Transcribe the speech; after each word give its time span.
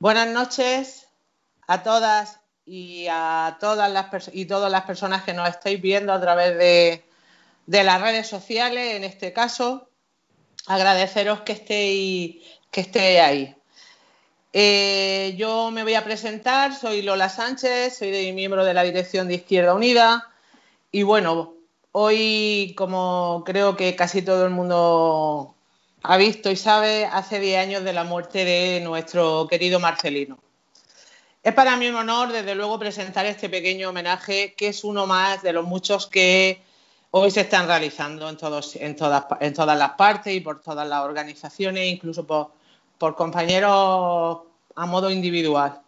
Buenas 0.00 0.28
noches 0.28 1.08
a 1.66 1.82
todas 1.82 2.38
y 2.64 3.08
a 3.10 3.56
todas 3.58 3.90
las 3.90 4.30
y 4.32 4.44
todas 4.44 4.70
las 4.70 4.82
personas 4.84 5.24
que 5.24 5.34
nos 5.34 5.48
estáis 5.48 5.82
viendo 5.82 6.12
a 6.12 6.20
través 6.20 6.56
de, 6.56 7.82
las 7.82 8.00
redes 8.00 8.28
sociales, 8.28 8.94
en 8.94 9.02
este 9.02 9.32
caso. 9.32 9.90
Agradeceros 10.68 11.40
que 11.40 11.50
estéis, 11.50 12.44
que 12.70 12.82
estéis 12.82 13.18
ahí. 13.18 13.56
Eh, 14.52 15.34
yo 15.36 15.72
me 15.72 15.82
voy 15.82 15.94
a 15.94 16.04
presentar, 16.04 16.76
soy 16.76 17.02
Lola 17.02 17.28
Sánchez, 17.28 17.98
soy 17.98 18.32
miembro 18.32 18.64
de 18.64 18.74
la 18.74 18.84
dirección 18.84 19.26
de 19.26 19.34
Izquierda 19.34 19.74
Unida 19.74 20.32
y 20.92 21.02
bueno, 21.02 21.54
hoy 21.90 22.72
como 22.78 23.42
creo 23.44 23.76
que 23.76 23.96
casi 23.96 24.22
todo 24.22 24.44
el 24.44 24.52
mundo 24.52 25.56
ha 26.02 26.16
visto 26.16 26.50
y 26.50 26.56
sabe, 26.56 27.06
hace 27.06 27.40
10 27.40 27.58
años 27.58 27.84
de 27.84 27.92
la 27.92 28.04
muerte 28.04 28.44
de 28.44 28.80
nuestro 28.80 29.46
querido 29.48 29.80
Marcelino. 29.80 30.38
Es 31.42 31.54
para 31.54 31.76
mí 31.76 31.88
un 31.88 31.96
honor, 31.96 32.32
desde 32.32 32.54
luego, 32.54 32.78
presentar 32.78 33.26
este 33.26 33.48
pequeño 33.48 33.90
homenaje, 33.90 34.54
que 34.54 34.68
es 34.68 34.84
uno 34.84 35.06
más 35.06 35.42
de 35.42 35.52
los 35.52 35.64
muchos 35.64 36.06
que 36.06 36.62
hoy 37.10 37.30
se 37.30 37.42
están 37.42 37.66
realizando 37.66 38.28
en, 38.28 38.36
todas, 38.36 38.76
las 38.76 39.90
partes 39.92 40.34
y 40.34 40.40
por 40.40 40.60
todas 40.60 40.86
las 40.86 41.04
organizaciones, 41.04 41.86
incluso 41.86 42.26
por, 42.26 42.52
por 42.98 43.14
compañeros 43.14 44.40
a 44.74 44.86
modo 44.86 45.10
individual. 45.10 45.80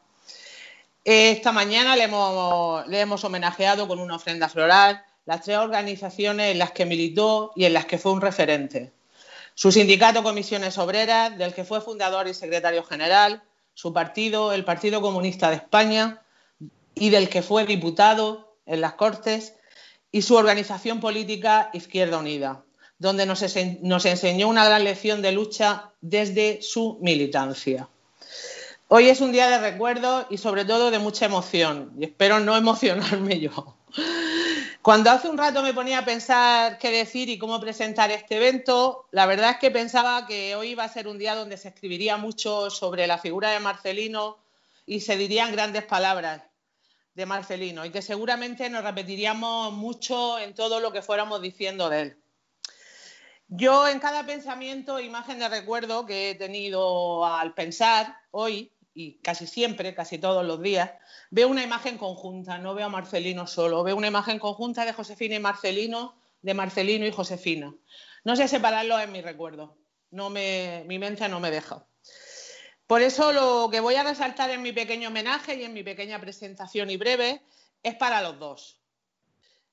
Esta 1.05 1.53
mañana 1.53 1.97
le 1.97 2.05
hemos, 2.05 2.87
le 2.87 3.01
hemos 3.01 3.25
homenajeado 3.25 3.89
con 3.89 3.99
una 3.99 4.17
ofrenda 4.17 4.49
floral 4.49 5.03
las 5.27 5.43
tres 5.43 5.59
organizaciones 5.59 6.53
en 6.53 6.59
las 6.59 6.73
que 6.73 6.87
militó 6.87 7.53
y 7.55 7.65
en 7.65 7.75
las 7.75 7.87
que 7.87 7.99
fue 7.99 8.13
un 8.13 8.21
referente. 8.21 8.93
Su 9.61 9.71
sindicato 9.71 10.23
Comisiones 10.23 10.79
Obreras, 10.79 11.37
del 11.37 11.53
que 11.53 11.65
fue 11.65 11.83
fundador 11.83 12.27
y 12.27 12.33
secretario 12.33 12.83
general, 12.83 13.43
su 13.75 13.93
partido, 13.93 14.55
el 14.55 14.65
Partido 14.65 15.03
Comunista 15.03 15.51
de 15.51 15.57
España, 15.57 16.23
y 16.95 17.11
del 17.11 17.29
que 17.29 17.43
fue 17.43 17.67
diputado 17.67 18.57
en 18.65 18.81
las 18.81 18.95
Cortes, 18.95 19.57
y 20.11 20.23
su 20.23 20.37
organización 20.37 20.99
política 20.99 21.69
Izquierda 21.75 22.17
Unida, 22.17 22.65
donde 22.99 23.27
nos, 23.27 23.43
enseñó 23.43 24.49
una 24.49 24.65
gran 24.65 24.83
lección 24.83 25.21
de 25.21 25.33
lucha 25.33 25.91
desde 26.01 26.63
su 26.63 26.99
militancia. 27.03 27.87
Hoy 28.89 29.11
es 29.11 29.21
un 29.21 29.31
día 29.31 29.51
de 29.51 29.59
recuerdo 29.59 30.27
y 30.31 30.39
sobre 30.39 30.65
todo 30.65 30.91
de 30.91 31.01
mucha 31.01 31.27
emoción, 31.27 31.93
y 32.01 32.05
espero 32.05 32.41
no 32.41 32.57
emocionarme 32.57 33.41
yo. 33.41 33.77
Cuando 34.83 35.11
hace 35.11 35.29
un 35.29 35.37
rato 35.37 35.63
me 35.63 35.75
ponía 35.75 35.99
a 35.99 36.05
pensar 36.07 36.79
qué 36.79 36.91
decir 36.91 37.29
y 37.29 37.37
cómo 37.37 37.61
presentar 37.61 38.11
este 38.11 38.39
evento, 38.39 39.09
la 39.11 39.27
verdad 39.27 39.51
es 39.51 39.57
que 39.59 39.71
pensaba 39.71 40.27
que 40.27 40.57
hoy 40.57 40.71
iba 40.71 40.85
a 40.85 40.89
ser 40.89 41.07
un 41.07 41.19
día 41.19 41.35
donde 41.35 41.59
se 41.59 41.69
escribiría 41.69 42.17
mucho 42.17 42.71
sobre 42.71 43.07
la 43.07 43.19
figura 43.19 43.51
de 43.51 43.61
Marcelino 43.61 44.39
y 44.87 45.01
se 45.01 45.19
dirían 45.19 45.53
grandes 45.53 45.85
palabras 45.85 46.45
de 47.15 47.27
Marcelino 47.27 47.85
y 47.85 47.91
que 47.91 48.01
seguramente 48.01 48.71
nos 48.71 48.83
repetiríamos 48.83 49.75
mucho 49.75 50.39
en 50.39 50.55
todo 50.55 50.81
lo 50.81 50.93
que 50.93 51.03
fuéramos 51.03 51.43
diciendo 51.43 51.91
de 51.91 52.01
él. 52.01 52.17
Yo 53.49 53.87
en 53.87 54.01
cada 54.01 54.25
pensamiento, 54.25 54.99
imagen 54.99 55.41
de 55.41 55.51
recuerdo 55.51 56.07
que 56.07 56.31
he 56.31 56.35
tenido 56.37 57.27
al 57.27 57.53
pensar 57.53 58.17
hoy, 58.31 58.73
y 58.95 59.19
casi 59.19 59.47
siempre, 59.47 59.95
casi 59.95 60.19
todos 60.19 60.45
los 60.45 60.61
días, 60.61 60.91
veo 61.31 61.49
una 61.49 61.63
imagen 61.63 61.99
conjunta, 61.99 62.59
no 62.59 62.75
veo 62.75 62.87
a 62.87 62.91
Marcelino 62.91 63.47
solo, 63.47 63.83
veo 63.83 63.97
una 63.97 64.09
imagen 64.09 64.39
conjunta 64.39 64.85
de 64.85 64.93
Josefina 64.93 65.37
y 65.37 65.41
Marcelino, 65.41 66.21
de 66.43 66.55
Marcelino 66.55 67.07
y 67.07 67.13
Josefina. 67.13 67.75
No 68.25 68.37
sé 68.37 68.49
separarlos 68.49 69.01
en 69.01 69.13
mi 69.13 69.23
recuerdo, 69.23 69.77
no 70.11 70.31
me, 70.31 70.85
mi 70.87 70.99
mente 70.99 71.29
no 71.29 71.41
me 71.41 71.51
deja. 71.51 71.87
Por 72.87 73.03
eso 73.03 73.33
lo 73.33 73.69
que 73.71 73.79
voy 73.79 73.95
a 73.95 74.03
resaltar 74.03 74.51
en 74.51 74.63
mi 74.63 74.73
pequeño 74.73 75.09
homenaje 75.09 75.55
y 75.55 75.65
en 75.65 75.73
mi 75.73 75.85
pequeña 75.85 76.21
presentación 76.21 76.91
y 76.91 76.97
breve 76.97 77.43
es 77.83 77.95
para 77.95 78.21
los 78.21 78.39
dos. 78.39 78.81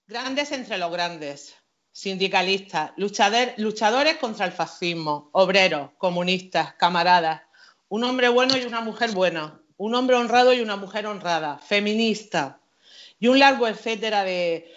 Grandes 0.05 0.51
entre 0.51 0.77
los 0.77 0.91
grandes, 0.91 1.55
sindicalistas, 1.91 2.91
luchadores 2.95 4.17
contra 4.17 4.45
el 4.45 4.51
fascismo, 4.51 5.31
obreros, 5.33 5.93
comunistas, 5.97 6.75
camaradas, 6.75 7.41
un 7.89 8.03
hombre 8.03 8.29
bueno 8.29 8.57
y 8.57 8.65
una 8.65 8.81
mujer 8.81 9.11
buena, 9.11 9.59
un 9.77 9.95
hombre 9.95 10.15
honrado 10.15 10.53
y 10.53 10.61
una 10.61 10.75
mujer 10.75 11.05
honrada, 11.07 11.57
feminista 11.59 12.59
y 13.19 13.27
un 13.27 13.39
largo 13.39 13.67
etcétera 13.67 14.23
de, 14.23 14.71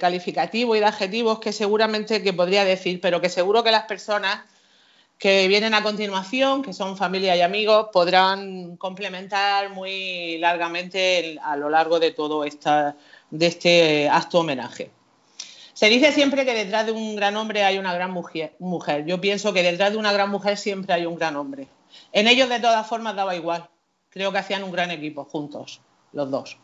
calificativos 0.00 0.76
y 0.76 0.80
de 0.80 0.86
adjetivos 0.86 1.40
que 1.40 1.52
seguramente 1.52 2.22
que 2.22 2.32
podría 2.32 2.64
decir, 2.64 3.00
pero 3.00 3.20
que 3.20 3.28
seguro 3.28 3.64
que 3.64 3.70
las 3.70 3.84
personas 3.84 4.40
que 5.18 5.48
vienen 5.48 5.72
a 5.72 5.82
continuación, 5.82 6.62
que 6.62 6.74
son 6.74 6.96
familia 6.96 7.34
y 7.36 7.40
amigos, 7.40 7.88
podrán 7.90 8.76
complementar 8.76 9.70
muy 9.70 10.36
largamente 10.38 11.38
a 11.42 11.56
lo 11.56 11.70
largo 11.70 11.98
de 11.98 12.10
todo 12.10 12.44
esta, 12.44 12.96
de 13.30 13.46
este 13.46 14.08
acto 14.10 14.40
homenaje. 14.40 14.90
Se 15.72 15.88
dice 15.88 16.12
siempre 16.12 16.44
que 16.44 16.52
detrás 16.52 16.86
de 16.86 16.92
un 16.92 17.16
gran 17.16 17.36
hombre 17.36 17.64
hay 17.64 17.78
una 17.78 17.94
gran 17.94 18.10
mujer. 18.10 19.04
Yo 19.06 19.20
pienso 19.20 19.54
que 19.54 19.62
detrás 19.62 19.92
de 19.92 19.98
una 19.98 20.12
gran 20.12 20.30
mujer 20.30 20.58
siempre 20.58 20.92
hay 20.92 21.06
un 21.06 21.16
gran 21.16 21.36
hombre. 21.36 21.68
En 22.12 22.28
ellos, 22.28 22.48
de 22.48 22.60
todas 22.60 22.86
formas, 22.86 23.16
daba 23.16 23.36
igual. 23.36 23.68
Creo 24.10 24.32
que 24.32 24.38
hacían 24.38 24.64
un 24.64 24.72
gran 24.72 24.90
equipo 24.90 25.24
juntos, 25.24 25.80
los 26.12 26.30
dos. 26.30 26.58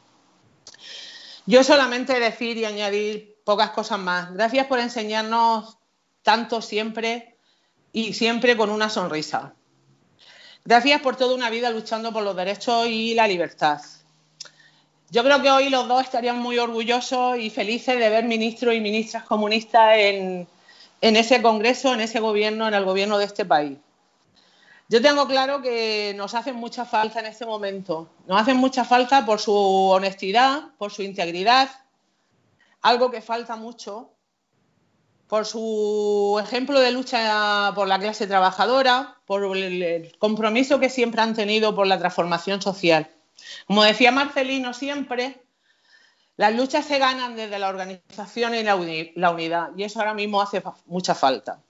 Yo 1.47 1.65
solamente 1.65 2.19
decir 2.20 2.56
y 2.56 2.65
añadir 2.65 3.37
pocas 3.44 3.71
cosas 3.71 3.98
más. 3.98 4.32
Gracias 4.32 4.66
por 4.66 4.78
enseñarnos 4.78 5.76
tanto 6.22 6.62
siempre 6.62 7.37
y 7.92 8.12
siempre 8.15 8.56
con 8.56 8.71
una 8.71 8.88
sonrisa. 8.88 9.54
Gracias 10.65 11.00
por 11.03 11.16
toda 11.16 11.34
una 11.34 11.50
vida 11.50 11.71
luchando 11.71 12.12
por 12.12 12.22
los 12.22 12.37
derechos 12.37 12.87
y 12.87 13.15
la 13.15 13.26
libertad. 13.26 13.81
Yo 15.10 15.25
creo 15.25 15.42
que 15.42 15.50
hoy 15.50 15.69
los 15.69 15.88
dos 15.88 16.03
estarían 16.03 16.38
muy 16.38 16.59
orgullosos 16.59 17.38
y 17.38 17.50
felices 17.50 17.98
de 17.98 18.09
ver 18.09 18.25
ministros 18.25 18.75
y 18.75 18.81
ministras 18.81 19.25
comunistas 19.25 19.97
en, 19.97 20.47
en 21.00 21.16
ese 21.16 21.42
Congreso, 21.42 21.92
en 21.92 22.00
ese 22.00 22.21
gobierno, 22.21 22.69
en 22.69 22.75
el 22.75 22.84
gobierno 22.84 23.19
de 23.19 23.25
este 23.25 23.44
país. 23.44 23.76
Yo 24.92 25.00
tengo 25.00 25.26
claro 25.26 25.62
que 25.62 26.12
nos 26.19 26.34
hacen 26.34 26.56
mucha 26.56 26.84
falta 26.84 27.20
en 27.20 27.25
este 27.25 27.47
momento. 27.47 28.10
Nos 28.26 28.42
hacen 28.42 28.58
mucha 28.58 28.84
falta 28.84 29.25
por 29.25 29.41
su 29.41 29.54
honestidad, 29.54 30.64
por 30.76 30.92
su 30.92 31.03
integridad, 31.03 31.70
algo 32.82 33.10
que 33.10 33.22
falta 33.22 33.56
mucho, 33.56 34.10
por 35.28 35.47
su 35.47 36.38
ejemplo 36.44 36.78
de 36.78 36.91
lucha 36.92 37.72
por 37.75 37.88
la 37.88 37.98
clase 37.98 38.26
trabajadora, 38.26 39.16
por 39.25 39.56
el 39.56 40.14
compromiso 40.19 40.78
que 40.78 40.91
siempre 40.91 41.22
han 41.22 41.32
tenido 41.32 41.74
por 41.74 41.86
la 41.86 41.98
transformación 41.98 42.60
social. 42.60 43.10
Como 43.66 43.84
decía 43.84 44.12
Marcelino 44.12 44.74
siempre, 44.74 45.42
las 46.36 46.54
luchas 46.54 46.84
se 46.84 46.98
ganan 46.98 47.34
desde 47.34 47.59
la 47.59 47.70
organización 47.70 48.54
y 48.54 48.62
la 48.62 49.30
unidad, 49.30 49.70
y 49.74 49.84
eso 49.84 50.00
ahora 50.00 50.12
mismo 50.12 50.42
hace 50.42 50.62
mucha 50.84 51.14
falta. 51.14 51.62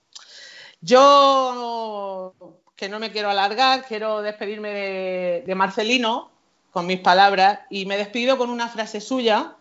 Yo 0.81 2.33
no 2.89 2.99
me 2.99 3.11
quiero 3.11 3.29
alargar, 3.29 3.85
quiero 3.85 4.21
despedirme 4.21 4.69
de, 5.45 5.55
Marcelino 5.55 6.31
con 6.71 6.85
mis 6.85 6.99
palabras 6.99 7.59
y 7.69 7.85
me 7.85 7.97
despido 7.97 8.37
con 8.37 8.49
una 8.49 8.67
frase 8.67 8.99
suya 8.99 9.55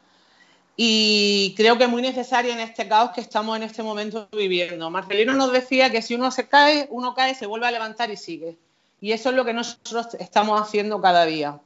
y 0.77 1.55
creo 1.57 1.77
que 1.77 1.85
es 1.85 1.91
muy 1.91 2.03
necesaria 2.03 2.53
en 2.53 2.61
este 2.61 2.89
caos 2.89 3.11
que 3.11 3.21
estamos 3.21 3.57
en 3.57 3.65
este 3.65 3.83
momento 3.83 4.29
viviendo. 4.33 4.91
Marcelino 4.91 5.35
nos 5.35 5.53
decía 5.53 5.91
que 5.91 6.01
si 6.01 6.15
uno 6.15 6.31
se 6.31 6.49
cae, 6.49 6.87
uno 6.91 7.15
cae, 7.15 7.35
se 7.35 7.47
vuelve 7.47 7.67
a 7.67 7.71
levantar 7.71 8.11
y 8.11 8.17
sigue. 8.17 8.57
Y 9.01 9.13
eso 9.13 9.31
es 9.31 9.37
lo 9.37 9.45
que 9.45 9.53
nosotros 9.53 10.15
estamos 10.19 10.61
haciendo 10.61 11.01
cada 11.01 11.27
día, 11.27 11.61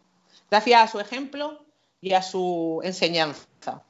gracias 0.50 0.82
a 0.82 0.88
su 0.90 1.00
ejemplo 1.00 1.64
y 2.00 2.14
a 2.14 2.22
su 2.22 2.80
enseñanza. 2.82 3.82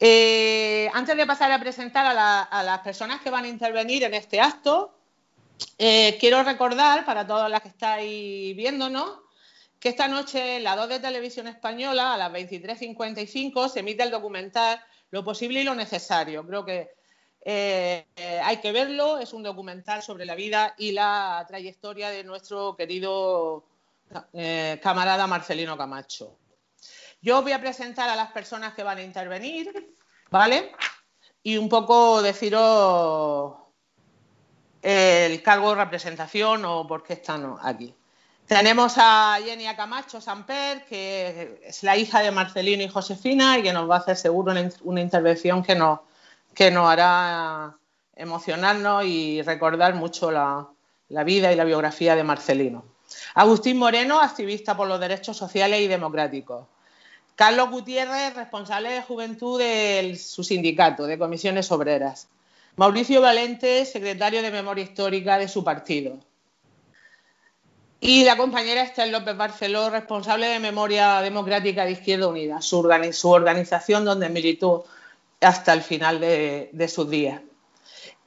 Eh, 0.00 0.90
antes 0.92 1.16
de 1.16 1.26
pasar 1.26 1.52
a 1.52 1.60
presentar 1.60 2.06
a 2.06 2.62
las 2.62 2.78
personas 2.80 3.20
que 3.20 3.30
van 3.30 3.44
a 3.44 3.48
intervenir 3.48 4.02
en 4.04 4.14
este 4.14 4.40
acto, 4.40 4.94
eh, 5.78 6.16
quiero 6.18 6.42
recordar 6.42 7.04
para 7.04 7.26
todas 7.26 7.50
las 7.50 7.62
que 7.62 7.68
estáis 7.68 8.56
viéndonos 8.56 9.20
que 9.78 9.90
esta 9.90 10.08
noche 10.08 10.56
en 10.56 10.64
la 10.64 10.76
2 10.76 10.88
de 10.88 11.00
Televisión 11.00 11.46
Española 11.46 12.14
a 12.14 12.16
las 12.16 12.32
23.55 12.32 13.68
se 13.68 13.80
emite 13.80 14.02
el 14.02 14.10
documental 14.10 14.80
Lo 15.10 15.22
posible 15.22 15.60
y 15.60 15.64
lo 15.64 15.74
necesario. 15.74 16.46
Creo 16.46 16.64
que 16.64 16.90
eh, 17.44 18.06
hay 18.42 18.56
que 18.58 18.72
verlo, 18.72 19.18
es 19.18 19.34
un 19.34 19.42
documental 19.42 20.02
sobre 20.02 20.24
la 20.24 20.34
vida 20.34 20.74
y 20.78 20.92
la 20.92 21.44
trayectoria 21.46 22.08
de 22.08 22.24
nuestro 22.24 22.74
querido 22.74 23.66
eh, 24.32 24.80
camarada 24.82 25.26
Marcelino 25.26 25.76
Camacho. 25.76 26.38
Yo 27.20 27.42
voy 27.42 27.52
a 27.52 27.60
presentar 27.60 28.08
a 28.08 28.16
las 28.16 28.32
personas 28.32 28.74
que 28.74 28.82
van 28.82 28.98
a 28.98 29.02
intervenir, 29.02 29.94
¿vale? 30.30 30.72
Y 31.42 31.58
un 31.58 31.68
poco 31.68 32.22
deciros 32.22 33.63
el 34.84 35.42
cargo 35.42 35.70
de 35.70 35.76
representación 35.76 36.64
o 36.66 36.86
por 36.86 37.02
qué 37.02 37.14
están 37.14 37.56
aquí. 37.62 37.94
Tenemos 38.46 38.94
a 38.98 39.38
Jenny 39.42 39.64
Camacho 39.74 40.20
Samper, 40.20 40.84
que 40.84 41.62
es 41.64 41.82
la 41.82 41.96
hija 41.96 42.20
de 42.20 42.30
Marcelino 42.30 42.82
y 42.82 42.88
Josefina 42.88 43.58
y 43.58 43.62
que 43.62 43.72
nos 43.72 43.88
va 43.88 43.96
a 43.96 43.98
hacer 44.00 44.16
seguro 44.16 44.52
una, 44.82 45.00
intervención 45.00 45.62
que 45.62 45.74
nos, 45.74 46.00
que 46.54 46.70
nos 46.70 46.86
hará 46.86 47.74
emocionarnos 48.14 49.06
y 49.06 49.40
recordar 49.40 49.94
mucho 49.94 50.30
la, 50.30 50.68
vida 51.24 51.50
y 51.50 51.56
la 51.56 51.64
biografía 51.64 52.14
de 52.14 52.24
Marcelino. 52.24 52.84
Agustín 53.34 53.78
Moreno, 53.78 54.20
activista 54.20 54.76
por 54.76 54.88
los 54.88 55.00
derechos 55.00 55.38
sociales 55.38 55.80
y 55.80 55.86
democráticos. 55.86 56.66
Carlos 57.36 57.70
Gutiérrez, 57.70 58.34
responsable 58.34 58.90
de 58.90 59.02
juventud 59.02 59.58
de 59.58 60.20
su 60.22 60.44
sindicato, 60.44 61.06
de 61.06 61.18
comisiones 61.18 61.72
obreras. 61.72 62.28
Mauricio 62.76 63.20
Valente, 63.20 63.84
secretario 63.84 64.42
de 64.42 64.50
memoria 64.50 64.84
histórica 64.84 65.38
de 65.38 65.48
su 65.48 65.62
partido. 65.62 66.18
Y 68.00 68.24
la 68.24 68.36
compañera 68.36 68.82
Esther 68.82 69.08
López 69.08 69.36
Barceló, 69.36 69.88
responsable 69.88 70.46
de 70.48 70.58
Memoria 70.58 71.20
Democrática 71.20 71.84
de 71.84 71.92
Izquierda 71.92 72.28
Unida, 72.28 72.60
su, 72.60 72.80
organización 73.30 74.04
donde 74.04 74.28
militó 74.28 74.84
hasta 75.40 75.72
el 75.72 75.82
final 75.82 76.20
de, 76.20 76.88
sus 76.88 77.08
días. 77.08 77.40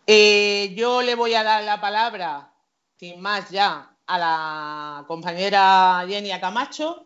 Eh, 0.07 0.73
yo 0.75 1.01
le 1.01 1.15
voy 1.15 1.33
a 1.33 1.43
dar 1.43 1.63
la 1.63 1.79
palabra, 1.81 2.49
sin 2.97 3.19
más 3.19 3.49
ya, 3.49 3.91
a 4.07 4.17
la 4.17 5.05
compañera 5.07 6.05
Yenia 6.07 6.39
Camacho 6.39 7.05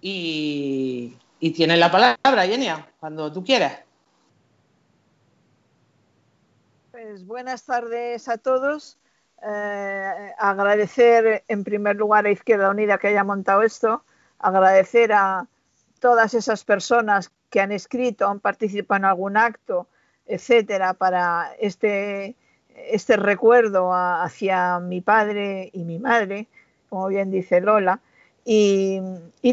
y, 0.00 1.14
tienes 1.38 1.78
la 1.78 1.90
palabra, 1.90 2.46
Yenia, 2.46 2.90
cuando 2.98 3.30
tú 3.30 3.44
quieras. 3.44 3.78
Pues 7.12 7.26
buenas 7.26 7.66
tardes 7.66 8.26
a 8.30 8.38
todos. 8.38 8.98
Eh, 9.42 10.32
agradecer 10.38 11.44
en 11.46 11.62
primer 11.62 11.96
lugar 11.96 12.24
a 12.24 12.30
Izquierda 12.30 12.70
Unida 12.70 12.96
que 12.96 13.08
haya 13.08 13.22
montado 13.22 13.60
esto, 13.60 14.02
agradecer 14.38 15.12
a 15.12 15.46
todas 16.00 16.32
esas 16.32 16.64
personas 16.64 17.30
que 17.50 17.60
han 17.60 17.70
escrito, 17.70 18.26
han 18.28 18.40
participado 18.40 18.96
en 18.96 19.04
algún 19.04 19.36
acto, 19.36 19.88
etcétera, 20.24 20.94
para 20.94 21.52
este, 21.60 22.34
este 22.74 23.18
recuerdo 23.18 23.92
hacia 23.92 24.78
mi 24.78 25.02
padre 25.02 25.68
y 25.74 25.84
mi 25.84 25.98
madre, 25.98 26.48
como 26.88 27.08
bien 27.08 27.30
dice 27.30 27.60
Lola, 27.60 28.00
y, 28.42 29.02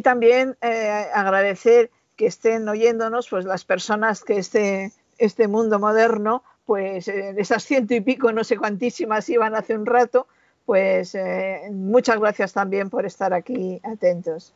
también 0.02 0.56
eh, 0.62 1.08
agradecer 1.14 1.92
que 2.16 2.28
estén 2.28 2.70
oyéndonos 2.70 3.28
pues 3.28 3.44
las 3.44 3.66
personas 3.66 4.24
que 4.24 4.38
este, 4.38 4.94
este 5.18 5.50
mundo 5.50 5.78
moderno 5.78 6.42
pues 6.69 7.07
eh, 7.07 7.33
esas 7.36 7.63
ciento 7.63 7.95
y 7.95 8.01
pico, 8.01 8.31
no 8.31 8.44
sé 8.44 8.56
cuantísimas 8.56 9.27
iban 9.30 9.56
hace 9.56 9.75
un 9.75 9.88
rato, 9.88 10.27
pues 10.68 11.16
eh, 11.16 11.62
muchas 11.71 12.19
gracias 12.19 12.54
también 12.54 12.92
por 12.92 13.07
estar 13.07 13.33
aquí 13.33 13.81
atentos. 13.83 14.54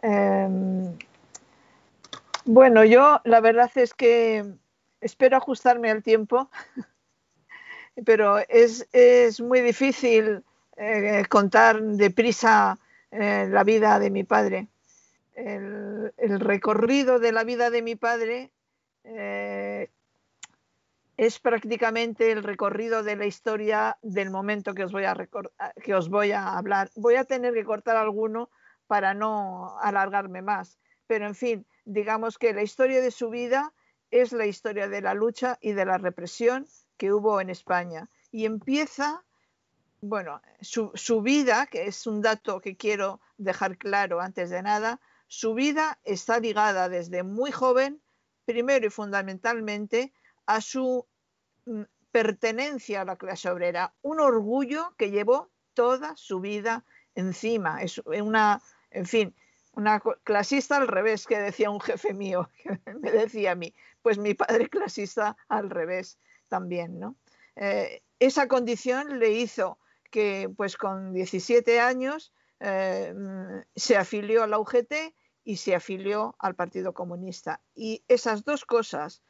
Em, 0.00 0.96
bueno, 2.44 2.84
yo 2.84 3.20
la 3.24 3.40
verdad 3.40 3.68
es 3.74 3.94
que 3.94 4.44
espero 5.00 5.36
ajustarme 5.36 5.90
al 5.90 6.04
tiempo, 6.04 6.50
pero 8.06 8.38
es, 8.48 8.86
muy 9.40 9.60
difícil 9.60 10.44
eh, 10.76 11.24
contar 11.28 11.82
deprisa 11.82 12.78
la 13.10 13.64
vida 13.64 13.98
de 13.98 14.10
mi 14.10 14.22
padre. 14.22 14.68
El, 15.34 16.12
el, 16.16 16.38
recorrido 16.38 17.18
de 17.18 17.32
la 17.32 17.42
vida 17.42 17.70
de 17.70 17.82
mi 17.82 17.96
padre 17.96 18.52
es 21.16 21.38
prácticamente 21.38 22.32
el 22.32 22.42
recorrido 22.42 23.02
de 23.02 23.16
la 23.16 23.26
historia 23.26 23.98
del 24.02 24.30
momento 24.30 24.74
que 24.74 24.84
os 24.84 24.92
voy 24.92 25.04
a, 25.04 25.14
que 25.82 25.94
os 25.94 26.08
voy 26.08 26.32
a 26.32 26.56
hablar. 26.56 26.90
Voy 26.96 27.16
a 27.16 27.24
tener 27.24 27.54
que 27.54 27.64
cortar 27.64 27.96
alguno 27.96 28.50
para 28.86 29.14
no 29.14 29.78
alargarme 29.80 30.42
más, 30.42 30.78
pero 31.06 31.26
en 31.26 31.34
fin, 31.34 31.66
digamos 31.84 32.38
que 32.38 32.52
la 32.52 32.62
historia 32.62 33.00
de 33.00 33.10
su 33.10 33.30
vida 33.30 33.72
es 34.10 34.32
la 34.32 34.46
historia 34.46 34.88
de 34.88 35.00
la 35.00 35.14
lucha 35.14 35.58
y 35.60 35.72
de 35.72 35.84
la 35.84 35.98
represión 35.98 36.66
que 36.96 37.12
hubo 37.12 37.40
en 37.40 37.50
España. 37.50 38.08
Y 38.30 38.44
empieza, 38.44 39.24
bueno, 40.00 40.40
su, 40.60 40.90
su 40.94 41.22
vida, 41.22 41.66
que 41.66 41.86
es 41.86 42.06
un 42.06 42.22
dato 42.22 42.60
que 42.60 42.76
quiero 42.76 43.20
dejar 43.38 43.78
claro 43.78 44.20
antes 44.20 44.50
de 44.50 44.62
nada, 44.62 45.00
su 45.26 45.54
vida 45.54 45.98
está 46.04 46.38
ligada 46.38 46.88
desde 46.88 47.22
muy 47.22 47.50
joven, 47.50 48.00
primero 48.44 48.86
y 48.86 48.90
fundamentalmente, 48.90 50.12
a 50.46 50.60
su 50.60 51.06
mm, 51.66 51.82
pertenencia 52.10 53.00
a 53.00 53.04
la 53.04 53.16
clase 53.16 53.50
obrera, 53.50 53.94
un 54.02 54.20
orgullo 54.20 54.94
que 54.96 55.10
llevó 55.10 55.50
toda 55.74 56.14
su 56.16 56.40
vida 56.40 56.84
encima. 57.14 57.82
Es 57.82 57.98
una, 58.06 58.62
en 58.90 59.06
fin, 59.06 59.34
una 59.72 60.00
clasista 60.22 60.76
al 60.76 60.88
revés, 60.88 61.26
que 61.26 61.38
decía 61.38 61.70
un 61.70 61.80
jefe 61.80 62.14
mío, 62.14 62.50
que 62.62 62.94
me 62.94 63.10
decía 63.10 63.52
a 63.52 63.54
mí, 63.54 63.74
pues 64.02 64.18
mi 64.18 64.34
padre 64.34 64.68
clasista 64.68 65.36
al 65.48 65.70
revés 65.70 66.18
también, 66.48 66.98
¿no? 67.00 67.16
Eh, 67.56 68.02
esa 68.18 68.48
condición 68.48 69.18
le 69.18 69.30
hizo 69.30 69.78
que, 70.10 70.48
pues 70.56 70.76
con 70.76 71.12
17 71.12 71.80
años, 71.80 72.32
eh, 72.60 73.12
mm, 73.14 73.62
se 73.74 73.96
afilió 73.96 74.42
a 74.42 74.46
la 74.46 74.58
UGT 74.58 75.14
y 75.44 75.56
se 75.56 75.74
afilió 75.74 76.36
al 76.38 76.54
Partido 76.54 76.94
Comunista. 76.94 77.60
Y 77.74 78.04
esas 78.08 78.44
dos 78.44 78.64
cosas, 78.64 79.22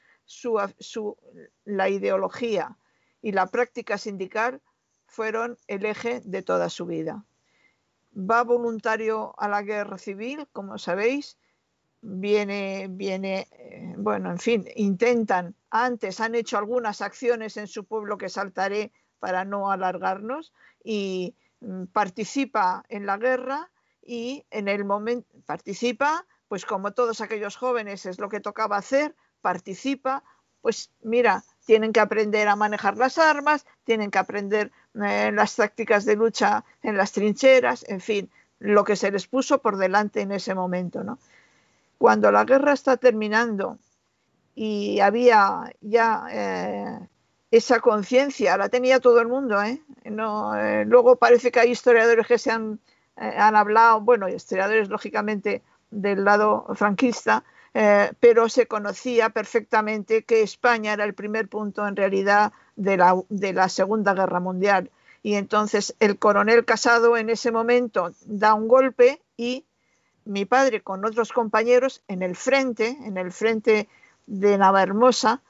la 1.64 1.88
ideología 1.88 2.76
y 3.22 3.32
la 3.32 3.46
práctica 3.46 3.98
sindical 3.98 4.60
fueron 5.06 5.56
el 5.66 5.84
eje 5.84 6.20
de 6.24 6.42
toda 6.42 6.68
su 6.68 6.86
vida. 6.86 7.24
Va 8.16 8.42
voluntario 8.42 9.34
a 9.38 9.48
la 9.48 9.62
guerra 9.62 9.98
civil, 9.98 10.46
como 10.52 10.78
sabéis, 10.78 11.38
viene, 12.00 12.86
viene, 12.90 13.48
eh, 13.52 13.94
bueno, 13.96 14.30
en 14.30 14.38
fin, 14.38 14.68
intentan, 14.76 15.54
antes 15.70 16.20
han 16.20 16.34
hecho 16.34 16.58
algunas 16.58 17.00
acciones 17.00 17.56
en 17.56 17.66
su 17.66 17.84
pueblo 17.84 18.18
que 18.18 18.28
saltaré 18.28 18.92
para 19.18 19.44
no 19.44 19.70
alargarnos, 19.70 20.52
y 20.84 21.34
mm, 21.60 21.84
participa 21.86 22.84
en 22.88 23.06
la 23.06 23.16
guerra 23.16 23.70
y 24.02 24.44
en 24.50 24.68
el 24.68 24.84
momento 24.84 25.26
participa, 25.46 26.26
pues 26.46 26.66
como 26.66 26.92
todos 26.92 27.22
aquellos 27.22 27.56
jóvenes 27.56 28.04
es 28.04 28.20
lo 28.20 28.28
que 28.28 28.40
tocaba 28.40 28.76
hacer, 28.76 29.16
participa, 29.44 30.22
pues 30.62 30.90
mira, 31.02 31.44
tienen 31.66 31.92
que 31.92 32.00
aprender 32.00 32.48
a 32.48 32.56
manejar 32.56 32.96
las 32.96 33.18
armas, 33.18 33.66
tienen 33.84 34.10
que 34.10 34.18
aprender 34.18 34.72
eh, 34.94 35.30
las 35.34 35.56
tácticas 35.56 36.06
de 36.06 36.16
lucha 36.16 36.64
en 36.82 36.96
las 36.96 37.12
trincheras, 37.12 37.84
en 37.86 38.00
fin, 38.00 38.30
lo 38.58 38.84
que 38.84 38.96
se 38.96 39.10
les 39.10 39.26
puso 39.26 39.58
por 39.58 39.76
delante 39.76 40.22
en 40.22 40.32
ese 40.32 40.54
momento. 40.54 41.04
¿no? 41.04 41.18
Cuando 41.98 42.32
la 42.32 42.44
guerra 42.44 42.72
está 42.72 42.96
terminando 42.96 43.76
y 44.54 45.00
había 45.00 45.70
ya 45.82 46.24
eh, 46.30 47.08
esa 47.50 47.80
conciencia, 47.80 48.56
la 48.56 48.70
tenía 48.70 49.00
todo 49.00 49.20
el 49.20 49.28
mundo, 49.28 49.62
¿eh? 49.62 49.82
No, 50.06 50.52
luego 50.86 51.16
parece 51.16 51.50
que 51.50 51.60
hay 51.60 51.70
historiadores 51.72 52.26
que 52.26 52.38
se 52.38 52.50
han, 52.50 52.80
han 53.16 53.56
hablado, 53.56 54.00
bueno, 54.00 54.28
historiadores 54.28 54.88
lógicamente 54.88 55.62
del 55.90 56.24
lado 56.24 56.66
franquista, 56.74 57.44
eh, 57.74 58.12
pero 58.20 58.48
se 58.48 58.68
conocía 58.68 59.30
perfectamente 59.30 60.22
que 60.22 60.42
España 60.42 60.92
era 60.92 61.04
el 61.04 61.14
primer 61.14 61.48
punto 61.48 61.86
en 61.86 61.96
realidad 61.96 62.52
de 62.76 62.96
la, 62.96 63.68
Segunda 63.68 64.14
Guerra 64.14 64.38
Mundial. 64.38 64.90
Y 65.22 65.34
entonces 65.34 65.96
el 65.98 66.18
coronel 66.18 66.64
Casado 66.64 67.16
en 67.16 67.30
ese 67.30 67.50
momento 67.50 68.12
da 68.26 68.54
un 68.54 68.68
golpe 68.68 69.20
y 69.36 69.64
mi 70.24 70.44
padre 70.44 70.82
con 70.82 71.04
otros 71.04 71.32
compañeros 71.32 72.02
en 72.06 72.22
el 72.22 72.36
frente, 72.36 72.96
en 73.02 73.18
el 73.18 73.32
frente 73.32 73.88
de 74.26 74.56
Navahermosa, 74.56 75.42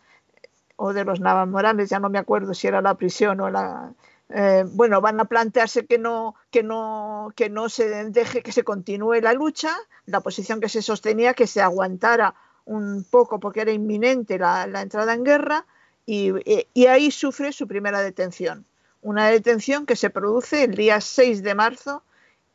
o 0.76 0.92
de 0.92 1.04
los 1.04 1.20
Morales, 1.20 1.90
ya 1.90 2.00
no 2.00 2.10
me 2.10 2.18
acuerdo 2.18 2.52
si 2.54 2.66
era 2.66 2.80
la 2.80 2.94
prisión 2.96 3.40
o 3.40 3.50
la, 3.50 3.92
eh, 4.30 4.64
bueno, 4.66 5.00
van 5.00 5.20
a 5.20 5.26
plantearse 5.26 5.86
que 5.86 5.98
no, 5.98 6.34
que, 6.50 6.62
no, 6.62 7.32
que 7.36 7.50
no 7.50 7.68
se 7.68 8.10
deje 8.10 8.42
que 8.42 8.52
se 8.52 8.64
continúe 8.64 9.20
la 9.20 9.32
lucha, 9.32 9.76
la 10.06 10.20
posición 10.20 10.60
que 10.60 10.68
se 10.68 10.82
sostenía, 10.82 11.34
que 11.34 11.46
se 11.46 11.60
aguantara 11.60 12.34
un 12.64 13.04
poco 13.04 13.38
porque 13.38 13.60
era 13.60 13.72
inminente 13.72 14.38
la, 14.38 14.64
entrada 14.80 15.12
en 15.12 15.24
guerra 15.24 15.66
y, 16.06 16.32
y, 16.72 16.86
ahí 16.86 17.10
sufre 17.10 17.52
su 17.52 17.68
primera 17.68 18.00
detención. 18.00 18.64
Una 19.02 19.28
detención 19.28 19.84
que 19.84 19.96
se 19.96 20.10
produce 20.10 20.64
el 20.64 20.74
día 20.74 21.00
6 21.00 21.42
de 21.42 21.54
marzo 21.54 22.02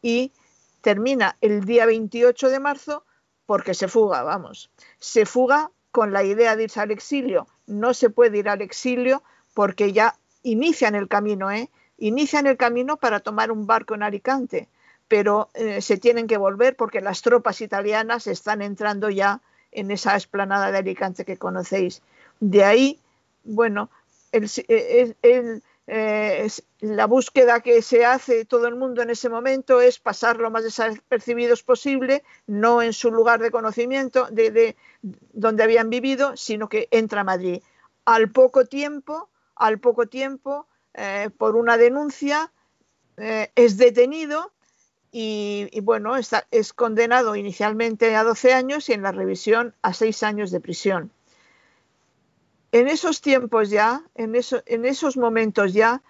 y 0.02 0.32
termina 0.82 1.38
el 1.42 1.66
día 1.66 1.86
28 1.86 2.50
de 2.50 2.60
marzo 2.60 3.04
porque 3.46 3.74
se 3.74 3.88
fuga, 3.88 4.24
vamos. 4.24 4.72
Se 5.00 5.26
fuga 5.26 5.72
con 5.92 6.14
la 6.14 6.24
idea 6.24 6.56
de 6.56 6.64
irse 6.64 6.80
al 6.80 6.92
exilio. 6.92 7.48
No 7.68 7.94
se 7.94 8.10
puede 8.10 8.40
ir 8.40 8.50
al 8.50 8.62
exilio 8.62 9.24
porque 9.54 9.92
ya 9.92 10.19
inician 10.43 10.96
el 10.96 11.08
camino, 11.08 11.51
¿eh? 11.51 11.69
Inician 11.98 12.48
el 12.48 12.58
camino 12.58 12.98
para 12.98 13.19
tomar 13.19 13.51
un 13.51 13.67
barco 13.67 13.96
en 13.96 14.03
Alicante, 14.03 14.67
pero 15.08 15.50
eh, 15.53 15.81
se 15.81 15.98
tienen 15.98 16.27
que 16.27 16.38
volver 16.38 16.75
porque 16.75 17.01
las 17.01 17.22
tropas 17.22 17.62
italianas 17.62 18.27
están 18.27 18.62
entrando 18.62 19.10
ya 19.10 19.41
en 19.72 19.91
esa 19.91 20.15
esplanada 20.15 20.72
de 20.72 20.77
Alicante 20.77 21.25
que 21.25 21.38
conocéis. 21.38 22.01
De 22.39 22.63
ahí, 22.63 23.00
bueno, 23.43 23.89
eh, 24.31 25.13
la 26.81 27.08
búsqueda 27.08 27.62
que 27.62 27.81
se 27.81 28.05
hace 28.05 28.46
todo 28.46 28.67
el 28.67 28.75
mundo 28.75 29.01
en 29.01 29.10
ese 29.10 29.27
momento 29.27 29.81
es 29.81 30.00
pasar 30.00 30.38
lo 30.38 30.51
más 30.51 30.63
desapercibidos 30.63 31.63
posible, 31.63 32.24
no 32.48 32.81
en 32.81 32.93
su 32.93 33.12
lugar 33.12 33.41
de 33.41 33.51
conocimiento, 33.51 34.27
de 34.29 34.77
donde 35.34 35.63
habían 35.63 35.89
vivido, 35.89 36.38
sino 36.38 36.69
que 36.69 36.88
entra 36.91 37.22
a 37.22 37.25
Madrid. 37.25 37.62
Al 38.05 38.31
poco 38.31 38.65
tiempo, 38.65 39.29
al 39.60 39.80
poco 39.80 40.08
tiempo, 40.08 40.68
eh, 40.96 41.30
por 41.38 41.56
una 41.56 41.78
denuncia, 41.78 42.51
eh, 43.18 43.51
es 43.56 43.78
detenido 43.78 44.51
y, 45.12 45.70
bueno, 45.82 46.13
es 46.18 46.74
condenado 46.74 47.36
inicialmente 47.36 48.16
a 48.16 48.24
12 48.24 48.54
años 48.54 48.89
y 48.89 48.94
en 48.94 49.01
la 49.01 49.12
revisión 49.12 49.75
a 49.82 49.94
6 49.94 50.24
años 50.24 50.51
de 50.51 50.60
prisión. 50.60 51.12
En 52.72 52.88
esos 52.88 53.22
tiempos 53.22 53.70
ya, 53.70 54.04
en, 54.16 54.36
en 54.36 54.86
esos 54.86 55.18
momentos 55.18 55.74
ya, 55.74 56.04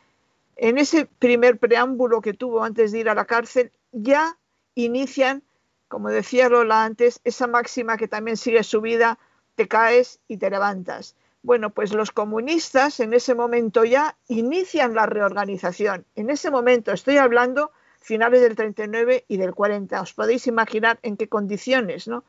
en 0.58 0.78
ese 0.78 1.06
primer 1.06 1.58
preámbulo 1.58 2.22
que 2.22 2.34
tuvo 2.34 2.64
antes 2.64 2.92
de 2.92 3.00
ir 3.00 3.10
a 3.10 3.16
la 3.16 3.26
cárcel, 3.26 3.72
ya 3.94 4.38
inician, 4.76 5.42
como 5.88 6.10
decía 6.10 6.50
Lola 6.50 6.84
antes, 6.84 7.22
esa 7.24 7.48
máxima 7.48 7.96
que 7.96 8.10
también 8.10 8.36
sigue 8.36 8.64
su 8.64 8.82
vida, 8.82 9.18
te 9.56 9.70
caes 9.70 10.20
y 10.28 10.38
te 10.38 10.50
levantas. 10.50 11.16
Bueno, 11.42 11.70
pues 11.70 11.94
los 11.94 12.12
comunistas 12.12 13.00
en 13.00 13.14
ese 13.14 13.34
momento 13.34 13.86
ya 13.86 14.18
inician 14.28 14.94
la 14.94 15.06
reorganización. 15.06 16.06
En 16.16 16.30
ese 16.30 16.52
momento, 16.52 16.92
estoy 16.92 17.18
hablando 17.18 17.72
finales 18.02 18.42
del 18.42 18.56
39 18.56 19.26
y 19.28 19.38
del 19.38 19.54
40. 19.54 20.02
Os 20.02 20.14
podéis 20.14 20.48
imaginar 20.48 21.00
en 21.02 21.16
qué 21.16 21.30
condiciones, 21.30 22.08
¿no? 22.08 22.24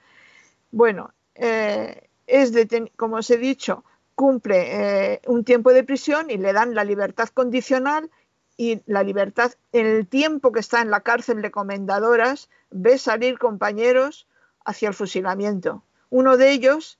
Bueno, 0.70 1.12
eh, 1.34 2.08
es 2.26 2.52
como 2.96 3.16
os 3.16 3.30
he 3.30 3.38
dicho, 3.38 3.84
cumple 4.14 5.14
eh, 5.14 5.20
un 5.26 5.44
tiempo 5.44 5.72
de 5.72 5.82
prisión 5.82 6.30
y 6.30 6.36
le 6.36 6.52
dan 6.52 6.74
la 6.74 6.84
libertad 6.84 7.28
condicional 7.30 8.10
y 8.56 8.82
la 8.86 9.02
libertad 9.02 9.52
en 9.72 9.86
el 9.86 10.06
tiempo 10.06 10.52
que 10.52 10.60
está 10.60 10.82
en 10.82 10.90
la 10.90 11.00
cárcel 11.00 11.40
de 11.40 11.50
comendadoras, 11.50 12.50
ve 12.70 12.98
salir 12.98 13.38
compañeros 13.38 14.28
hacia 14.64 14.88
el 14.88 14.94
fusilamiento. 14.94 15.82
Uno 16.10 16.36
de 16.36 16.50
ellos, 16.50 16.98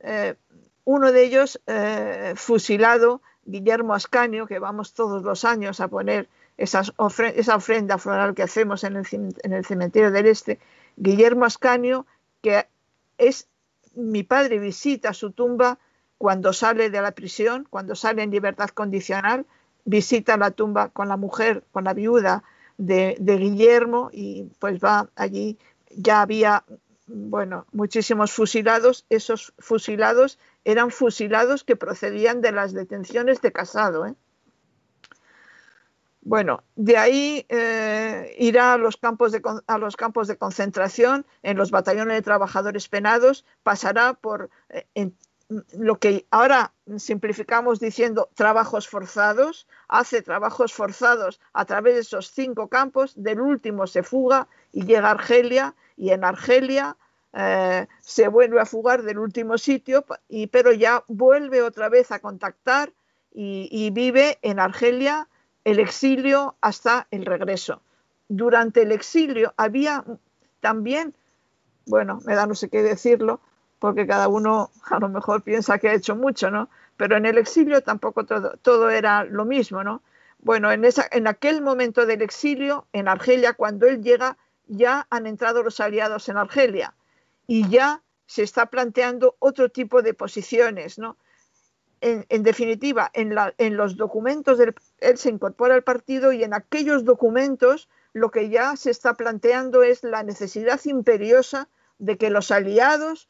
eh, 0.00 0.34
uno 0.84 1.12
de 1.12 1.24
ellos 1.24 1.60
fusilado, 2.36 3.22
Guillermo 3.44 3.94
Ascanio, 3.94 4.46
que 4.46 4.58
vamos 4.58 4.94
todos 4.94 5.22
los 5.22 5.44
años 5.44 5.80
a 5.80 5.88
poner 5.88 6.28
esa 6.56 6.84
ofrenda 7.56 7.98
floral 7.98 8.34
que 8.34 8.42
hacemos 8.42 8.84
en 8.84 8.96
el, 8.96 9.64
cementerio 9.64 10.10
del 10.10 10.26
Este, 10.26 10.60
Guillermo 10.96 11.44
Ascanio, 11.44 12.06
que 12.42 12.66
es 13.18 13.48
mi 13.94 14.22
padre 14.22 14.58
visita 14.58 15.12
su 15.12 15.32
tumba 15.32 15.78
cuando 16.18 16.52
sale 16.52 16.90
de 16.90 17.02
la 17.02 17.12
prisión, 17.12 17.66
cuando 17.68 17.94
sale 17.94 18.22
en 18.22 18.30
libertad 18.30 18.68
condicional, 18.68 19.46
visita 19.84 20.36
la 20.36 20.52
tumba 20.52 20.88
con 20.88 21.08
la 21.08 21.16
mujer, 21.16 21.64
con 21.72 21.84
la 21.84 21.94
viuda 21.94 22.44
de, 22.78 23.16
de 23.18 23.36
Guillermo 23.36 24.10
y 24.12 24.48
pues 24.58 24.78
va 24.78 25.08
allí. 25.16 25.58
Ya 25.90 26.22
había, 26.22 26.64
bueno, 27.06 27.66
muchísimos 27.72 28.32
fusilados. 28.32 29.04
Esos 29.10 29.52
fusilados 29.58 30.38
eran 30.64 30.90
fusilados 30.90 31.64
que 31.64 31.76
procedían 31.76 32.40
de 32.40 32.52
las 32.52 32.72
detenciones 32.72 33.40
de 33.40 33.52
Casado. 33.52 34.06
¿eh? 34.06 34.14
Bueno, 36.22 36.62
de 36.74 36.96
ahí 36.96 37.46
eh, 37.50 38.34
irá 38.38 38.72
a 38.72 38.78
los, 38.78 38.96
campos 38.96 39.32
de, 39.32 39.42
a 39.66 39.78
los 39.78 39.96
campos 39.96 40.26
de 40.26 40.38
concentración, 40.38 41.26
en 41.42 41.58
los 41.58 41.70
batallones 41.70 42.16
de 42.16 42.22
trabajadores 42.22 42.88
penados, 42.88 43.44
pasará 43.62 44.14
por 44.14 44.48
eh, 44.70 45.10
lo 45.72 45.98
que 45.98 46.26
ahora 46.30 46.72
simplificamos 46.96 47.78
diciendo 47.78 48.30
trabajos 48.34 48.88
forzados, 48.88 49.68
hace 49.88 50.22
trabajos 50.22 50.72
forzados 50.72 51.40
a 51.52 51.66
través 51.66 51.94
de 51.94 52.00
esos 52.00 52.30
cinco 52.30 52.68
campos, 52.68 53.12
del 53.16 53.42
último 53.42 53.86
se 53.86 54.02
fuga 54.02 54.48
y 54.72 54.86
llega 54.86 55.08
a 55.08 55.12
Argelia 55.12 55.74
y 55.96 56.10
en 56.10 56.24
Argelia 56.24 56.96
eh, 57.36 57.88
se 58.00 58.28
vuelve 58.28 58.60
a 58.60 58.66
fugar 58.66 59.02
del 59.02 59.18
último 59.18 59.58
sitio, 59.58 60.04
y, 60.28 60.46
pero 60.46 60.72
ya 60.72 61.02
vuelve 61.08 61.62
otra 61.62 61.88
vez 61.88 62.12
a 62.12 62.20
contactar 62.20 62.92
y, 63.32 63.68
y 63.72 63.90
vive 63.90 64.38
en 64.42 64.60
Argelia 64.60 65.28
el 65.64 65.80
exilio 65.80 66.54
hasta 66.60 67.08
el 67.10 67.26
regreso. 67.26 67.82
Durante 68.28 68.82
el 68.82 68.92
exilio 68.92 69.52
había 69.56 70.04
también, 70.60 71.14
bueno, 71.86 72.20
me 72.24 72.36
da 72.36 72.46
no 72.46 72.54
sé 72.54 72.68
qué 72.68 72.82
decirlo, 72.82 73.40
porque 73.80 74.06
cada 74.06 74.28
uno 74.28 74.70
a 74.84 75.00
lo 75.00 75.08
mejor 75.08 75.42
piensa 75.42 75.78
que 75.78 75.88
ha 75.88 75.94
hecho 75.94 76.14
mucho, 76.14 76.50
¿no? 76.50 76.68
Pero 76.96 77.16
en 77.16 77.26
el 77.26 77.36
exilio 77.36 77.82
tampoco 77.82 78.24
todo, 78.24 78.56
todo 78.62 78.90
era 78.90 79.24
lo 79.24 79.44
mismo, 79.44 79.82
¿no? 79.82 80.02
Bueno, 80.38 80.70
en, 80.70 80.84
esa, 80.84 81.06
en 81.10 81.26
aquel 81.26 81.62
momento 81.62 82.06
del 82.06 82.22
exilio, 82.22 82.86
en 82.92 83.08
Argelia, 83.08 83.54
cuando 83.54 83.86
él 83.86 84.02
llega, 84.02 84.36
ya 84.68 85.06
han 85.10 85.26
entrado 85.26 85.62
los 85.62 85.80
aliados 85.80 86.28
en 86.28 86.36
Argelia 86.36 86.94
y 87.46 87.68
ya 87.68 88.02
se 88.26 88.42
está 88.42 88.66
planteando 88.66 89.36
otro 89.38 89.68
tipo 89.68 90.02
de 90.02 90.14
posiciones, 90.14 90.98
¿no? 90.98 91.16
en, 92.04 92.42
definitiva, 92.42 93.10
en, 93.14 93.76
los 93.76 93.96
documentos, 93.96 94.58
del, 94.58 94.74
él 94.98 95.16
se 95.16 95.30
incorpora 95.30 95.74
al 95.74 95.84
partido 95.84 96.32
y 96.32 96.44
en 96.44 96.52
aquellos 96.52 97.04
documentos 97.04 97.88
lo 98.12 98.30
que 98.30 98.50
ya 98.50 98.76
se 98.76 98.90
está 98.90 99.14
planteando 99.14 99.82
es 99.82 100.04
la 100.04 100.22
necesidad 100.22 100.78
imperiosa 100.84 101.68
de 101.98 102.18
que 102.18 102.28
los 102.28 102.50
aliados 102.50 103.28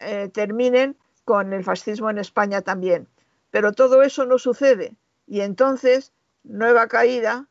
eh, 0.00 0.28
terminen 0.34 0.96
con 1.24 1.52
el 1.52 1.62
fascismo 1.62 2.10
en 2.10 2.18
España 2.18 2.62
también. 2.62 3.06
Pero 3.52 3.72
todo 3.72 4.02
eso 4.02 4.26
no 4.26 4.38
sucede 4.38 4.96
y 5.28 5.42
entonces 5.42 6.12
nueva 6.42 6.88
caída, 6.88 7.46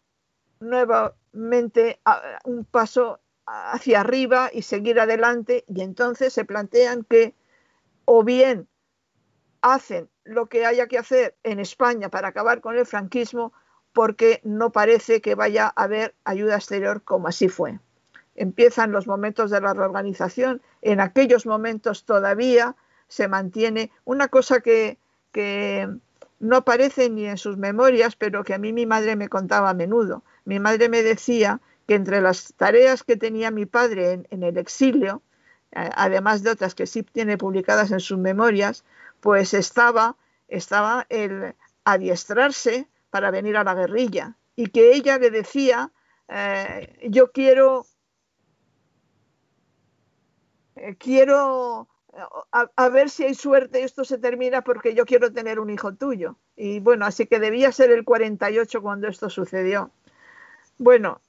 nuevamente 0.59 2.01
un 2.43 2.65
paso 2.65 3.21
hacia 3.45 4.01
arriba 4.01 4.49
y 4.51 4.63
seguir 4.63 4.99
adelante 4.99 5.65
y 5.67 5.81
entonces 5.81 6.33
se 6.33 6.45
plantean 6.45 7.03
que 7.03 7.33
o 8.05 8.23
bien 8.23 8.67
hacen 9.61 10.09
lo 10.23 10.47
que 10.47 10.65
haya 10.65 10.87
que 10.87 10.97
hacer 10.97 11.35
en 11.43 11.59
España 11.59 12.09
para 12.09 12.29
acabar 12.29 12.61
con 12.61 12.77
el 12.77 12.85
franquismo 12.85 13.53
porque 13.93 14.41
no 14.43 14.71
parece 14.71 15.21
que 15.21 15.35
vaya 15.35 15.67
a 15.67 15.83
haber 15.83 16.15
ayuda 16.25 16.55
exterior 16.55 17.01
como 17.03 17.27
así 17.27 17.47
fue. 17.47 17.79
Empiezan 18.35 18.91
los 18.91 19.07
momentos 19.07 19.49
de 19.49 19.61
la 19.61 19.73
reorganización, 19.73 20.61
en 20.81 20.99
aquellos 20.99 21.45
momentos 21.45 22.03
todavía 22.03 22.75
se 23.07 23.27
mantiene 23.27 23.91
una 24.03 24.27
cosa 24.27 24.59
que, 24.59 24.97
no 26.39 26.57
aparece 26.57 27.09
ni 27.09 27.25
en 27.25 27.37
sus 27.37 27.57
memorias, 27.57 28.15
pero 28.15 28.43
que 28.43 28.53
a 28.53 28.57
mí 28.57 28.73
mi 28.73 28.85
madre 28.85 29.15
me 29.15 29.29
contaba 29.29 29.69
a 29.69 29.73
menudo. 29.73 30.23
Mi 30.43 30.59
madre 30.59 30.89
me 30.89 31.01
decía 31.01 31.61
que 31.87 31.95
entre 31.95 32.21
las 32.21 32.53
tareas 32.55 33.03
que 33.03 33.17
tenía 33.17 33.51
mi 33.51 33.65
padre 33.65 34.25
en 34.29 34.43
el 34.43 34.57
exilio, 34.57 35.21
eh, 35.75 35.89
además 35.95 36.41
de 36.41 36.51
otras 36.51 36.73
que 36.73 36.87
sí 36.87 37.03
tiene 37.03 37.37
publicadas 37.37 37.91
en 37.91 37.99
sus 37.99 38.17
memorias, 38.17 38.85
pues 39.19 39.53
estaba, 39.53 40.15
estaba 40.47 41.05
el 41.09 41.55
adiestrarse 41.83 42.87
para 43.09 43.29
venir 43.29 43.57
a 43.57 43.63
la 43.63 43.75
guerrilla 43.75 44.37
y 44.55 44.67
que 44.67 44.93
ella 44.93 45.17
le 45.17 45.31
decía, 45.31 45.91
eh, 46.29 46.97
yo 47.09 47.31
quiero, 47.31 47.85
eh, 50.75 50.95
quiero 50.97 51.89
a, 52.51 52.89
ver 52.89 53.09
si 53.09 53.25
hay 53.25 53.33
suerte, 53.33 53.83
esto 53.83 54.05
se 54.05 54.17
termina 54.17 54.61
porque 54.61 54.95
yo 54.95 55.05
quiero 55.05 55.33
tener 55.33 55.59
un 55.59 55.69
hijo 55.69 55.93
tuyo. 55.95 56.37
Y 56.55 56.79
bueno, 56.79 57.05
así 57.05 57.25
que 57.25 57.39
debía 57.39 57.73
ser 57.73 57.91
el 57.91 58.05
48 58.05 58.81
cuando 58.81 59.09
esto 59.09 59.29
sucedió. 59.29 59.91
Bueno, 60.77 61.19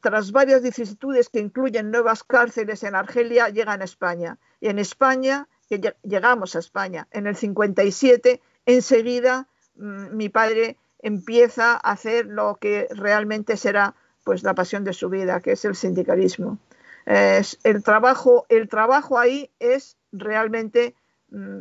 tras 0.00 0.32
varias 0.32 0.62
vicisitudes 0.62 1.28
que 1.28 1.40
incluyen 1.40 1.90
nuevas 1.90 2.24
cárceles 2.24 2.82
en 2.82 2.94
Argelia, 2.94 3.48
llegan 3.48 3.82
a 3.82 3.84
España. 3.84 4.38
Y 4.60 4.68
en 4.68 4.78
España 4.78 5.48
llegamos 6.02 6.56
a 6.56 6.58
España. 6.58 7.08
En 7.10 7.26
el 7.26 7.36
57, 7.36 8.40
enseguida 8.66 9.48
mm, 9.76 10.16
mi 10.16 10.28
padre 10.28 10.76
empieza 10.98 11.72
a 11.72 11.92
hacer 11.92 12.26
lo 12.26 12.56
que 12.56 12.88
realmente 12.90 13.56
será 13.56 13.94
pues 14.24 14.42
la 14.42 14.54
pasión 14.54 14.84
de 14.84 14.92
su 14.92 15.08
vida, 15.08 15.40
que 15.40 15.52
es 15.52 15.64
el 15.64 15.74
sindicalismo. 15.74 16.58
el, 17.06 17.82
trabajo, 17.82 18.46
el 18.48 18.68
trabajo 18.68 19.18
ahí 19.18 19.50
es 19.58 19.96
realmente 20.12 20.94
mm, 21.30 21.60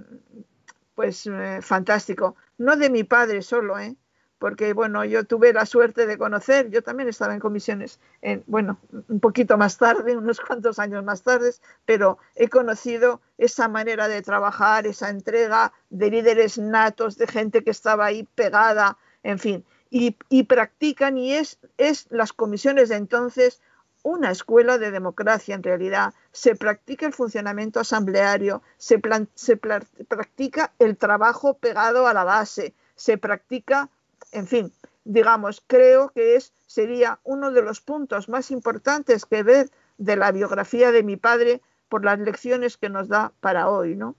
pues 0.95 1.25
eh, 1.25 1.59
fantástico. 1.61 2.35
No 2.57 2.75
de 2.75 2.89
mi 2.89 3.03
padre 3.03 3.41
solo, 3.41 3.79
¿eh? 3.79 3.95
Porque 4.41 4.73
bueno, 4.73 5.05
yo 5.05 5.23
tuve 5.23 5.53
la 5.53 5.67
suerte 5.67 6.07
de 6.07 6.17
conocer, 6.17 6.71
yo 6.71 6.81
también 6.81 7.07
estaba 7.07 7.35
en 7.35 7.39
comisiones, 7.39 7.99
en, 8.23 8.43
bueno, 8.47 8.79
un 9.07 9.19
poquito 9.19 9.55
más 9.55 9.77
tarde, 9.77 10.17
unos 10.17 10.41
cuantos 10.41 10.79
años 10.79 11.03
más 11.03 11.21
tarde, 11.21 11.53
pero 11.85 12.17
he 12.33 12.49
conocido 12.49 13.21
esa 13.37 13.67
manera 13.67 14.07
de 14.07 14.23
trabajar, 14.23 14.87
esa 14.87 15.11
entrega 15.11 15.73
de 15.91 16.09
líderes 16.09 16.57
natos, 16.57 17.19
de 17.19 17.27
gente 17.27 17.63
que 17.63 17.69
estaba 17.69 18.07
ahí 18.07 18.23
pegada, 18.33 18.97
en 19.21 19.37
fin, 19.37 19.63
y, 19.91 20.13
practican 20.45 21.19
y 21.19 21.35
es, 21.35 21.59
es 21.77 22.07
las 22.09 22.33
comisiones 22.33 22.89
de 22.89 22.95
entonces 22.95 23.61
una 24.01 24.31
escuela 24.31 24.79
de 24.79 24.89
democracia 24.89 25.53
en 25.53 25.61
realidad. 25.61 26.15
Se 26.31 26.55
practica 26.55 27.05
el 27.05 27.13
funcionamiento 27.13 27.79
asambleario, 27.79 28.63
se, 28.77 28.99
se 29.35 29.57
practica 29.57 30.73
el 30.79 30.97
trabajo 30.97 31.59
pegado 31.59 32.07
a 32.07 32.13
la 32.15 32.23
base, 32.23 32.73
se 32.95 33.19
practica 33.19 33.91
en 34.31 34.47
fin, 34.47 34.73
digamos, 35.03 35.63
creo 35.67 36.09
que 36.09 36.35
es, 36.35 36.53
sería 36.65 37.19
uno 37.23 37.51
de 37.51 37.61
los 37.61 37.81
puntos 37.81 38.29
más 38.29 38.51
importantes 38.51 39.25
que 39.25 39.43
ver 39.43 39.69
de 39.97 40.15
la 40.15 40.31
biografía 40.31 40.91
de 40.91 41.03
mi 41.03 41.17
padre 41.17 41.61
por 41.89 42.05
las 42.05 42.19
lecciones 42.19 42.77
que 42.77 42.89
nos 42.89 43.07
da 43.07 43.33
para 43.41 43.69
hoy, 43.69 43.95
¿no? 43.95 44.15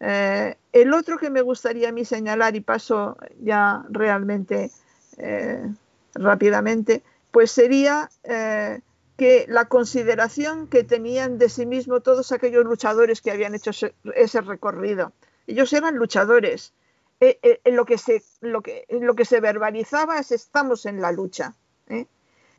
Eh, 0.00 0.56
el 0.72 0.92
otro 0.92 1.18
que 1.18 1.30
me 1.30 1.40
gustaría 1.40 1.88
a 1.88 1.92
mí 1.92 2.04
señalar, 2.04 2.54
y 2.54 2.60
paso 2.60 3.16
ya 3.40 3.84
realmente 3.88 4.70
eh, 5.16 5.66
rápidamente, 6.14 7.02
pues 7.30 7.50
sería 7.50 8.10
eh, 8.24 8.80
que 9.16 9.46
la 9.48 9.66
consideración 9.66 10.66
que 10.66 10.84
tenían 10.84 11.38
de 11.38 11.48
sí 11.48 11.64
mismo 11.64 12.00
todos 12.00 12.32
aquellos 12.32 12.64
luchadores 12.64 13.22
que 13.22 13.30
habían 13.30 13.54
hecho 13.54 13.70
ese, 14.14 14.40
recorrido. 14.42 15.12
Ellos 15.46 15.72
eran 15.72 15.96
luchadores. 15.96 16.74
Eh, 17.20 17.38
eh, 17.42 17.72
lo, 17.72 17.86
que 17.86 17.96
se, 17.98 19.40
verbalizaba 19.40 20.18
es 20.18 20.32
estamos 20.32 20.86
en 20.86 21.00
la 21.00 21.12
lucha. 21.12 21.54
¿eh? 21.88 22.06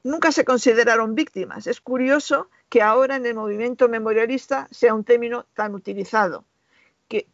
Nunca 0.03 0.31
se 0.31 0.45
consideraron 0.45 1.15
víctimas. 1.15 1.67
Es 1.67 1.81
curioso 1.81 2.49
que 2.69 2.81
ahora 2.81 3.15
en 3.15 3.25
el 3.25 3.35
movimiento 3.35 3.87
memorialista 3.87 4.67
sea 4.71 4.93
un 4.93 5.03
término 5.03 5.45
tan 5.53 5.75
utilizado, 5.75 6.43
que, 7.07 7.27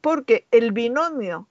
porque 0.00 0.46
el 0.50 0.72
binomio 0.72 1.48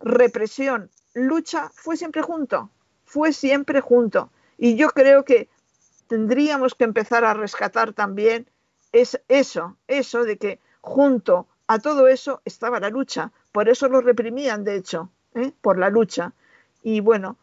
represión-lucha 0.00 1.70
fue 1.74 1.96
siempre 1.96 2.22
junto, 2.22 2.70
fue 3.04 3.32
siempre 3.32 3.80
junto. 3.80 4.30
Y 4.56 4.76
yo 4.76 4.90
creo 4.90 5.24
que 5.24 5.48
tendríamos 6.06 6.74
que 6.74 6.84
empezar 6.84 7.24
a 7.24 7.34
rescatar 7.34 7.92
también 7.92 8.48
es 8.92 9.20
eso, 9.28 9.76
eso 9.86 10.24
de 10.24 10.38
que 10.38 10.58
junto 10.80 11.46
a 11.66 11.78
todo 11.78 12.08
eso 12.08 12.40
estaba 12.44 12.80
la 12.80 12.88
lucha. 12.88 13.30
Por 13.58 13.68
eso 13.68 13.88
lo 13.88 14.00
reprimían, 14.00 14.62
de 14.62 14.76
hecho, 14.76 15.10
¿eh? 15.34 15.50
por 15.60 15.80
la 15.80 15.90
lucha. 15.90 16.32
Y 16.80 17.00
bueno, 17.00 17.38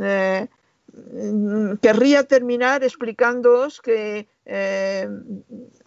eh, 0.00 0.46
querría 1.82 2.22
terminar 2.22 2.84
explicándoos 2.84 3.80
que 3.80 4.28
eh, 4.44 5.08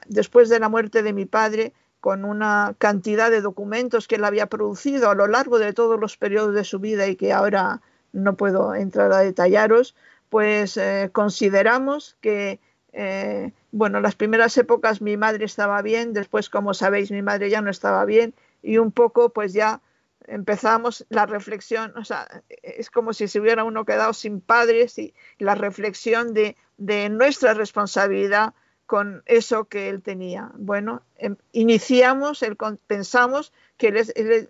después 0.05 0.49
de 0.49 0.59
la 0.59 0.67
muerte 0.67 1.01
de 1.01 1.13
mi 1.13 1.23
padre, 1.23 1.71
con 2.01 2.25
una 2.25 2.75
cantidad 2.77 3.31
de 3.31 3.39
documentos 3.39 4.09
que 4.09 4.15
él 4.15 4.25
había 4.25 4.47
producido 4.47 5.09
a 5.09 5.15
lo 5.15 5.27
largo 5.27 5.59
de 5.59 5.71
todos 5.71 5.97
los 5.97 6.17
periodos 6.17 6.53
de 6.55 6.65
su 6.65 6.79
vida 6.79 7.07
y 7.07 7.15
que 7.15 7.31
ahora 7.31 7.79
no 8.11 8.35
puedo 8.35 8.75
entrar 8.75 9.13
a 9.13 9.19
detallaros, 9.19 9.95
pues 10.27 10.77
consideramos 11.13 12.17
que, 12.19 12.59
eh, 12.91 13.53
bueno, 13.71 14.01
las 14.01 14.15
primeras 14.15 14.57
épocas 14.57 15.01
mi 15.01 15.15
madre 15.15 15.45
estaba 15.45 15.81
bien, 15.81 16.11
después, 16.11 16.49
como 16.49 16.73
sabéis, 16.73 17.11
mi 17.11 17.21
madre 17.21 17.49
ya 17.49 17.61
no 17.61 17.69
estaba 17.69 18.03
bien 18.03 18.33
y 18.61 18.77
un 18.77 18.91
poco, 18.91 19.29
pues 19.29 19.53
ya 19.53 19.81
empezamos 20.27 21.05
la 21.09 21.25
reflexión, 21.25 21.97
o 21.97 22.05
sea, 22.05 22.43
es 22.61 22.89
como 22.89 23.13
si 23.13 23.27
se 23.27 23.39
hubiera 23.39 23.63
uno 23.63 23.85
quedado 23.85 24.13
sin 24.13 24.41
padres 24.41 24.97
y 24.99 25.13
la 25.39 25.55
reflexión 25.55 26.33
de, 26.33 26.55
nuestra 27.09 27.53
responsabilidad 27.53 28.53
con 28.85 29.23
eso 29.25 29.65
que 29.65 29.89
él 29.89 30.01
tenía. 30.01 30.51
Bueno, 30.55 31.03
em, 31.17 31.35
iniciamos, 31.51 32.43
el, 32.43 32.57
pensamos 32.87 33.53
que 33.77 33.91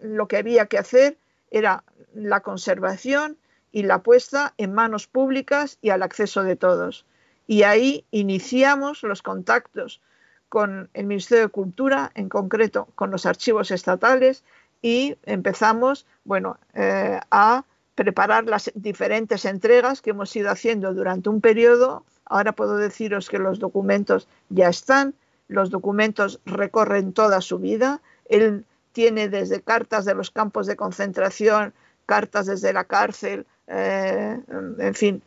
lo 0.01 0.27
que 0.27 0.37
había 0.37 0.67
que 0.67 0.77
hacer 0.77 1.17
era 1.51 1.83
la 2.13 2.41
conservación, 2.41 3.37
y 3.71 3.83
la 3.83 4.01
puesta 4.01 4.53
en 4.57 4.73
manos 4.73 5.07
públicas 5.07 5.77
y 5.81 5.89
al 5.89 6.03
acceso 6.03 6.43
de 6.43 6.55
todos. 6.55 7.05
Y 7.47 7.63
ahí 7.63 8.05
iniciamos 8.11 9.03
los 9.03 9.21
contactos 9.21 10.01
con 10.49 10.89
el 10.93 11.05
Ministerio 11.05 11.45
de 11.45 11.49
Cultura, 11.49 12.11
en 12.15 12.27
concreto 12.27 12.87
con 12.95 13.11
los 13.11 13.25
archivos 13.25 13.71
estatales, 13.71 14.43
y 14.81 15.17
empezamos 15.23 16.05
bueno, 16.23 16.57
eh, 16.73 17.19
a 17.31 17.63
preparar 17.95 18.45
las 18.45 18.71
diferentes 18.75 19.45
entregas 19.45 20.01
que 20.01 20.11
hemos 20.11 20.35
ido 20.35 20.49
haciendo 20.49 20.93
durante 20.93 21.29
un 21.29 21.41
periodo. 21.41 22.05
Ahora 22.25 22.53
puedo 22.53 22.77
deciros 22.77 23.29
que 23.29 23.39
los 23.39 23.59
documentos 23.59 24.27
ya 24.49 24.69
están, 24.69 25.13
los 25.47 25.69
documentos 25.69 26.39
recorren 26.45 27.13
toda 27.13 27.41
su 27.41 27.59
vida. 27.59 28.01
Él 28.25 28.65
tiene 28.93 29.27
desde 29.27 29.61
cartas 29.61 30.05
de 30.05 30.15
los 30.15 30.31
campos 30.31 30.65
de 30.65 30.75
concentración, 30.75 31.73
cartas 32.05 32.45
desde 32.45 32.73
la 32.73 32.85
cárcel, 32.85 33.45
eh, 33.67 34.39
en 34.79 34.95
fin, 34.95 35.21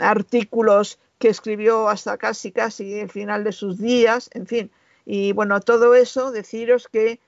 artículos 0.00 0.98
que 1.24 1.30
escribió 1.30 1.88
hasta 1.88 2.18
casi, 2.18 2.52
casi 2.52 3.00
el 3.00 3.08
final 3.08 3.44
de 3.44 3.52
sus 3.52 3.78
días, 3.78 4.28
en 4.34 4.46
fin. 4.46 4.70
Y 5.06 5.32
bueno, 5.32 5.58
todo 5.60 5.94
eso, 5.94 6.32
deciros 6.32 6.86
que, 6.86 7.18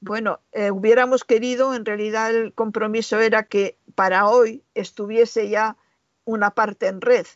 bueno, 0.00 0.40
eh, 0.50 0.72
hubiéramos 0.72 1.22
querido, 1.22 1.72
en 1.72 1.84
realidad 1.84 2.34
el 2.34 2.52
compromiso 2.52 3.20
era 3.20 3.44
que 3.44 3.78
para 3.94 4.26
hoy 4.26 4.64
estuviese 4.74 5.48
ya 5.48 5.76
una 6.24 6.50
parte 6.50 6.88
en 6.88 7.00
red, 7.00 7.26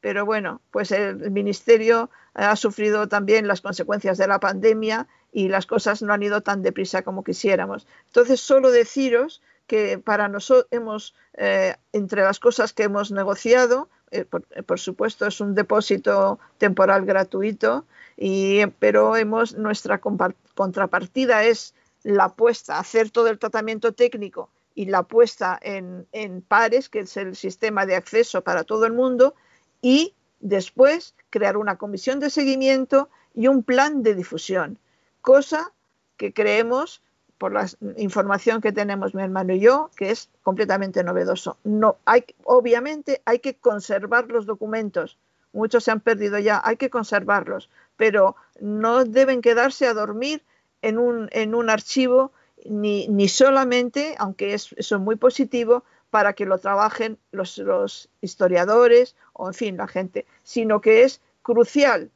pero 0.00 0.26
bueno, 0.26 0.62
pues 0.72 0.90
el 0.90 1.30
ministerio 1.30 2.10
ha 2.34 2.56
sufrido 2.56 3.06
también 3.06 3.46
las 3.46 3.60
consecuencias 3.60 4.18
de 4.18 4.26
la 4.26 4.40
pandemia 4.40 5.06
y 5.30 5.46
las 5.46 5.66
cosas 5.66 6.02
no 6.02 6.12
han 6.12 6.24
ido 6.24 6.40
tan 6.40 6.60
deprisa 6.62 7.02
como 7.02 7.22
quisiéramos. 7.22 7.86
Entonces, 8.06 8.40
solo 8.40 8.72
deciros 8.72 9.42
que 9.68 9.98
para 9.98 10.26
nosotros 10.26 10.66
hemos, 10.72 11.14
eh, 11.34 11.76
entre 11.92 12.22
las 12.22 12.40
cosas 12.40 12.72
que 12.72 12.82
hemos 12.82 13.12
negociado, 13.12 13.88
eh, 14.10 14.24
eh, 14.50 14.62
por, 14.62 14.78
supuesto 14.80 15.26
es 15.26 15.40
un 15.40 15.54
depósito 15.54 16.38
temporal 16.58 17.04
gratuito, 17.04 17.84
y, 18.16 18.66
pero 18.78 19.16
hemos, 19.16 19.56
nuestra 19.56 20.00
contrapartida 20.00 21.44
es 21.44 21.74
la 22.02 22.30
puesta, 22.30 22.78
hacer 22.78 23.10
todo 23.10 23.28
el 23.28 23.38
tratamiento 23.38 23.92
técnico 23.92 24.50
y 24.74 24.86
la 24.86 25.02
puesta 25.02 25.58
en, 25.60 26.06
en 26.12 26.42
pares, 26.42 26.88
que 26.88 27.00
es 27.00 27.16
el 27.16 27.36
sistema 27.36 27.86
de 27.86 27.96
acceso 27.96 28.42
para 28.42 28.64
todo 28.64 28.86
el 28.86 28.92
mundo, 28.92 29.34
y 29.82 30.14
después 30.40 31.14
crear 31.30 31.56
una 31.56 31.76
comisión 31.76 32.20
de 32.20 32.30
seguimiento 32.30 33.08
y 33.34 33.48
un 33.48 33.62
plan 33.62 34.02
de 34.02 34.14
difusión, 34.14 34.78
cosa 35.20 35.72
que 36.16 36.32
creemos 36.32 37.02
por 37.38 37.52
la 37.52 37.66
información 37.96 38.60
que 38.60 38.72
tenemos 38.72 39.14
mi 39.14 39.22
hermano 39.22 39.54
y 39.54 39.60
yo, 39.60 39.90
que 39.96 40.10
es 40.10 40.28
completamente 40.42 41.02
novedoso. 41.04 41.56
No, 41.64 41.96
hay, 42.04 42.24
obviamente 42.44 43.22
hay 43.24 43.38
que 43.38 43.54
conservar 43.54 44.28
los 44.28 44.44
documentos. 44.44 45.16
Muchos 45.52 45.84
se 45.84 45.92
han 45.92 46.00
perdido 46.00 46.38
ya, 46.38 46.60
hay 46.62 46.76
que 46.76 46.90
conservarlos, 46.90 47.70
pero 47.96 48.36
no 48.60 49.04
deben 49.04 49.40
quedarse 49.40 49.86
a 49.86 49.94
dormir 49.94 50.42
en 50.82 50.98
un, 50.98 51.28
en 51.32 51.54
un 51.54 51.70
archivo 51.70 52.32
ni, 52.64 53.28
solamente, 53.28 54.14
aunque 54.18 54.54
es, 54.54 54.74
eso 54.76 54.96
es 54.96 55.00
muy 55.00 55.16
positivo, 55.16 55.84
para 56.10 56.32
que 56.32 56.46
lo 56.46 56.58
trabajen 56.58 57.18
los 57.32 58.08
historiadores 58.20 59.14
o, 59.32 59.48
en 59.48 59.54
fin, 59.54 59.76
la 59.76 59.86
gente, 59.86 60.26
sino 60.42 60.80
que 60.80 61.02
es 61.02 61.20
crucial 61.42 62.10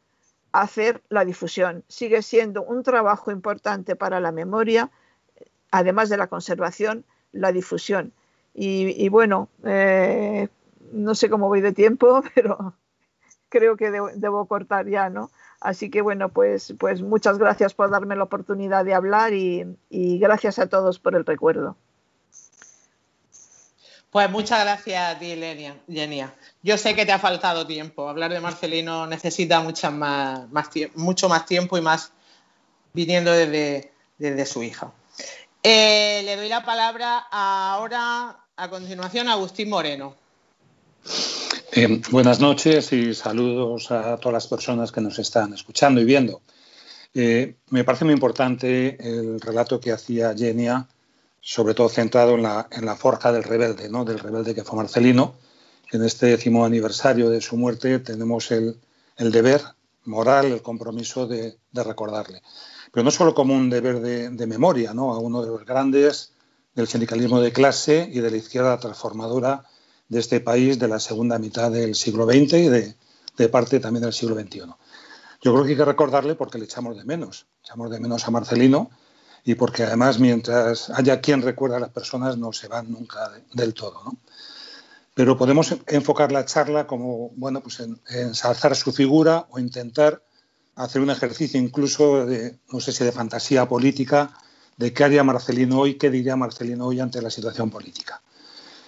hacer 0.51 1.03
la 1.09 1.25
difusión. 1.25 1.85
Sigue 1.89 2.23
siendo 2.23 2.63
un 2.63 2.83
trabajo 2.83 3.31
importante 3.31 3.97
para 3.97 4.21
la 4.21 4.33
memoria 4.33 4.91
además 5.73 6.09
de 6.09 6.19
la 6.19 6.29
conservación, 6.29 7.05
la 7.33 7.51
difusión. 7.51 8.13
Y, 8.55 9.09
bueno, 9.09 9.49
eh, 9.65 10.49
no 10.93 11.15
sé 11.15 11.31
cómo 11.31 11.49
voy 11.49 11.63
de 11.63 11.73
tiempo, 11.73 12.23
pero 12.35 12.75
creo 13.49 13.77
que 13.77 13.91
debo, 13.91 14.47
cortar 14.47 14.89
ya, 14.89 15.11
¿no? 15.11 15.31
Así 15.61 15.91
que 15.91 16.03
bueno, 16.03 16.29
pues, 16.29 16.75
pues 16.79 17.03
muchas 17.03 17.39
gracias 17.39 17.73
por 17.73 17.91
darme 17.91 18.17
la 18.17 18.25
oportunidad 18.25 18.85
de 18.85 18.95
hablar 18.95 19.33
y, 19.33 19.77
gracias 19.91 20.59
a 20.59 20.69
todos 20.69 20.99
por 20.99 21.17
el 21.17 21.25
recuerdo. 21.25 21.77
Pues 24.11 24.31
muchas 24.31 24.63
gracias 24.63 25.17
a 25.17 25.19
ti, 25.19 25.35
Lenia. 25.35 26.35
Yo 26.63 26.77
sé 26.77 26.95
que 26.95 27.07
te 27.07 27.13
ha 27.13 27.19
faltado 27.19 27.67
tiempo. 27.67 28.11
Hablar 28.11 28.31
de 28.31 28.41
Marcelino 28.41 29.07
necesita 29.07 29.63
mucho 29.63 29.91
más 29.91 31.47
tiempo 31.47 31.79
y 31.79 31.81
más 31.81 32.13
viniendo 32.93 33.33
desde, 33.33 33.91
desde 34.19 34.45
su 34.45 34.63
hija. 34.63 34.93
Eh, 35.65 36.23
le 36.25 36.35
doy 36.35 36.49
la 36.49 36.65
palabra 36.65 37.19
ahora, 37.31 38.37
a 38.57 38.69
continuación, 38.69 39.29
a 39.29 39.35
Agustín 39.35 39.71
Moreno. 39.71 40.17
Eh, 41.71 42.03
buenas 42.11 42.41
noches 42.41 42.93
y 42.93 43.15
saludos 43.15 43.93
a 43.93 44.17
todas 44.17 44.33
las 44.33 44.47
personas 44.49 44.91
que 44.91 45.01
nos 45.01 45.21
están 45.21 45.55
escuchando 45.55 46.01
y 46.01 46.05
viendo. 46.05 46.43
Eh, 47.15 47.55
me 47.71 47.85
parece 47.85 48.05
muy 48.05 48.15
importante 48.15 48.97
el 49.01 49.41
relato 49.41 49.79
que 49.79 49.93
hacía 49.93 50.35
Genia, 50.37 50.89
sobre 51.41 51.75
todo 51.75 51.89
centrado 51.89 52.35
en 52.35 52.43
la, 52.43 52.67
en 52.73 52.85
la 52.85 52.97
forja 52.97 53.31
del 53.31 53.45
rebelde, 53.45 53.89
¿no? 53.89 54.05
del 54.05 54.19
rebelde 54.19 54.57
que 54.57 54.65
fue 54.65 54.77
Marcelino. 54.79 55.37
En 55.93 56.03
este 56.05 56.27
décimo 56.27 56.65
aniversario 56.65 57.31
de 57.31 57.41
su 57.41 57.57
muerte 57.57 58.01
tenemos 58.01 58.51
el, 58.51 58.81
el 59.17 59.31
deber 59.31 59.63
moral, 60.07 60.47
el 60.47 60.63
compromiso 60.63 61.29
de, 61.29 61.57
de 61.71 61.85
recordarle 61.85 62.43
pero 62.93 63.05
no 63.05 63.11
solo 63.11 63.35
como 63.35 63.55
un 63.55 63.71
deber 63.71 64.01
de, 64.01 64.47
memoria, 64.47 64.93
¿no? 64.95 65.13
a 65.13 65.19
uno 65.19 65.43
de 65.43 65.49
los 65.49 65.65
grandes 65.65 66.33
del 66.75 66.87
sindicalismo 66.87 67.41
de 67.41 67.53
clase 67.53 68.09
y 68.13 68.21
de 68.21 68.31
la 68.31 68.37
izquierda 68.37 68.79
transformadora 68.79 69.65
de 70.09 70.21
este 70.21 70.41
país 70.41 70.79
de 70.79 70.89
la 70.89 71.01
segunda 71.01 71.39
mitad 71.39 71.71
del 71.71 71.95
siglo 71.95 72.27
XX 72.27 72.53
y 72.53 72.69
de, 72.69 73.49
parte 73.51 73.81
también 73.81 74.03
del 74.05 74.13
siglo 74.13 74.39
XXI. 74.39 74.61
Yo 75.41 75.53
creo 75.53 75.65
que 75.65 75.71
hay 75.71 75.77
que 75.77 75.85
recordarle 75.85 76.35
porque 76.35 76.59
le 76.59 76.67
echamos 76.67 76.97
de 76.97 77.05
menos, 77.05 77.47
echamos 77.65 77.91
de 77.91 77.99
menos 77.99 78.29
a 78.29 78.31
Marcelino 78.31 78.91
y 79.43 79.55
porque 79.55 79.85
además 79.85 80.21
mientras 80.21 80.91
haya 80.91 81.21
quien 81.21 81.43
recuerda 81.43 81.79
a 81.79 81.81
las 81.81 81.91
personas 81.91 82.37
no 82.37 82.53
se 82.53 82.69
van 82.69 82.93
nunca 82.93 83.33
del 83.55 83.75
todo. 83.75 84.05
¿no? 84.05 84.19
Pero 85.15 85.37
podemos 85.37 85.75
enfocar 85.89 86.31
la 86.31 86.45
charla 86.45 86.87
como, 86.87 87.31
bueno, 87.37 87.63
pues 87.63 87.81
en 87.81 87.99
ensalzar 88.09 88.77
su 88.77 88.93
figura 88.93 89.47
o 89.51 89.59
intentar 89.59 90.23
hacer 90.77 91.03
un 91.03 91.11
ejercicio 91.11 91.61
incluso 91.61 92.27
de, 92.27 92.59
no 92.73 92.81
sé 92.81 92.93
si 92.93 93.05
de 93.05 93.13
fantasía 93.13 93.69
política, 93.69 94.37
de 94.77 94.93
qué 94.93 95.05
haría 95.05 95.25
Marcelino 95.25 95.81
hoy, 95.81 95.95
qué 95.95 96.11
diría 96.11 96.37
Marcelino 96.37 96.87
hoy 96.87 97.01
ante 97.01 97.21
la 97.21 97.31
situación 97.31 97.71
política. 97.71 98.23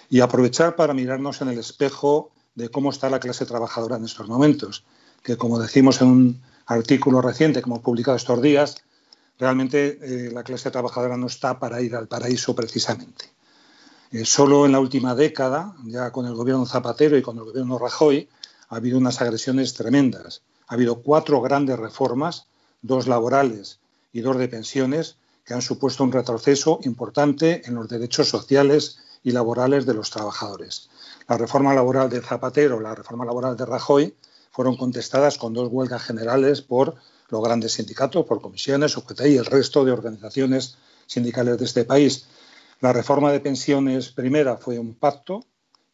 Y 0.09 0.19
aprovechar 0.19 0.75
para 0.75 0.93
mirarnos 0.93 1.41
en 1.41 1.49
el 1.49 1.59
espejo 1.59 2.31
de 2.55 2.69
cómo 2.69 2.89
está 2.89 3.09
la 3.09 3.19
clase 3.19 3.45
trabajadora 3.45 3.97
en 3.97 4.05
estos 4.05 4.27
momentos, 4.27 4.83
que 5.23 5.37
como 5.37 5.59
decimos 5.59 6.01
en 6.01 6.07
un 6.07 6.41
artículo 6.65 7.21
reciente 7.21 7.61
que 7.61 7.69
hemos 7.69 7.79
publicado 7.79 8.17
estos 8.17 8.41
días, 8.41 8.77
realmente 9.37 9.99
eh, 10.01 10.31
la 10.31 10.43
clase 10.43 10.71
trabajadora 10.71 11.17
no 11.17 11.27
está 11.27 11.59
para 11.59 11.81
ir 11.81 11.95
al 11.95 12.07
paraíso 12.07 12.55
precisamente. 12.55 13.25
Eh, 14.11 14.25
solo 14.25 14.65
en 14.65 14.71
la 14.71 14.79
última 14.79 15.15
década, 15.15 15.75
ya 15.85 16.11
con 16.11 16.25
el 16.25 16.35
gobierno 16.35 16.65
Zapatero 16.65 17.17
y 17.17 17.21
con 17.21 17.37
el 17.37 17.43
gobierno 17.43 17.77
Rajoy, 17.77 18.29
ha 18.69 18.77
habido 18.77 18.97
unas 18.97 19.21
agresiones 19.21 19.73
tremendas. 19.73 20.41
Ha 20.67 20.75
habido 20.75 21.01
cuatro 21.01 21.41
grandes 21.41 21.77
reformas, 21.77 22.47
dos 22.81 23.07
laborales 23.07 23.79
y 24.13 24.21
dos 24.21 24.37
de 24.37 24.47
pensiones, 24.47 25.17
que 25.45 25.53
han 25.53 25.61
supuesto 25.61 26.03
un 26.03 26.11
retroceso 26.11 26.79
importante 26.83 27.61
en 27.65 27.75
los 27.75 27.87
derechos 27.87 28.29
sociales 28.29 28.97
y 29.23 29.31
laborales 29.31 29.85
de 29.85 29.93
los 29.93 30.09
trabajadores. 30.09 30.89
La 31.27 31.37
reforma 31.37 31.73
laboral 31.73 32.09
de 32.09 32.21
Zapatero, 32.21 32.79
la 32.79 32.95
reforma 32.95 33.25
laboral 33.25 33.55
de 33.55 33.65
Rajoy, 33.65 34.15
fueron 34.51 34.77
contestadas 34.77 35.37
con 35.37 35.53
dos 35.53 35.69
huelgas 35.71 36.03
generales 36.03 36.61
por 36.61 36.95
los 37.29 37.43
grandes 37.43 37.73
sindicatos, 37.73 38.25
por 38.25 38.41
comisiones, 38.41 38.95
UGT 38.95 39.21
y 39.25 39.37
el 39.37 39.45
resto 39.45 39.83
de 39.83 39.91
organizaciones 39.91 40.77
sindicales 41.07 41.57
de 41.57 41.65
este 41.65 41.85
país. 41.85 42.25
La 42.81 42.93
reforma 42.93 43.31
de 43.31 43.39
pensiones 43.39 44.09
primera 44.09 44.57
fue 44.57 44.79
un 44.79 44.93
pacto 44.93 45.43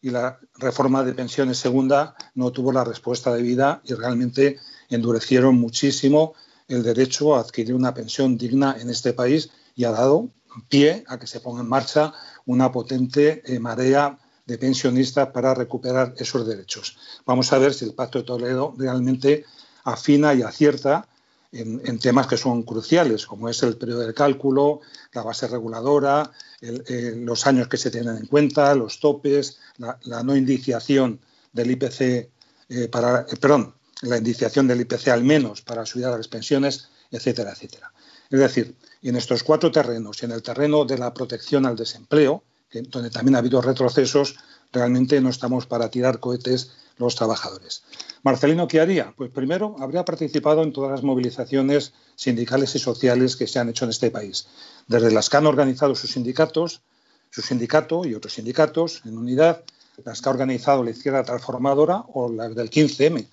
y 0.02 0.10
la 0.10 0.38
reforma 0.58 1.04
de 1.04 1.14
pensiones 1.14 1.58
segunda 1.58 2.14
no 2.34 2.50
tuvo 2.50 2.72
la 2.72 2.84
respuesta 2.84 3.32
debida 3.32 3.80
y 3.84 3.94
realmente 3.94 4.58
endurecieron 4.90 5.54
muchísimo 5.54 6.34
el 6.68 6.82
derecho 6.82 7.36
a 7.36 7.40
adquirir 7.40 7.74
una 7.74 7.94
pensión 7.94 8.36
digna 8.36 8.76
en 8.78 8.90
este 8.90 9.12
país 9.12 9.50
y 9.74 9.84
ha 9.84 9.92
dado 9.92 10.28
pie 10.68 11.04
a 11.08 11.18
que 11.18 11.26
se 11.26 11.40
ponga 11.40 11.62
en 11.62 11.68
marcha 11.68 12.12
una 12.44 12.70
potente 12.70 13.42
eh, 13.46 13.58
marea 13.58 14.18
de 14.44 14.58
pensionistas 14.58 15.28
para 15.28 15.54
recuperar 15.54 16.14
esos 16.18 16.46
derechos. 16.46 16.98
Vamos 17.24 17.52
a 17.52 17.58
ver 17.58 17.72
si 17.72 17.84
el 17.84 17.94
Pacto 17.94 18.18
de 18.18 18.24
Toledo 18.24 18.74
realmente 18.76 19.44
afina 19.84 20.34
y 20.34 20.42
acierta 20.42 21.08
en, 21.52 21.98
temas 21.98 22.26
que 22.26 22.38
son 22.38 22.62
cruciales, 22.62 23.26
como 23.26 23.48
es 23.48 23.62
el 23.62 23.76
periodo 23.76 24.00
de 24.06 24.14
cálculo, 24.14 24.80
la 25.12 25.22
base 25.22 25.46
reguladora, 25.46 26.32
eh, 26.62 27.14
los 27.16 27.46
años 27.48 27.66
que 27.66 27.76
se 27.76 27.90
tienen 27.90 28.16
en 28.16 28.26
cuenta, 28.26 28.74
los 28.76 29.00
topes, 29.00 29.58
la, 29.78 30.22
no 30.22 30.36
indiciación 30.36 31.20
del 31.52 31.72
IPC 31.72 32.00
eh, 32.00 32.88
para, 32.90 33.26
perdón, 33.26 33.74
la 34.02 34.16
indiciación 34.16 34.68
del 34.68 34.80
IPC 34.82 35.08
al 35.08 35.24
menos 35.24 35.60
para 35.60 35.84
subir 35.84 36.06
a 36.06 36.16
las 36.16 36.28
pensiones, 36.28 36.88
etcétera, 37.10 37.50
etcétera. 37.52 37.92
Es 38.30 38.38
decir, 38.38 38.76
en 39.02 39.16
estos 39.16 39.42
cuatro 39.42 39.72
terrenos 39.72 40.22
y 40.22 40.26
en 40.26 40.32
el 40.32 40.42
terreno 40.42 40.84
de 40.84 40.98
la 40.98 41.12
protección 41.12 41.66
al 41.66 41.76
desempleo, 41.76 42.44
donde 42.88 43.10
también 43.10 43.34
ha 43.34 43.38
habido 43.40 43.60
retrocesos, 43.60 44.36
realmente 44.72 45.20
no 45.20 45.30
estamos 45.30 45.66
para 45.66 45.90
tirar 45.90 46.20
cohetes 46.20 46.70
los 46.98 47.14
trabajadores. 47.14 47.82
Marcelino, 48.22 48.68
¿qué 48.68 48.80
haría? 48.80 49.12
Pues 49.16 49.30
primero, 49.30 49.76
habría 49.80 50.04
participado 50.04 50.62
en 50.62 50.72
todas 50.72 50.90
las 50.90 51.02
movilizaciones 51.02 51.92
sindicales 52.14 52.74
y 52.74 52.78
sociales 52.78 53.36
que 53.36 53.46
se 53.46 53.58
han 53.58 53.68
hecho 53.68 53.84
en 53.84 53.90
este 53.90 54.10
país, 54.10 54.46
desde 54.86 55.10
las 55.10 55.28
que 55.28 55.36
han 55.36 55.46
organizado 55.46 55.94
sus 55.94 56.12
sindicatos, 56.12 56.82
su 57.30 57.42
sindicato 57.42 58.04
y 58.04 58.14
otros 58.14 58.34
sindicatos 58.34 59.02
en 59.04 59.18
unidad, 59.18 59.62
las 60.04 60.20
que 60.20 60.28
ha 60.28 60.32
organizado 60.32 60.84
la 60.84 60.90
izquierda 60.90 61.24
transformadora 61.24 62.04
o 62.14 62.30
las 62.30 62.54
del 62.54 62.70
15M. 62.70 63.26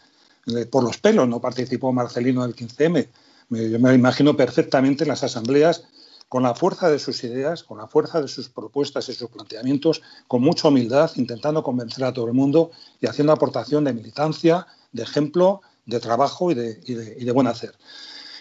Por 0.69 0.83
los 0.83 0.97
pelos 0.97 1.27
no 1.27 1.39
participó 1.39 1.91
Marcelino 1.91 2.43
del 2.43 2.55
15M. 2.55 3.07
Yo 3.49 3.79
me 3.79 3.93
imagino 3.93 4.35
perfectamente 4.35 5.03
en 5.03 5.09
las 5.09 5.23
asambleas 5.23 5.83
con 6.29 6.43
la 6.43 6.53
fuerza 6.53 6.89
de 6.89 6.99
sus 6.99 7.23
ideas, 7.23 7.63
con 7.63 7.79
la 7.79 7.87
fuerza 7.87 8.21
de 8.21 8.27
sus 8.27 8.49
propuestas 8.49 9.09
y 9.09 9.13
sus 9.13 9.29
planteamientos, 9.29 10.03
con 10.27 10.41
mucha 10.43 10.67
humildad, 10.67 11.11
intentando 11.15 11.63
convencer 11.63 12.03
a 12.05 12.13
todo 12.13 12.27
el 12.27 12.33
mundo 12.33 12.69
y 13.01 13.07
haciendo 13.07 13.33
aportación 13.33 13.83
de 13.83 13.93
militancia, 13.93 14.67
de 14.91 15.03
ejemplo, 15.03 15.61
de 15.87 15.99
trabajo 15.99 16.51
y 16.51 16.53
de, 16.53 17.31
buen 17.33 17.47
hacer. 17.47 17.73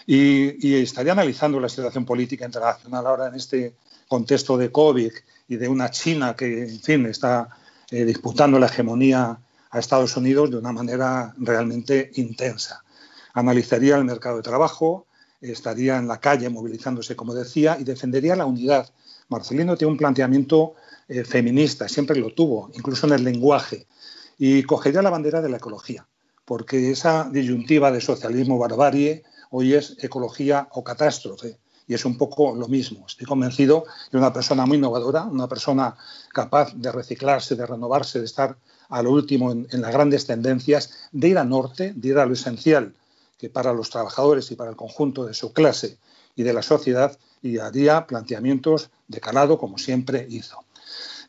Y, 0.05 0.75
estaría 0.75 1.13
analizando 1.13 1.59
la 1.59 1.67
situación 1.67 2.05
política 2.05 2.45
internacional 2.45 3.07
ahora 3.07 3.27
en 3.27 3.35
este 3.35 3.75
contexto 4.07 4.55
de 4.55 4.71
COVID 4.71 5.11
y 5.47 5.55
de 5.55 5.67
una 5.67 5.89
China 5.89 6.35
que, 6.35 6.63
en 6.63 6.79
fin, 6.79 7.05
está 7.07 7.49
eh, 7.89 8.05
disputando 8.05 8.59
la 8.59 8.67
hegemonía 8.67 9.39
a 9.71 9.79
Estados 9.79 10.15
Unidos 10.15 10.51
de 10.51 10.57
una 10.57 10.71
manera 10.71 11.33
realmente 11.37 12.11
intensa. 12.15 12.83
Analizaría 13.33 13.97
el 13.97 14.05
mercado 14.05 14.37
de 14.37 14.43
trabajo, 14.43 15.07
estaría 15.41 15.97
en 15.97 16.07
la 16.07 16.19
calle 16.19 16.49
movilizándose, 16.49 17.15
como 17.15 17.33
decía, 17.33 17.77
y 17.79 17.83
defendería 17.83 18.35
la 18.35 18.45
unidad. 18.45 18.89
Marcelino 19.29 19.77
tiene 19.77 19.91
un 19.91 19.97
planteamiento 19.97 20.75
eh, 21.07 21.23
feminista, 21.23 21.87
siempre 21.87 22.19
lo 22.19 22.33
tuvo, 22.33 22.69
incluso 22.73 23.07
en 23.07 23.13
el 23.13 23.23
lenguaje, 23.23 23.87
y 24.37 24.63
cogería 24.63 25.01
la 25.01 25.09
bandera 25.09 25.41
de 25.41 25.49
la 25.49 25.57
ecología, 25.57 26.07
porque 26.45 26.91
esa 26.91 27.29
disyuntiva 27.31 27.91
de 27.91 28.01
socialismo-barbarie 28.01 29.23
hoy 29.51 29.73
es 29.73 29.97
ecología 30.01 30.67
o 30.71 30.83
catástrofe, 30.83 31.57
y 31.87 31.93
es 31.95 32.05
un 32.05 32.17
poco 32.17 32.55
lo 32.55 32.67
mismo. 32.67 33.05
Estoy 33.07 33.25
convencido 33.25 33.85
de 34.11 34.17
una 34.17 34.31
persona 34.31 34.65
muy 34.65 34.77
innovadora, 34.77 35.23
una 35.23 35.47
persona 35.47 35.95
capaz 36.31 36.73
de 36.75 36.91
reciclarse, 36.91 37.55
de 37.55 37.65
renovarse, 37.65 38.19
de 38.19 38.25
estar 38.25 38.55
a 38.89 39.01
lo 39.01 39.11
último 39.11 39.51
en, 39.51 39.67
en 39.71 39.81
las 39.81 39.91
grandes 39.91 40.25
tendencias, 40.25 40.91
de 41.11 41.29
ir 41.29 41.37
a 41.37 41.43
norte, 41.43 41.93
de 41.95 42.09
ir 42.09 42.17
a 42.17 42.25
lo 42.25 42.33
esencial 42.33 42.93
que 43.39 43.49
para 43.49 43.73
los 43.73 43.89
trabajadores 43.89 44.51
y 44.51 44.55
para 44.55 44.69
el 44.69 44.75
conjunto 44.75 45.25
de 45.25 45.33
su 45.33 45.53
clase 45.53 45.97
y 46.35 46.43
de 46.43 46.53
la 46.53 46.61
sociedad 46.61 47.17
y 47.41 47.57
haría 47.57 48.05
planteamientos 48.05 48.91
de 49.07 49.21
calado 49.21 49.57
como 49.57 49.77
siempre 49.77 50.27
hizo. 50.29 50.59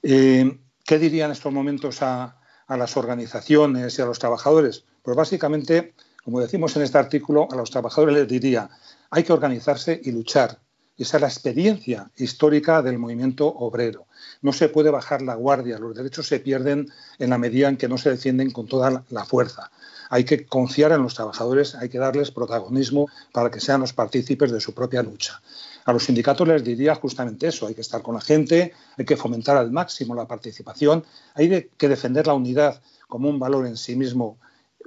Eh, 0.02 0.58
¿Qué 0.84 0.98
diría 0.98 1.26
en 1.26 1.30
estos 1.30 1.52
momentos 1.52 2.02
a, 2.02 2.36
las 2.68 2.96
organizaciones 2.96 3.98
y 3.98 4.02
a 4.02 4.06
los 4.06 4.18
trabajadores? 4.18 4.84
Pues 5.02 5.16
básicamente, 5.16 5.94
como 6.24 6.40
decimos 6.40 6.76
en 6.76 6.82
este 6.82 6.98
artículo, 6.98 7.48
a 7.50 7.56
los 7.56 7.70
trabajadores 7.70 8.14
les 8.14 8.28
diría, 8.28 8.68
hay 9.10 9.22
que 9.22 9.32
organizarse 9.32 10.00
y 10.02 10.10
luchar. 10.10 10.58
Esa 10.98 11.16
es 11.16 11.20
la 11.20 11.28
experiencia 11.28 12.10
histórica 12.16 12.82
del 12.82 12.98
movimiento 12.98 13.46
obrero. 13.46 14.06
No 14.42 14.52
se 14.52 14.68
puede 14.68 14.90
bajar 14.90 15.22
la 15.22 15.34
guardia, 15.34 15.78
los 15.78 15.94
derechos 15.94 16.26
se 16.26 16.40
pierden 16.40 16.88
en 17.18 17.30
la 17.30 17.38
medida 17.38 17.68
en 17.68 17.76
que 17.76 17.88
no 17.88 17.96
se 17.98 18.10
defienden 18.10 18.50
con 18.50 18.66
toda 18.66 19.04
la 19.08 19.24
fuerza 19.24 19.70
hay 20.10 20.24
que 20.24 20.44
confiar 20.44 20.90
en 20.92 21.02
los 21.02 21.14
trabajadores, 21.14 21.76
hay 21.76 21.88
que 21.88 21.98
darles 21.98 22.32
protagonismo 22.32 23.06
para 23.32 23.50
que 23.50 23.60
sean 23.60 23.80
los 23.80 23.92
partícipes 23.92 24.50
de 24.50 24.60
su 24.60 24.74
propia 24.74 25.02
lucha. 25.02 25.40
A 25.84 25.92
los 25.92 26.04
sindicatos 26.04 26.46
les 26.46 26.64
diría 26.64 26.96
justamente 26.96 27.46
eso, 27.46 27.68
hay 27.68 27.74
que 27.74 27.80
estar 27.80 28.02
con 28.02 28.16
la 28.16 28.20
gente, 28.20 28.74
hay 28.98 29.04
que 29.04 29.16
fomentar 29.16 29.56
al 29.56 29.70
máximo 29.70 30.14
la 30.16 30.26
participación, 30.26 31.04
hay 31.34 31.70
que 31.78 31.88
defender 31.88 32.26
la 32.26 32.34
unidad 32.34 32.82
como 33.08 33.28
un 33.28 33.38
valor 33.38 33.66
en 33.66 33.76
sí 33.76 33.94
mismo 33.94 34.38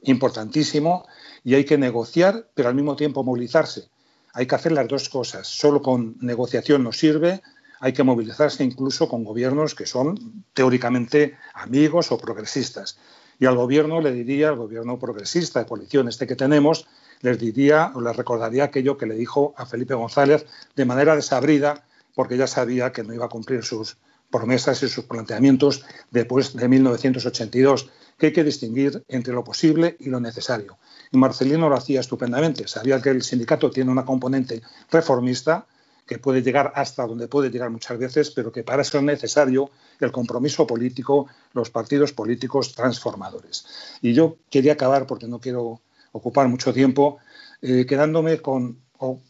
importantísimo 0.04 1.08
y 1.44 1.56
hay 1.56 1.64
que 1.64 1.78
negociar, 1.78 2.50
pero 2.54 2.68
al 2.68 2.76
mismo 2.76 2.98
tiempo 2.98 3.24
movilizarse. 3.24 3.88
Hay 4.34 4.46
que 4.46 4.56
hacer 4.56 4.74
las 4.74 4.88
dos 4.90 5.08
cosas. 5.08 5.48
Solo 5.48 5.82
con 5.82 6.18
negociación 6.20 6.84
no 6.84 6.92
sirve, 6.92 7.42
hay 7.80 7.94
que 7.94 8.04
movilizarse 8.04 8.64
incluso 8.64 9.08
con 9.08 9.24
gobiernos 9.24 9.74
que 9.74 9.86
son 9.86 10.44
teóricamente 10.54 11.38
amigos 11.54 12.12
o 12.12 12.18
progresistas. 12.18 12.98
Y 13.40 13.46
al 13.46 13.56
gobierno 13.56 14.02
le 14.02 14.12
diría, 14.12 14.50
al 14.50 14.56
gobierno 14.56 15.00
progresista 15.00 15.60
de 15.60 15.66
coalición 15.66 16.08
este 16.08 16.28
que 16.28 16.36
tenemos, 16.36 16.88
les 17.22 17.40
diría 17.40 17.92
o 17.96 18.02
les 18.02 18.16
recordaría 18.16 18.66
aquello 18.66 18.98
que 18.98 19.06
le 19.06 19.16
dijo 19.16 19.54
a 19.58 19.66
Felipe 19.66 19.94
González 19.94 20.46
de 20.76 20.86
manera 20.86 21.16
desabrida, 21.16 21.86
porque 22.16 22.38
ya 22.38 22.48
sabía 22.48 22.92
que 22.92 23.04
no 23.04 23.14
iba 23.14 23.26
a 23.26 23.30
cumplir 23.30 23.64
sus 23.64 23.98
promesas 24.30 24.82
y 24.84 24.90
sus 24.90 25.06
planteamientos 25.06 25.86
después 26.12 26.56
de 26.56 26.68
1982, 26.68 27.90
que 28.18 28.28
hay 28.28 28.34
que 28.34 28.44
distinguir 28.44 29.04
entre 29.08 29.34
lo 29.34 29.44
posible 29.44 29.96
y 30.00 30.10
lo 30.10 30.20
necesario. 30.20 30.78
Y 31.12 31.18
Marcelino 31.18 31.70
lo 31.70 31.76
hacía 31.76 32.00
estupendamente. 32.00 32.68
Sabía 32.68 33.02
que 33.02 33.10
el 33.10 33.22
sindicato 33.22 33.70
tiene 33.70 33.92
una 33.92 34.06
componente 34.06 34.62
reformista, 34.92 35.66
que 36.06 36.20
puede 36.20 36.42
llegar 36.42 36.72
hasta 36.76 37.08
donde 37.08 37.28
puede 37.28 37.50
llegar 37.50 37.70
muchas 37.70 37.98
veces, 37.98 38.32
pero 38.32 38.52
que 38.52 38.64
para 38.64 38.82
eso 38.82 38.98
es 38.98 39.04
necesario 39.04 39.72
el 40.00 40.12
compromiso 40.12 40.68
político, 40.68 41.28
los 41.54 41.70
partidos 41.70 42.12
políticos 42.12 42.74
transformadores. 42.74 43.66
Y 44.02 44.14
yo 44.14 44.38
quería 44.50 44.74
acabar, 44.74 45.08
porque 45.08 45.28
no 45.28 45.40
quiero 45.40 45.82
ocupar 46.12 46.48
mucho 46.48 46.74
tiempo, 46.74 47.20
eh, 47.62 47.86
quedándome 47.86 48.40
con, 48.40 48.80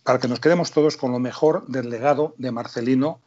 para 0.03 0.19
que 0.19 0.27
nos 0.27 0.39
quedemos 0.39 0.71
todos 0.71 0.97
con 0.97 1.11
lo 1.11 1.19
mejor 1.19 1.67
del 1.67 1.89
legado 1.89 2.33
de 2.37 2.51
Marcelino, 2.51 3.21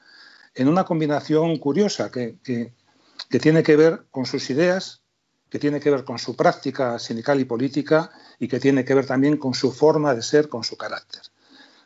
en 0.54 0.68
una 0.68 0.84
combinación 0.84 1.58
curiosa 1.58 2.10
que, 2.10 2.36
que 2.42 3.38
tiene 3.38 3.62
que 3.62 3.76
ver 3.76 4.06
con 4.10 4.26
sus 4.26 4.48
ideas, 4.50 5.02
que 5.50 5.58
tiene 5.58 5.80
que 5.80 5.90
ver 5.90 6.04
con 6.04 6.18
su 6.18 6.34
práctica 6.34 6.98
sindical 6.98 7.40
y 7.40 7.44
política 7.44 8.10
y 8.38 8.48
que 8.48 8.58
tiene 8.58 8.84
que 8.84 8.94
ver 8.94 9.06
también 9.06 9.36
con 9.36 9.54
su 9.54 9.70
forma 9.70 10.14
de 10.14 10.22
ser, 10.22 10.48
con 10.48 10.64
su 10.64 10.76
carácter. 10.76 11.22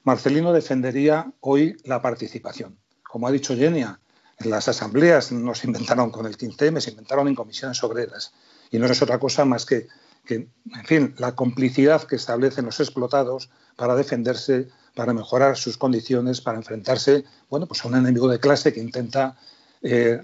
Marcelino 0.05 0.53
defendería 0.53 1.33
hoy 1.41 1.77
la 1.85 2.01
participación. 2.01 2.79
Como 3.03 3.27
ha 3.27 3.33
dicho 3.33 3.57
Genia, 3.57 4.01
las 4.39 4.69
asambleas 4.69 5.33
no 5.33 5.55
se 5.55 5.67
inventaron 5.67 6.11
con 6.11 6.27
el 6.27 6.39
15M, 6.39 6.81
se 6.81 6.91
inventaron 6.91 7.29
en 7.29 7.35
comisiones 7.35 7.83
obreras. 7.85 8.33
Y 8.71 8.79
no 8.79 8.87
es 8.87 9.03
otra 9.03 9.19
cosa 9.19 9.45
más 9.45 9.67
que, 9.67 9.89
que, 10.25 10.35
en 10.35 10.85
fin, 10.87 11.15
la 11.19 11.35
complicidad 11.35 12.05
que 12.05 12.17
establecen 12.17 12.65
los 12.65 12.81
explotados 12.81 13.51
para 13.77 13.95
defenderse, 13.95 14.69
para 14.95 15.13
mejorar 15.13 15.57
sus 15.57 15.77
condiciones, 15.77 16.41
para 16.41 16.59
enfrentarse 16.59 17.25
bueno, 17.49 17.67
pues 17.67 17.85
a 17.85 17.89
un 17.89 17.97
enemigo 17.97 18.29
de 18.29 18.41
clase 18.41 18.73
que 18.73 18.81
intenta 18.81 19.37
eh, 19.83 20.21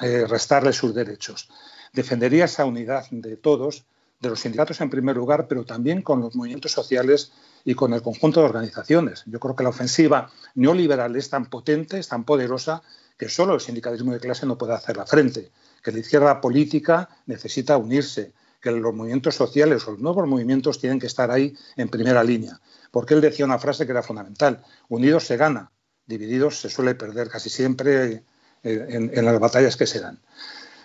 eh, 0.00 0.26
restarle 0.26 0.72
sus 0.72 0.94
derechos. 0.94 1.48
defendería 1.92 2.44
esa 2.44 2.64
unidad 2.64 3.06
de 3.10 3.36
todos, 3.36 3.84
de 4.20 4.30
los 4.30 4.40
sindicatos 4.40 4.80
en 4.80 4.90
primer 4.90 5.16
lugar, 5.16 5.46
pero 5.48 5.64
también 5.64 6.02
con 6.02 6.20
los 6.20 6.34
movimientos 6.34 6.72
sociales 6.72 7.32
y 7.66 7.74
con 7.74 7.92
el 7.92 8.00
conjunto 8.00 8.40
de 8.40 8.46
organizaciones. 8.46 9.24
Yo 9.26 9.40
creo 9.40 9.56
que 9.56 9.64
la 9.64 9.70
ofensiva 9.70 10.30
neoliberal 10.54 11.16
es 11.16 11.28
tan 11.28 11.46
potente, 11.46 11.98
es 11.98 12.08
tan 12.08 12.24
poderosa, 12.24 12.80
que 13.18 13.28
solo 13.28 13.54
el 13.54 13.60
sindicalismo 13.60 14.12
de 14.12 14.20
clase 14.20 14.46
no 14.46 14.56
puede 14.56 14.74
hacer 14.74 14.96
la 14.96 15.04
frente, 15.04 15.50
que 15.82 15.90
la 15.90 15.98
izquierda 15.98 16.40
política 16.40 17.08
necesita 17.26 17.76
unirse, 17.76 18.32
que 18.60 18.70
los 18.70 18.94
movimientos 18.94 19.34
sociales, 19.34 19.84
los 19.84 19.98
nuevos 19.98 20.28
movimientos 20.28 20.78
tienen 20.78 21.00
que 21.00 21.08
estar 21.08 21.30
ahí 21.32 21.56
en 21.76 21.88
primera 21.88 22.22
línea. 22.22 22.60
Porque 22.92 23.14
él 23.14 23.20
decía 23.20 23.44
una 23.44 23.58
frase 23.58 23.84
que 23.84 23.92
era 23.92 24.02
fundamental, 24.02 24.62
unidos 24.88 25.26
se 25.26 25.36
gana, 25.36 25.72
divididos 26.06 26.60
se 26.60 26.70
suele 26.70 26.94
perder 26.94 27.28
casi 27.28 27.50
siempre 27.50 28.22
eh, 28.62 28.86
en, 29.12 29.24
las 29.24 29.40
batallas 29.40 29.76
que 29.76 29.88
se 29.88 29.98
dan. 29.98 30.20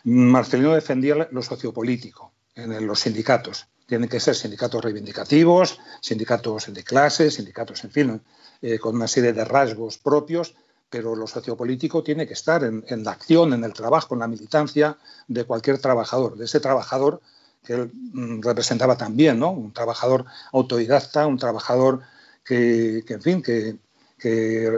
Marcelino 0.03 0.73
defendía 0.73 1.27
lo 1.29 1.43
sociopolítico 1.43 2.33
en 2.55 2.87
los 2.87 3.01
sindicatos. 3.01 3.67
Tienen 3.91 4.07
que 4.07 4.21
ser 4.21 4.35
sindicatos 4.35 4.81
reivindicativos, 4.81 5.77
sindicatos 5.99 6.73
de 6.73 6.81
clase, 6.81 7.29
sindicatos, 7.29 7.83
en 7.83 7.91
fin, 7.91 8.21
eh, 8.61 8.79
con 8.79 8.95
una 8.95 9.05
serie 9.05 9.33
de 9.33 9.43
rasgos 9.43 9.97
propios, 9.97 10.55
pero 10.89 11.13
lo 11.13 11.27
sociopolítico 11.27 12.01
tiene 12.01 12.25
que 12.25 12.31
estar 12.31 12.63
en, 12.63 13.03
la 13.03 13.11
acción, 13.11 13.51
en 13.51 13.65
el 13.65 13.73
trabajo, 13.73 14.13
en 14.13 14.21
la 14.21 14.29
militancia 14.29 14.97
de 15.27 15.43
cualquier 15.43 15.77
trabajador, 15.79 16.37
de 16.37 16.45
ese 16.45 16.61
trabajador 16.61 17.19
que 17.65 17.73
él 17.73 17.91
mm, 18.13 18.41
representaba 18.41 18.95
también, 18.95 19.37
¿no? 19.37 19.51
Un 19.51 19.73
trabajador 19.73 20.23
autodidacta, 20.53 21.27
un 21.27 21.37
trabajador 21.37 21.99
que, 22.45 23.03
en 23.05 23.21
fin, 23.21 23.41
que, 23.43 23.75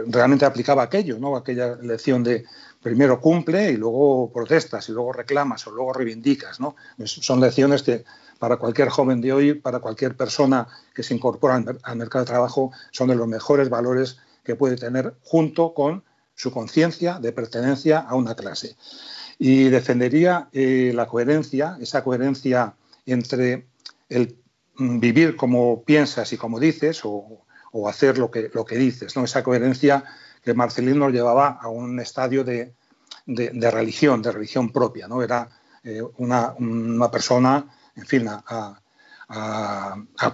realmente 0.08 0.44
aplicaba 0.44 0.82
aquello, 0.82 1.20
¿no? 1.20 1.36
Aquella 1.36 1.76
lección 1.76 2.24
de 2.24 2.46
primero 2.82 3.20
cumple 3.20 3.70
y 3.70 3.76
luego 3.76 4.32
protestas 4.32 4.88
y 4.88 4.92
luego 4.92 5.12
reclamas 5.12 5.64
o 5.68 5.70
luego 5.70 5.92
reivindicas, 5.92 6.58
¿no? 6.58 6.74
son 7.04 7.40
lecciones 7.40 7.82
que 7.82 8.04
para 8.38 8.56
cualquier 8.56 8.88
joven 8.88 9.20
de 9.20 9.32
hoy, 9.32 9.54
para 9.54 9.80
cualquier 9.80 10.16
persona 10.16 10.68
que 10.94 11.02
se 11.02 11.14
incorpora 11.14 11.62
al 11.82 11.96
mercado 11.96 12.24
de 12.24 12.30
trabajo, 12.30 12.72
son 12.90 13.08
de 13.08 13.16
los 13.16 13.28
mejores 13.28 13.68
valores 13.68 14.18
que 14.42 14.56
puede 14.56 14.76
tener 14.76 15.14
junto 15.22 15.74
con 15.74 16.04
su 16.34 16.50
conciencia 16.50 17.18
de 17.18 17.32
pertenencia 17.32 17.98
a 18.00 18.14
una 18.14 18.34
clase. 18.34 18.76
Y 19.38 19.64
defendería 19.64 20.48
eh, 20.52 20.92
la 20.94 21.06
coherencia, 21.06 21.76
esa 21.80 22.04
coherencia 22.04 22.74
entre 23.06 23.66
el 24.08 24.36
mm, 24.76 25.00
vivir 25.00 25.36
como 25.36 25.82
piensas 25.82 26.32
y 26.32 26.36
como 26.36 26.60
dices 26.60 27.02
o, 27.04 27.40
hacer 27.88 28.18
lo 28.18 28.30
que, 28.30 28.50
lo 28.54 28.64
que 28.64 28.76
dices, 28.76 29.16
¿no? 29.16 29.24
esa 29.24 29.42
coherencia 29.42 30.04
que 30.44 30.54
Marcelino 30.54 31.10
llevaba 31.10 31.58
a 31.60 31.68
un 31.68 31.98
estadio 31.98 32.44
de, 32.44 32.72
religión, 33.26 34.22
de 34.22 34.30
religión 34.30 34.70
propia. 34.70 35.08
¿no? 35.08 35.22
Era 35.22 35.48
eh, 35.82 36.00
una, 36.18 36.54
persona, 37.10 37.66
en 37.96 38.06
fin, 38.06 38.28
a, 38.28 38.80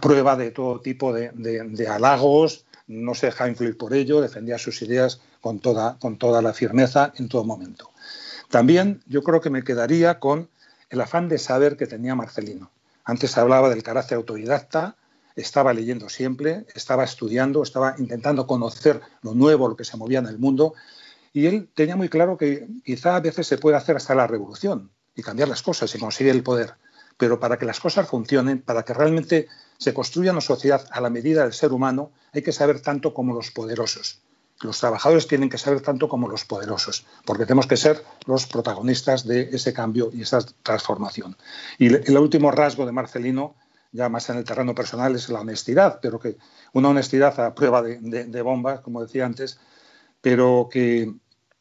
prueba 0.01 0.37
de 0.37 0.51
todo 0.51 0.81
tipo 0.81 1.13
de 1.13 1.89
halagos, 1.89 2.65
no 2.91 3.15
se 3.15 3.27
dejaba 3.27 3.49
influir 3.49 3.77
por 3.77 3.95
ello, 3.95 4.21
defendía 4.21 4.59
sus 4.59 4.83
ideas 4.83 5.21
con 5.41 5.61
toda, 5.61 5.97
con 6.01 6.19
toda 6.19 6.43
la 6.43 6.53
firmeza 6.53 7.13
en 7.17 7.29
todo 7.29 7.45
momento. 7.45 7.91
También 8.51 9.01
yo 9.07 9.23
creo 9.23 9.41
que 9.41 9.49
me 9.49 9.63
quedaría 9.63 10.19
con 10.19 10.49
el 10.91 11.01
afán 11.01 11.29
de 11.29 11.39
saber 11.39 11.77
que 11.77 11.87
tenía 11.87 12.17
Marcelino. 12.17 12.71
Antes 13.05 13.39
hablaba 13.39 13.71
del 13.71 13.85
carácter 13.85 14.17
autodidacta, 14.17 14.97
estaba 15.37 15.73
leyendo 15.73 16.09
siempre, 16.09 16.67
estaba 16.75 17.05
estudiando, 17.05 17.63
estaba 17.63 17.95
intentando 17.99 18.49
conocer 18.49 19.01
lo 19.23 19.35
nuevo, 19.35 19.69
lo 19.69 19.77
que 19.77 19.85
se 19.85 19.97
movía 19.97 20.19
en 20.19 20.27
el 20.27 20.39
mundo, 20.39 20.75
y 21.33 21.47
él 21.47 21.69
tenía 21.73 21.95
muy 21.95 22.09
claro 22.09 22.37
que 22.37 22.67
quizá 22.85 23.15
a 23.15 23.21
veces 23.21 23.47
se 23.47 23.57
puede 23.57 23.77
hacer 23.77 23.95
hasta 23.95 24.17
la 24.17 24.27
revolución 24.27 24.91
y 25.15 25.23
cambiar 25.23 25.49
las 25.49 25.63
cosas 25.63 25.95
y 25.95 25.99
conseguir 26.01 26.33
el 26.33 26.43
poder, 26.43 26.75
pero 27.21 27.39
para 27.39 27.59
que 27.59 27.67
las 27.67 27.79
cosas 27.79 28.09
funcionen, 28.09 28.63
para 28.63 28.83
que 28.83 28.95
realmente 28.95 29.47
se 29.77 29.93
construya 29.93 30.33
una 30.33 30.41
sociedad 30.41 30.87
a 30.91 31.03
la 31.03 31.11
medida 31.11 31.43
del 31.43 31.53
ser 31.53 31.71
humano, 31.71 32.13
hay 32.33 32.41
que 32.41 32.51
saber 32.51 32.81
tanto 32.81 33.13
como 33.13 33.35
los 33.35 33.51
poderosos. 33.51 34.23
Los 34.63 34.81
trabajadores 34.81 35.27
tienen 35.29 35.51
que 35.51 35.59
saber 35.59 35.83
tanto 35.83 36.09
como 36.09 36.29
los 36.29 36.47
poderosos, 36.47 37.05
porque 37.27 37.45
tenemos 37.45 37.67
que 37.67 37.77
ser 37.77 38.03
los 38.25 38.47
protagonistas 38.47 39.27
de 39.27 39.51
ese 39.53 39.75
cambio 39.75 40.11
y 40.15 40.23
esa 40.23 40.39
transformación. 40.63 41.37
Y 41.79 41.95
el 41.95 42.17
último 42.17 42.51
rasgo 42.53 42.87
de 42.87 42.93
Marcelino, 42.93 43.55
ya 43.93 44.09
más 44.09 44.31
en 44.31 44.39
el 44.39 44.45
terreno 44.45 44.75
personal, 44.75 45.15
es 45.15 45.29
la 45.29 45.41
honestidad, 45.41 45.99
pero 46.01 46.19
que 46.19 46.39
una 46.73 46.89
honestidad 46.89 47.39
a 47.39 47.55
prueba 47.55 47.83
de, 47.83 47.99
de, 47.99 48.43
bombas, 48.43 48.81
como 48.81 49.03
decía 49.03 49.27
antes, 49.27 49.59
pero 50.23 50.71
que, 50.73 51.13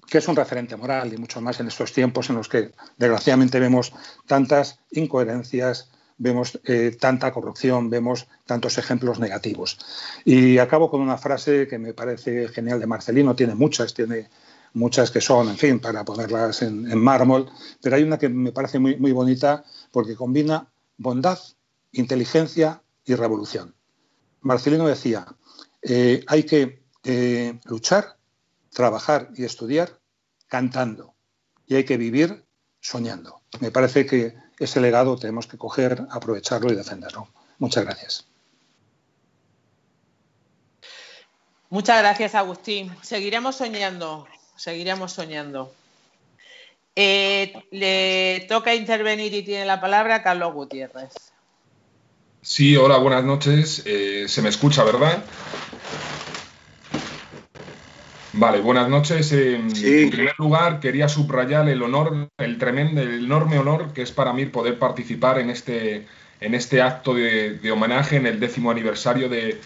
que 0.10 0.18
es 0.18 0.28
un 0.28 0.36
referente 0.36 0.76
moral 0.76 1.14
y 1.14 1.18
mucho 1.18 1.42
más 1.42 1.60
en 1.60 1.68
estos 1.68 1.94
tiempos 1.94 2.30
en 2.30 2.36
los 2.36 2.50
que 2.50 2.72
desgraciadamente 2.98 3.60
vemos 3.60 3.94
tantas 4.26 4.80
incoherencias, 4.92 5.90
vemos 6.18 6.60
eh, 6.66 6.96
tanta 7.00 7.32
corrupción, 7.32 7.90
vemos 7.90 8.28
tantos 8.46 8.78
ejemplos 8.78 9.20
negativos. 9.20 9.80
Y 10.26 10.58
acabo 10.58 10.90
con 10.90 11.02
una 11.02 11.18
frase 11.18 11.68
que 11.68 11.80
me 11.80 11.94
parece 11.94 12.50
genial 12.50 12.80
de 12.80 12.88
Marcelino, 12.88 13.36
tiene 13.36 13.56
muchas, 13.56 13.94
tiene 13.94 14.30
muchas 14.74 15.12
que 15.12 15.22
son, 15.22 15.50
en 15.50 15.58
fin, 15.58 15.80
para 15.80 16.06
ponerlas 16.06 16.62
en, 16.62 16.98
mármol, 16.98 17.50
pero 17.82 17.96
hay 17.96 18.04
una 18.04 18.18
que 18.20 18.30
me 18.30 18.52
parece 18.52 18.80
muy, 18.80 19.12
bonita 19.12 19.64
porque 19.92 20.16
combina 20.16 20.68
bondad, 20.98 21.40
inteligencia 21.92 22.82
y 23.06 23.16
revolución. 23.16 23.74
Marcelino 24.42 24.88
decía, 24.88 25.26
eh, 25.82 26.24
hay 26.28 26.44
que 26.44 26.84
eh, 27.04 27.60
luchar, 27.66 28.18
trabajar 28.72 29.30
y 29.36 29.46
estudiar 29.46 29.99
cantando 30.50 31.16
y 31.66 31.76
hay 31.76 31.86
que 31.86 31.96
vivir 31.96 32.44
soñando. 32.82 33.42
Me 33.62 33.72
parece 33.72 34.06
que 34.06 34.36
ese 34.58 34.82
legado 34.82 35.18
tenemos 35.18 35.48
que 35.48 35.58
coger, 35.58 36.06
aprovecharlo 36.12 36.72
y 36.74 36.76
defenderlo. 36.76 37.30
Muchas 37.60 37.86
gracias. 37.86 38.28
Muchas 41.70 42.00
gracias, 42.00 42.36
Agustín. 42.36 42.92
Seguiremos 43.02 43.56
soñando, 43.56 44.28
seguiremos 44.58 45.14
soñando. 45.14 45.72
Eh, 46.96 47.54
le 47.72 48.46
toca 48.50 48.74
intervenir 48.74 49.34
y 49.34 49.44
tiene 49.44 49.66
la 49.66 49.80
palabra 49.80 50.24
Carlos 50.24 50.54
Gutiérrez. 50.54 51.14
Sí, 52.42 52.76
hola, 52.76 52.98
buenas 52.98 53.24
noches. 53.24 53.84
Eh, 53.86 54.26
se 54.28 54.42
me 54.42 54.50
escucha, 54.50 54.84
¿verdad? 54.84 55.24
Vale, 58.34 58.60
buenas 58.62 58.90
noches. 58.90 59.32
En 59.32 59.72
primer 60.12 60.36
lugar, 60.38 60.80
quería 60.80 61.10
subrayar 61.10 61.68
el 61.68 61.82
honor, 61.82 62.30
el 62.38 62.58
tremendo, 62.60 63.02
el 63.02 63.26
enorme 63.26 63.58
honor 63.58 63.92
que 63.94 64.04
es 64.04 64.12
para 64.12 64.34
mí 64.34 64.46
poder 64.46 64.78
participar 64.78 65.40
en 65.40 65.50
este, 65.50 66.06
en 66.40 66.54
este 66.54 66.82
acto 66.82 67.16
de, 67.16 67.60
homenaje 67.72 68.18
en 68.18 68.28
el 68.28 68.40
décimo 68.40 68.70
aniversario 68.70 69.30
del, 69.30 69.58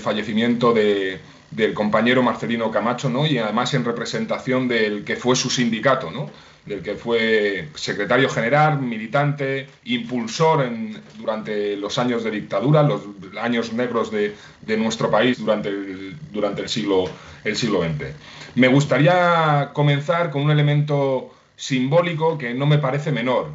fallecimiento 0.00 0.74
del 0.74 1.74
compañero 1.74 2.22
Marcelino 2.22 2.70
Camacho, 2.70 3.08
¿no? 3.08 3.26
Y 3.26 3.38
además 3.38 3.72
en 3.72 3.86
representación 3.86 4.68
del 4.68 5.04
que 5.04 5.16
fue 5.16 5.34
su 5.34 5.48
sindicato, 5.48 6.10
¿no? 6.10 6.30
del 6.66 6.82
que 6.82 6.96
fue 6.96 7.68
secretario 7.76 8.28
general, 8.28 8.80
militante, 8.82 9.68
impulsor 9.84 10.68
durante 11.16 11.76
los 11.76 11.96
años 11.96 12.24
de 12.24 12.32
dictadura, 12.32 12.82
los 12.82 13.02
años 13.40 13.72
negros 13.72 14.10
de, 14.10 14.34
nuestro 14.76 15.08
país 15.08 15.38
durante 15.38 15.68
el, 15.68 16.16
durante 16.32 16.62
el 16.62 16.68
siglo, 16.68 17.04
el 17.46 17.56
siglo 17.56 17.82
XX. 17.82 18.12
Me 18.54 18.68
gustaría 18.68 19.70
comenzar 19.72 20.30
con 20.30 20.42
un 20.42 20.50
elemento 20.50 21.30
simbólico 21.56 22.36
que 22.38 22.54
no 22.54 22.66
me 22.66 22.78
parece 22.78 23.12
menor. 23.12 23.50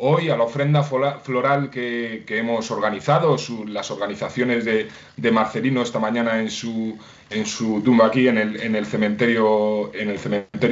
Hoy, 0.00 0.30
a 0.30 0.36
la 0.36 0.44
ofrenda 0.44 0.84
floral 0.84 1.70
que, 1.70 2.24
hemos 2.28 2.70
organizado, 2.70 3.36
las 3.66 3.90
organizaciones 3.90 4.64
de, 4.64 5.32
Marcelino 5.32 5.82
esta 5.82 5.98
mañana 5.98 6.38
en 6.40 6.50
su, 6.50 6.96
tumba 7.84 8.06
aquí 8.06 8.28
en 8.28 8.38
el 8.38 8.86
cementerio 8.86 9.90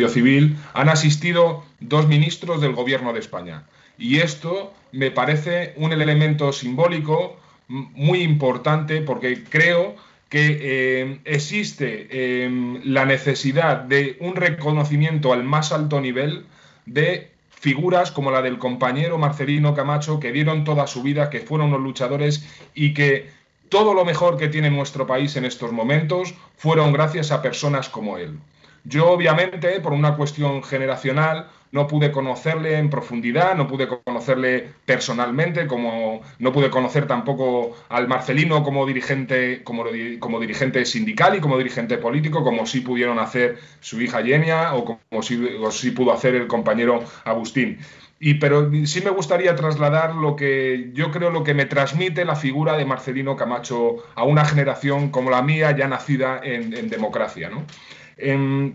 civil, 0.08 0.56
han 0.74 0.88
asistido 0.88 1.64
dos 1.80 2.06
ministros 2.06 2.60
del 2.60 2.74
gobierno 2.74 3.12
de 3.12 3.18
España. 3.18 3.64
Y 3.98 4.18
esto 4.20 4.72
me 4.92 5.10
parece 5.10 5.74
un 5.76 5.92
elemento 5.92 6.52
simbólico 6.52 7.36
muy 7.68 8.22
importante 8.22 9.00
porque 9.00 9.42
creo 9.42 9.96
que 10.28 10.58
eh, 10.60 11.20
existe 11.24 12.08
eh, 12.10 12.80
la 12.84 13.04
necesidad 13.04 13.78
de 13.78 14.16
un 14.20 14.34
reconocimiento 14.34 15.32
al 15.32 15.44
más 15.44 15.72
alto 15.72 16.00
nivel 16.00 16.46
de 16.84 17.30
figuras 17.50 18.10
como 18.10 18.30
la 18.30 18.42
del 18.42 18.58
compañero 18.58 19.18
Marcelino 19.18 19.74
Camacho, 19.74 20.20
que 20.20 20.32
dieron 20.32 20.64
toda 20.64 20.86
su 20.86 21.02
vida, 21.02 21.30
que 21.30 21.40
fueron 21.40 21.70
los 21.70 21.80
luchadores 21.80 22.46
y 22.74 22.92
que 22.92 23.30
todo 23.68 23.94
lo 23.94 24.04
mejor 24.04 24.36
que 24.36 24.48
tiene 24.48 24.70
nuestro 24.70 25.06
país 25.06 25.36
en 25.36 25.44
estos 25.44 25.72
momentos 25.72 26.34
fueron 26.56 26.92
gracias 26.92 27.32
a 27.32 27.42
personas 27.42 27.88
como 27.88 28.18
él. 28.18 28.38
Yo, 28.84 29.10
obviamente, 29.10 29.80
por 29.80 29.92
una 29.92 30.16
cuestión 30.16 30.62
generacional, 30.62 31.48
no 31.72 31.86
pude 31.86 32.12
conocerle 32.12 32.78
en 32.78 32.90
profundidad, 32.90 33.54
no 33.54 33.66
pude 33.66 33.88
conocerle 33.88 34.68
personalmente, 34.84 35.66
como 35.66 36.22
no 36.38 36.52
pude 36.52 36.70
conocer 36.70 37.06
tampoco 37.06 37.76
al 37.88 38.08
Marcelino 38.08 38.62
como 38.62 38.86
dirigente, 38.86 39.62
como, 39.64 39.84
como 40.18 40.40
dirigente 40.40 40.84
sindical 40.84 41.36
y 41.36 41.40
como 41.40 41.58
dirigente 41.58 41.98
político, 41.98 42.42
como 42.42 42.66
sí 42.66 42.80
pudieron 42.80 43.18
hacer 43.18 43.58
su 43.80 44.00
hija 44.00 44.20
Yenia 44.20 44.74
o 44.74 44.84
como 44.84 45.22
sí, 45.22 45.90
pudo 45.90 46.12
hacer 46.12 46.34
el 46.34 46.46
compañero 46.46 47.04
Agustín. 47.24 47.78
Y, 48.18 48.34
pero 48.34 48.70
sí 48.86 49.02
me 49.02 49.10
gustaría 49.10 49.54
trasladar 49.54 50.14
lo 50.14 50.36
que 50.36 50.90
yo 50.94 51.10
creo 51.10 51.30
lo 51.30 51.44
que 51.44 51.52
me 51.52 51.66
transmite 51.66 52.24
la 52.24 52.34
figura 52.34 52.74
de 52.76 52.86
Marcelino 52.86 53.36
Camacho 53.36 53.96
a 54.14 54.24
una 54.24 54.46
generación 54.46 55.10
como 55.10 55.30
la 55.30 55.42
mía, 55.42 55.76
ya 55.76 55.86
nacida 55.86 56.40
en, 56.42 56.88
democracia. 56.88 57.50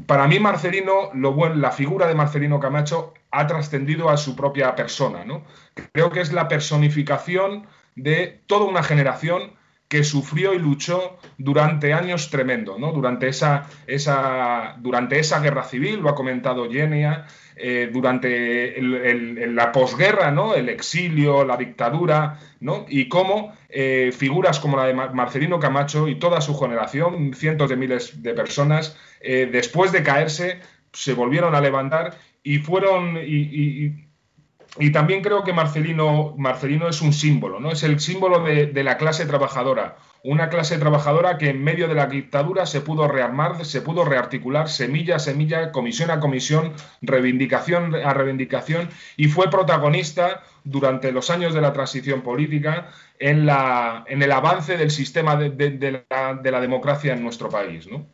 Para 0.05 0.27
mí, 0.27 0.39
Marcelino, 0.39 1.09
lo 1.13 1.33
bueno, 1.33 1.55
la 1.55 1.71
figura 1.71 2.07
de 2.07 2.15
Marcelino 2.15 2.59
Camacho 2.59 3.13
ha 3.31 3.47
trascendido 3.47 4.09
a 4.09 4.17
su 4.17 4.35
propia 4.35 4.75
persona. 4.75 5.25
¿no? 5.25 5.43
Creo 5.93 6.11
que 6.11 6.21
es 6.21 6.31
la 6.31 6.47
personificación 6.47 7.65
de 7.95 8.41
toda 8.45 8.65
una 8.65 8.83
generación 8.83 9.53
que 9.91 10.05
sufrió 10.05 10.53
y 10.53 10.57
luchó 10.57 11.17
durante 11.37 11.91
años 11.91 12.29
tremendos, 12.29 12.79
¿no? 12.79 12.93
durante, 12.93 13.27
esa, 13.27 13.67
esa, 13.87 14.77
durante 14.79 15.19
esa 15.19 15.41
guerra 15.41 15.65
civil, 15.65 15.99
lo 15.99 16.07
ha 16.07 16.15
comentado 16.15 16.65
Yenia, 16.65 17.25
eh, 17.57 17.89
durante 17.91 18.81
la 18.81 19.73
posguerra, 19.73 20.31
¿no? 20.31 20.55
el 20.55 20.69
exilio, 20.69 21.43
la 21.43 21.57
dictadura, 21.57 22.39
¿no? 22.61 22.85
y 22.87 23.09
cómo 23.09 23.53
eh, 23.67 24.13
figuras 24.17 24.61
como 24.61 24.77
la 24.77 24.85
de 24.85 24.93
Marcelino 24.93 25.59
Camacho 25.59 26.07
y 26.07 26.15
toda 26.15 26.39
su 26.39 26.57
generación, 26.57 27.33
cientos 27.33 27.69
de 27.69 27.75
miles 27.75 28.23
de 28.23 28.33
personas, 28.33 28.97
eh, 29.19 29.49
después 29.51 29.91
de 29.91 30.03
caerse, 30.03 30.61
se 30.93 31.13
volvieron 31.15 31.53
a 31.53 31.59
levantar 31.59 32.17
y 32.41 32.59
fueron... 32.59 33.17
también 34.91 35.21
creo 35.21 35.43
que 35.43 35.51
Marcelino, 35.51 36.33
Marcelino 36.37 36.87
es 36.87 37.01
un 37.01 37.11
símbolo, 37.11 37.59
¿no? 37.59 37.71
Es 37.71 37.83
el 37.83 37.99
símbolo 37.99 38.41
de, 38.41 38.71
la 38.83 38.97
clase 38.97 39.25
trabajadora. 39.25 39.97
Una 40.23 40.49
clase 40.49 40.77
trabajadora 40.77 41.37
que 41.37 41.49
en 41.49 41.61
medio 41.61 41.89
de 41.89 41.95
la 41.95 42.05
dictadura 42.05 42.65
se 42.65 42.79
pudo 42.79 43.07
rearmar, 43.07 43.65
se 43.65 43.81
pudo 43.81 44.05
rearticular 44.05 44.69
semilla 44.69 45.17
a 45.17 45.19
semilla, 45.19 45.71
comisión 45.73 46.09
a 46.09 46.21
comisión, 46.21 46.73
reivindicación 47.01 47.95
a 47.95 48.13
reivindicación, 48.13 48.89
y 49.17 49.27
fue 49.27 49.49
protagonista 49.49 50.43
durante 50.63 51.11
los 51.11 51.29
años 51.29 51.53
de 51.53 51.61
la 51.61 51.73
transición 51.73 52.21
política 52.21 52.91
en 53.19 53.49
el 53.49 54.31
avance 54.31 54.77
del 54.77 54.91
sistema 54.91 55.35
de, 55.35 56.05
la, 56.09 56.61
democracia 56.61 57.13
en 57.13 57.23
nuestro 57.23 57.49
país. 57.49 57.87
¿no? 57.87 58.05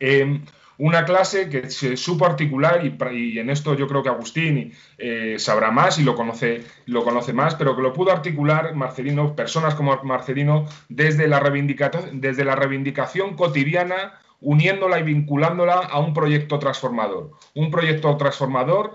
Eh, 0.00 0.40
una 0.82 1.04
clase 1.04 1.48
que 1.48 1.70
se 1.70 1.96
supo 1.96 2.26
articular 2.26 2.84
y, 2.84 3.38
en 3.38 3.50
esto 3.50 3.74
yo 3.74 3.86
creo 3.86 4.02
que 4.02 4.08
Agustín 4.08 4.72
eh, 4.98 5.36
sabrá 5.38 5.70
más 5.70 6.00
y 6.00 6.02
lo 6.02 6.16
conoce, 6.16 6.64
lo 6.86 7.04
conoce 7.04 7.32
más, 7.32 7.54
pero 7.54 7.76
que 7.76 7.82
lo 7.82 7.92
pudo 7.92 8.10
articular 8.10 8.74
Marcelino, 8.74 9.36
personas 9.36 9.76
como 9.76 9.96
Marcelino, 10.02 10.66
desde 10.88 11.28
la, 11.28 11.40
desde 12.12 12.44
la 12.44 12.56
reivindicación 12.56 13.36
cotidiana 13.36 14.18
uniéndola 14.40 14.98
y 14.98 15.04
vinculándola 15.04 15.74
a 15.74 16.00
un 16.00 16.12
proyecto 16.12 16.58
transformador. 16.58 17.30
Un 17.54 17.70
proyecto 17.70 18.16
transformador 18.16 18.94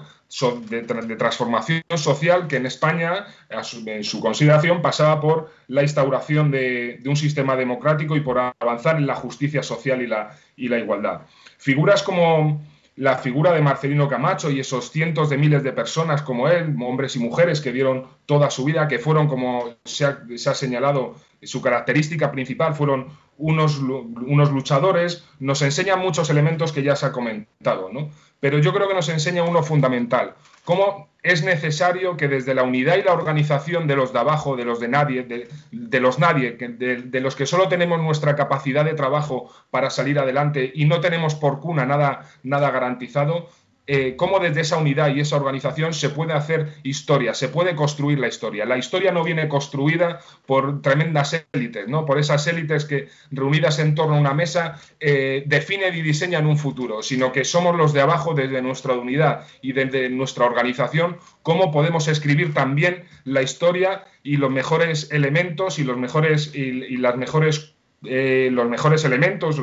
de, 0.70 1.16
transformación 1.16 1.84
social 1.96 2.48
que 2.48 2.58
en 2.58 2.66
España, 2.66 3.28
en 3.50 4.04
su 4.04 4.20
consideración, 4.20 4.82
pasaba 4.82 5.22
por 5.22 5.52
la 5.68 5.84
instauración 5.84 6.52
de, 6.52 7.00
un 7.06 7.16
sistema 7.16 7.56
democrático 7.56 8.18
y 8.18 8.20
por 8.20 8.40
avanzar 8.40 8.98
en 8.98 9.08
la 9.08 9.16
justicia 9.16 9.64
social 9.64 10.02
y 10.02 10.08
la, 10.08 10.36
y 10.58 10.68
la 10.68 10.80
igualdad. 10.80 11.22
Figuras 11.68 12.02
como 12.02 12.62
la 12.96 13.18
figura 13.18 13.52
de 13.52 13.62
Marcelino 13.62 14.08
Camacho 14.08 14.50
y 14.50 14.62
esos 14.62 14.90
cientos 14.90 15.30
de 15.30 15.38
miles 15.38 15.64
de 15.64 15.74
personas 15.74 16.22
como 16.22 16.48
él, 16.48 16.74
hombres 16.82 17.18
y 17.18 17.20
mujeres 17.20 17.60
que 17.60 17.74
dieron 17.74 18.06
toda 18.26 18.50
su 18.50 18.64
vida, 18.64 18.88
que 18.88 19.00
fueron, 19.00 19.28
como 19.28 19.76
se 19.84 20.06
ha, 20.06 20.54
señalado, 20.54 21.18
su 21.44 21.62
característica 21.62 22.32
principal, 22.32 22.74
fueron 22.74 23.08
unos, 23.38 23.80
luchadores, 23.80 25.26
nos 25.42 25.62
enseñan 25.62 26.00
muchos 26.00 26.30
elementos 26.30 26.72
que 26.72 26.84
ya 26.84 26.96
se 26.96 27.08
ha 27.08 27.12
comentado, 27.12 27.90
¿no? 27.92 28.12
Pero 28.40 28.60
yo 28.60 28.72
creo 28.74 28.88
que 28.88 28.94
nos 28.94 29.10
enseña 29.10 29.44
uno 29.44 29.62
fundamental, 29.62 30.36
cómo 30.68 31.08
es 31.24 31.46
necesario 31.46 32.18
que 32.18 32.28
desde 32.28 32.54
la 32.54 32.64
unidad 32.64 32.98
y 32.98 33.04
la 33.04 33.14
organización 33.14 33.88
de 33.88 33.96
los 33.96 34.12
de 34.12 34.20
abajo, 34.20 34.58
de 34.58 34.66
los 34.66 34.82
de 34.82 34.90
nadie, 34.90 35.24
de, 35.24 36.00
los 36.02 36.20
nadie, 36.20 36.58
de, 36.58 37.20
los 37.22 37.38
que 37.38 37.46
solo 37.46 37.70
tenemos 37.70 38.02
nuestra 38.02 38.36
capacidad 38.36 38.84
de 38.84 38.94
trabajo 38.94 39.50
para 39.72 39.90
salir 39.90 40.20
adelante 40.20 40.70
y 40.76 40.84
no 40.84 41.00
tenemos 41.00 41.36
por 41.36 41.62
cuna 41.62 41.86
nada, 41.86 42.30
nada 42.44 42.70
garantizado, 42.70 43.48
eh, 43.90 44.16
cómo 44.18 44.40
desde 44.40 44.62
esa 44.62 44.78
unidad 44.78 45.16
y 45.16 45.22
esa 45.22 45.38
organización 45.38 45.94
se 45.94 46.10
puede 46.10 46.34
hacer 46.34 46.74
historia, 46.84 47.34
se 47.34 47.48
puede 47.48 47.74
construir 47.74 48.20
la 48.20 48.28
historia. 48.28 48.66
La 48.66 48.78
historia 48.78 49.14
no 49.14 49.24
viene 49.24 49.48
construida 49.48 50.20
por 50.46 50.82
tremendas 50.82 51.46
élites, 51.54 51.88
¿no? 51.88 52.06
por 52.06 52.20
esas 52.20 52.46
élites 52.48 52.84
que 52.84 53.08
reunidas 53.32 53.80
en 53.80 53.96
torno 53.96 54.16
a 54.16 54.20
una 54.20 54.34
mesa 54.34 54.78
eh, 55.00 55.44
definen 55.46 55.96
y 55.96 56.02
diseñan 56.02 56.48
un 56.48 56.58
futuro, 56.58 57.02
sino 57.02 57.32
que 57.32 57.46
somos 57.46 57.78
los 57.78 57.94
de 57.94 58.02
abajo 58.02 58.34
desde 58.34 58.62
nuestra 58.62 58.94
unidad 58.94 59.48
y 59.62 59.72
desde 59.72 60.10
nuestra 60.10 60.46
organización, 60.46 61.18
cómo 61.42 61.72
podemos 61.72 62.10
escribir 62.10 62.54
también 62.54 63.06
la 63.24 63.42
historia 63.42 64.04
y 64.22 64.36
los 64.36 64.52
mejores 64.52 65.10
elementos 65.12 65.80
y, 65.80 65.86
los 65.86 65.96
mejores, 65.96 66.54
y 66.54 66.98
las 66.98 67.16
mejores 67.16 67.77
eh, 68.06 68.50
los 68.52 68.70
mejores 68.70 69.04
elementos, 69.06 69.62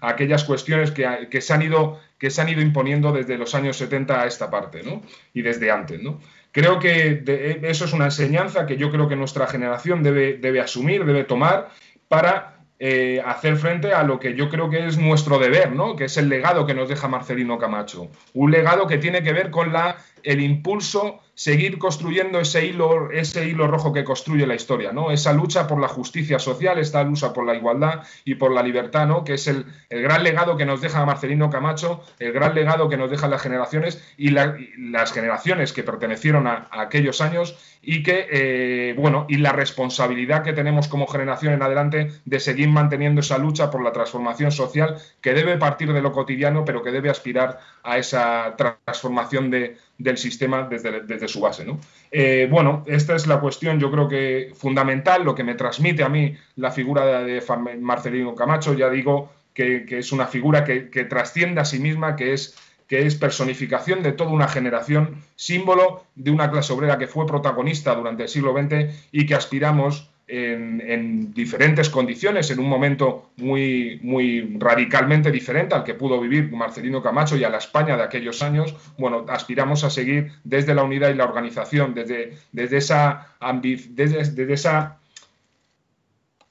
aquellas 0.00 0.44
cuestiones 0.44 0.90
que, 0.90 1.40
se 1.40 1.52
han 1.52 1.62
ido, 1.62 1.98
que 2.18 2.30
se 2.30 2.42
han 2.42 2.48
ido 2.48 2.60
imponiendo 2.60 3.12
desde 3.12 3.38
los 3.38 3.54
años 3.54 3.76
70 3.76 4.22
a 4.22 4.26
esta 4.26 4.50
parte, 4.50 4.82
¿no? 4.82 5.02
Y 5.32 5.42
desde 5.42 5.70
antes, 5.70 6.02
¿no? 6.02 6.20
Creo 6.52 6.78
que 6.78 7.22
eso 7.62 7.84
es 7.84 7.92
una 7.92 8.06
enseñanza 8.06 8.66
que 8.66 8.76
yo 8.76 8.90
creo 8.90 9.08
que 9.08 9.16
nuestra 9.16 9.46
generación 9.46 10.02
debe, 10.02 10.36
debe 10.38 10.60
asumir, 10.60 11.04
debe 11.04 11.24
tomar 11.24 11.70
para 12.08 12.59
eh, 12.82 13.20
hacer 13.26 13.56
frente 13.56 13.92
a 13.92 14.02
lo 14.04 14.18
que 14.18 14.34
yo 14.34 14.48
creo 14.48 14.70
que 14.70 14.86
es 14.86 14.96
nuestro 14.96 15.38
deber, 15.38 15.72
¿no? 15.72 15.96
que 15.96 16.06
es 16.06 16.16
el 16.16 16.30
legado 16.30 16.64
que 16.64 16.72
nos 16.72 16.88
deja 16.88 17.08
Marcelino 17.08 17.58
Camacho. 17.58 18.08
Un 18.32 18.50
legado 18.50 18.86
que 18.86 18.96
tiene 18.96 19.22
que 19.22 19.34
ver 19.34 19.50
con 19.50 19.70
la, 19.70 19.98
el 20.22 20.40
impulso, 20.40 21.20
seguir 21.34 21.76
construyendo 21.76 22.40
ese 22.40 22.64
hilo, 22.64 23.10
ese 23.10 23.46
hilo 23.46 23.66
rojo 23.66 23.92
que 23.92 24.02
construye 24.02 24.46
la 24.46 24.54
historia, 24.54 24.92
¿no? 24.92 25.10
esa 25.10 25.34
lucha 25.34 25.66
por 25.66 25.78
la 25.78 25.88
justicia 25.88 26.38
social, 26.38 26.78
esta 26.78 27.04
lucha 27.04 27.34
por 27.34 27.44
la 27.44 27.54
igualdad 27.54 28.00
y 28.24 28.36
por 28.36 28.50
la 28.50 28.62
libertad, 28.62 29.06
¿no? 29.06 29.24
que 29.24 29.34
es 29.34 29.46
el, 29.46 29.66
gran 29.90 30.22
legado 30.22 30.56
que 30.56 30.64
nos 30.64 30.80
deja 30.80 31.04
Marcelino 31.04 31.50
Camacho, 31.50 32.02
el 32.18 32.32
gran 32.32 32.54
legado 32.54 32.88
que 32.88 32.96
nos 32.96 33.10
dejan 33.10 33.30
las 33.30 33.42
generaciones 33.42 34.02
y, 34.16 34.30
las 34.30 35.12
generaciones 35.12 35.74
que 35.74 35.82
pertenecieron 35.82 36.46
a 36.46 36.66
aquellos 36.70 37.20
años 37.20 37.58
y 37.82 38.02
que, 38.02 38.26
eh, 38.30 38.94
bueno, 38.96 39.24
y 39.28 39.38
la 39.38 39.52
responsabilidad 39.52 40.42
que 40.42 40.52
tenemos 40.52 40.86
como 40.88 41.06
generación 41.06 41.54
en 41.54 41.62
adelante 41.62 42.12
de 42.24 42.40
seguir 42.40 42.68
manteniendo 42.68 43.20
esa 43.20 43.38
lucha 43.38 43.70
por 43.70 43.82
la 43.82 43.92
transformación 43.92 44.52
social 44.52 44.96
que 45.20 45.32
debe 45.32 45.56
partir 45.56 45.92
de 45.92 46.02
lo 46.02 46.12
cotidiano, 46.12 46.64
pero 46.64 46.82
que 46.82 46.90
debe 46.90 47.08
aspirar 47.08 47.58
a 47.82 47.96
esa 47.96 48.54
transformación 48.56 49.50
del 49.50 50.18
sistema 50.18 50.68
desde, 50.68 51.28
su 51.28 51.40
base. 51.40 51.64
¿no? 51.64 51.80
Eh, 52.10 52.48
bueno, 52.50 52.84
esta 52.86 53.14
es 53.14 53.26
la 53.26 53.40
cuestión, 53.40 53.80
yo 53.80 53.90
creo 53.90 54.08
que 54.08 54.52
fundamental, 54.54 55.24
lo 55.24 55.34
que 55.34 55.44
me 55.44 55.54
transmite 55.54 56.02
a 56.02 56.08
mí 56.08 56.36
la 56.56 56.70
figura 56.70 57.22
de, 57.22 57.42
Marcelino 57.80 58.34
Camacho, 58.34 58.74
ya 58.74 58.90
digo 58.90 59.32
que, 59.54 59.86
es 59.88 60.12
una 60.12 60.26
figura 60.26 60.64
que 60.64 61.04
trasciende 61.04 61.62
a 61.62 61.64
sí 61.64 61.78
misma, 61.78 62.16
que 62.16 62.34
es 62.34 62.54
que 62.90 63.06
es 63.06 63.14
personificación 63.14 64.02
de 64.02 64.10
toda 64.10 64.30
una 64.30 64.48
generación, 64.48 65.22
símbolo 65.36 66.04
de 66.16 66.32
una 66.32 66.50
clase 66.50 66.72
obrera 66.72 66.98
que 66.98 67.06
fue 67.06 67.24
protagonista 67.24 67.94
durante 67.94 68.24
el 68.24 68.28
siglo 68.28 68.52
XX 68.52 68.92
y 69.12 69.26
que 69.26 69.36
aspiramos 69.36 70.10
en, 70.26 71.32
diferentes 71.32 71.88
condiciones, 71.88 72.50
en 72.50 72.58
un 72.58 72.68
momento 72.68 73.30
muy, 73.36 74.00
muy 74.02 74.56
radicalmente 74.58 75.30
diferente 75.30 75.76
al 75.76 75.84
que 75.84 75.94
pudo 75.94 76.20
vivir 76.20 76.50
Marcelino 76.50 77.00
Camacho 77.00 77.36
y 77.36 77.44
a 77.44 77.48
la 77.48 77.58
España 77.58 77.96
de 77.96 78.02
aquellos 78.02 78.42
años, 78.42 78.74
bueno, 78.98 79.24
aspiramos 79.28 79.84
a 79.84 79.90
seguir 79.90 80.32
desde 80.42 80.74
la 80.74 80.82
unidad 80.82 81.10
y 81.10 81.14
la 81.14 81.24
organización, 81.24 81.94
desde, 81.94 82.38
desde, 82.50 82.78
esa, 82.78 83.28
desde 83.54 84.52
esa 84.52 84.99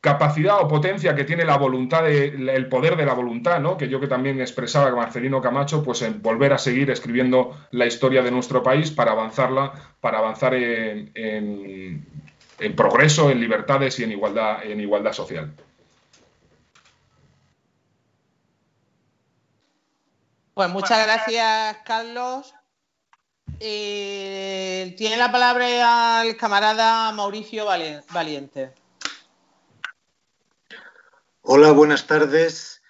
capacidad 0.02 0.62
o 0.62 0.68
potencia 0.68 1.14
que 1.14 1.26
tiene 1.26 1.44
la 1.44 1.58
voluntad, 1.58 2.10
el 2.10 2.70
poder 2.70 2.96
de 2.96 3.06
la 3.06 3.14
voluntad, 3.14 3.60
¿no? 3.60 3.76
que 3.78 3.90
yo 3.90 4.00
que 4.00 4.08
también 4.08 4.40
expresaba 4.40 4.96
Marcelino 4.96 5.42
Camacho, 5.42 5.84
pues 5.84 6.02
en 6.04 6.22
volver 6.22 6.54
a 6.54 6.58
seguir 6.58 6.90
escribiendo 6.90 7.58
la 7.72 7.86
historia 7.86 8.22
de 8.22 8.32
nuestro 8.32 8.64
país 8.64 8.92
para 8.92 9.12
avanzarla, 9.12 9.74
para 10.00 10.20
avanzar 10.20 10.54
en, 10.54 11.12
en, 11.16 12.76
progreso, 12.76 13.30
en 13.30 13.42
libertades 13.42 14.00
y 14.00 14.06
en 14.06 14.12
igualdad, 14.14 14.64
en 14.64 14.80
igualdad 14.80 15.12
social. 15.12 15.54
Pues 20.54 20.70
muchas 20.70 21.06
gracias, 21.06 21.78
Carlos. 21.86 22.54
Eh, 23.60 24.94
tiene 24.98 25.18
la 25.18 25.32
palabra 25.32 26.24
el 26.24 26.38
camarada 26.38 27.12
Mauricio 27.12 27.66
Valiente. 27.66 28.74
Hola, 31.52 31.72
buenas 31.72 32.06
tardes. 32.06 32.84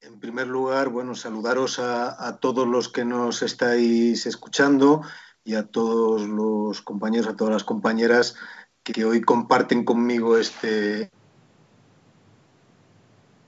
En 0.00 0.18
primer 0.18 0.48
lugar, 0.48 0.88
bueno, 0.88 1.14
saludaros 1.14 1.78
a, 1.78 2.38
todos 2.40 2.66
los 2.66 2.88
que 2.88 3.04
nos 3.04 3.40
estáis 3.40 4.26
escuchando 4.26 5.02
y 5.44 5.54
a 5.54 5.68
todos 5.68 6.22
los 6.22 6.82
compañeros, 6.82 7.28
a 7.28 7.36
todas 7.36 7.52
las 7.52 7.62
compañeras 7.62 8.34
que 8.82 9.04
hoy 9.04 9.20
comparten 9.20 9.84
conmigo 9.84 10.36
este 10.38 11.12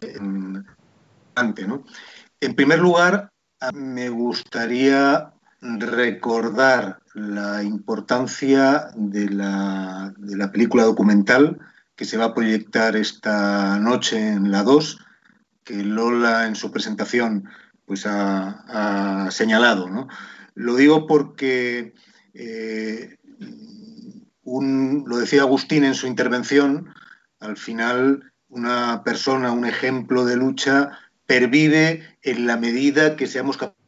en, 0.02 0.64
En 2.40 2.54
primer 2.54 2.78
lugar, 2.78 3.32
me 3.74 4.10
gustaría 4.10 5.32
recordar 5.60 7.02
la 7.14 7.64
importancia 7.64 8.92
de 8.94 9.28
la, 9.28 10.14
película 10.52 10.84
documental 10.84 11.58
que 12.02 12.08
se 12.08 12.16
va 12.16 12.24
a 12.24 12.34
proyectar 12.34 12.96
esta 12.96 13.78
noche 13.78 14.18
en 14.18 14.50
la 14.50 14.64
2, 14.64 14.98
que 15.62 15.84
Lola 15.84 16.48
en 16.48 16.56
su 16.56 16.72
presentación 16.72 17.48
pues 17.86 18.06
ha, 18.06 19.28
señalado. 19.30 20.08
Lo 20.56 20.74
digo 20.74 21.06
porque 21.06 21.94
eh, 22.34 23.18
lo 24.44 25.16
decía 25.16 25.42
Agustín 25.42 25.84
en 25.84 25.94
su 25.94 26.08
intervención, 26.08 26.92
al 27.38 27.56
final 27.56 28.32
una 28.48 29.04
persona, 29.04 29.52
un 29.52 29.64
ejemplo 29.64 30.24
de 30.24 30.34
lucha, 30.34 30.98
pervive 31.26 32.18
en 32.22 32.48
la 32.48 32.56
medida 32.56 33.14
que 33.14 33.28
seamos 33.28 33.58
capaces 33.58 33.81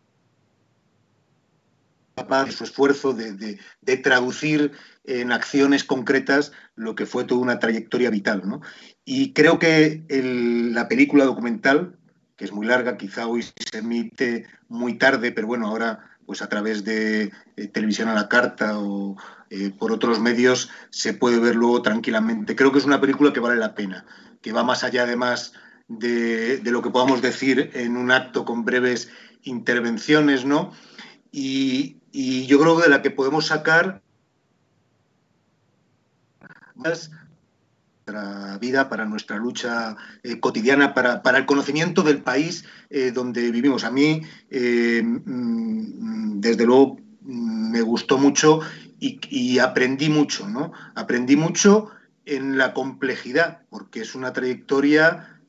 de 2.16 2.52
su 2.52 2.64
esfuerzo 2.64 3.12
de, 3.12 3.96
traducir 4.02 4.72
en 5.04 5.32
acciones 5.32 5.84
concretas 5.84 6.52
lo 6.76 6.94
que 6.94 7.06
fue 7.06 7.24
toda 7.24 7.40
una 7.40 7.58
trayectoria 7.58 8.10
vital. 8.10 8.42
Y 9.04 9.32
creo 9.32 9.58
que 9.58 10.04
la 10.08 10.88
película 10.88 11.24
documental, 11.24 11.96
que 12.36 12.44
es 12.44 12.52
muy 12.52 12.66
larga, 12.66 12.96
quizá 12.96 13.26
hoy 13.26 13.42
se 13.42 13.78
emite 13.78 14.46
muy 14.68 14.96
tarde, 14.98 15.32
pero 15.32 15.46
bueno, 15.46 15.68
ahora 15.68 16.10
pues 16.26 16.40
a 16.40 16.48
través 16.48 16.84
de 16.84 17.32
eh, 17.56 17.66
televisión 17.68 18.08
a 18.08 18.14
la 18.14 18.30
carta 18.30 18.78
o 18.78 19.14
eh, 19.50 19.70
por 19.78 19.92
otros 19.92 20.20
medios 20.20 20.70
se 20.88 21.12
puede 21.12 21.38
ver 21.38 21.54
luego 21.54 21.82
tranquilamente. 21.82 22.56
Creo 22.56 22.72
que 22.72 22.78
es 22.78 22.86
una 22.86 23.00
película 23.00 23.32
que 23.32 23.40
vale 23.40 23.60
la 23.60 23.74
pena, 23.74 24.06
que 24.40 24.52
va 24.52 24.64
más 24.64 24.84
allá 24.84 25.02
además 25.02 25.52
de, 25.86 26.58
de 26.58 26.70
lo 26.70 26.80
que 26.80 26.88
podamos 26.88 27.20
decir 27.20 27.72
en 27.74 27.98
un 27.98 28.10
acto 28.10 28.46
con 28.46 28.64
breves 28.64 29.10
intervenciones, 29.42 30.46
¿no? 30.46 30.72
Y, 31.30 31.96
y 32.14 32.46
yo 32.46 32.60
creo 32.60 32.76
que 32.76 32.84
de 32.84 32.90
la 32.90 33.02
que 33.02 33.10
podemos 33.10 33.48
sacar 33.48 34.00
más 36.76 37.10
nuestra 38.06 38.56
vida, 38.58 38.88
para 38.88 39.04
nuestra 39.04 39.36
lucha 39.36 39.96
eh, 40.22 40.38
cotidiana, 40.38 40.94
para, 40.94 41.20
el 41.36 41.44
conocimiento 41.44 42.02
del 42.02 42.22
país 42.22 42.66
eh, 42.88 43.10
donde 43.10 43.50
vivimos. 43.50 43.82
A 43.82 43.90
mí, 43.90 44.22
eh, 44.48 45.02
mm, 45.02 46.40
desde 46.40 46.64
luego, 46.66 46.98
mm, 47.22 47.72
me 47.72 47.80
gustó 47.80 48.16
mucho 48.16 48.60
y, 49.00 49.58
aprendí 49.58 50.08
mucho, 50.08 50.48
¿no? 50.48 50.72
Aprendí 50.94 51.34
mucho 51.34 51.90
en 52.26 52.56
la 52.56 52.74
complejidad, 52.74 53.62
porque 53.70 54.02
es 54.02 54.14
una 54.14 54.32
trayectoria 54.32 55.40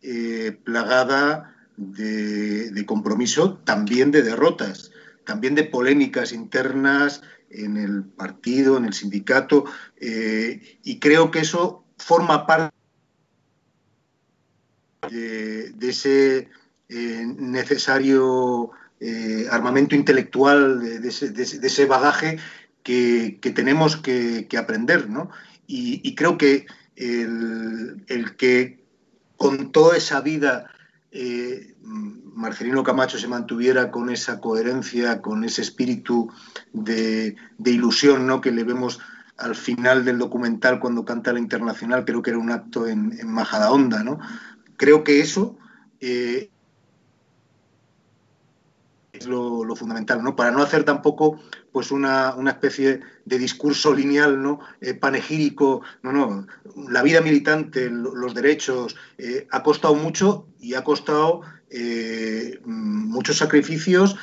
plagada 0.64 1.56
de, 1.78 2.72
de 2.72 2.86
compromiso, 2.86 3.58
también 3.64 4.12
de 4.12 4.24
derrotas 4.24 4.92
también 5.26 5.56
de 5.56 5.64
polémicas 5.64 6.32
internas 6.32 7.22
en 7.50 7.78
el 7.78 8.04
partido, 8.04 8.78
en 8.78 8.86
el 8.86 8.94
sindicato, 8.94 9.66
eh, 9.98 10.80
y 10.84 11.00
creo 11.00 11.32
que 11.32 11.40
eso 11.40 11.84
forma 11.98 12.46
parte 12.46 12.76
de, 15.10 15.74
ese 15.82 16.50
eh, 16.90 17.26
necesario 17.38 18.72
eh, 19.00 19.48
armamento 19.52 19.96
intelectual, 19.96 21.02
de, 21.02 21.08
ese, 21.08 21.86
bagaje 21.86 22.38
que, 22.84 23.40
tenemos 23.56 23.98
que, 23.98 24.48
aprender. 24.58 25.10
¿no? 25.10 25.30
Y, 25.68 26.16
creo 26.16 26.38
que 26.38 26.66
el, 26.96 28.04
el, 28.08 28.36
que 28.36 28.84
con 29.38 29.72
toda 29.72 29.98
esa 29.98 30.22
vida 30.22 30.72
Marcelino 32.34 32.84
Camacho 32.84 33.18
se 33.18 33.28
mantuviera 33.28 33.92
con 33.92 34.10
esa 34.10 34.42
coherencia, 34.42 35.22
con 35.22 35.44
ese 35.44 35.62
espíritu 35.62 36.32
de, 36.74 37.36
ilusión 37.64 38.28
¿no? 38.28 38.42
que 38.42 38.52
le 38.52 38.64
vemos 38.64 39.00
al 39.38 39.56
final 39.56 40.06
del 40.06 40.18
documental 40.18 40.80
cuando 40.80 41.06
canta 41.06 41.34
la 41.34 41.40
internacional, 41.40 42.06
creo 42.06 42.22
que 42.22 42.32
era 42.32 42.40
un 42.40 42.52
acto 42.52 42.88
en, 42.88 43.18
en 43.20 43.32
Majadahonda. 43.32 44.04
¿no? 44.04 44.20
Creo 44.78 45.04
que 45.04 45.22
eso 45.22 45.58
eh, 46.00 46.50
es 49.14 49.28
lo, 49.28 49.76
fundamental, 49.76 50.24
¿no? 50.24 50.36
Para 50.36 50.52
no 50.52 50.62
hacer 50.62 50.84
tampoco 50.84 51.40
pues 51.76 51.92
una, 51.92 52.34
especie 52.48 53.02
de 53.26 53.38
discurso 53.38 53.94
lineal, 53.94 54.42
¿no? 54.42 54.62
Eh, 54.80 54.94
panegírico, 54.94 55.82
no, 56.04 56.14
no. 56.14 56.48
La 56.88 57.04
vida 57.04 57.20
militante, 57.20 57.90
los 57.90 58.34
derechos, 58.34 58.96
eh, 59.18 59.46
ha 59.52 59.62
costado 59.62 59.94
mucho 59.94 60.48
y 60.62 60.76
ha 60.76 60.86
costado 60.86 61.42
eh, 61.70 62.62
muchos 62.64 63.40
sacrificios 63.40 64.16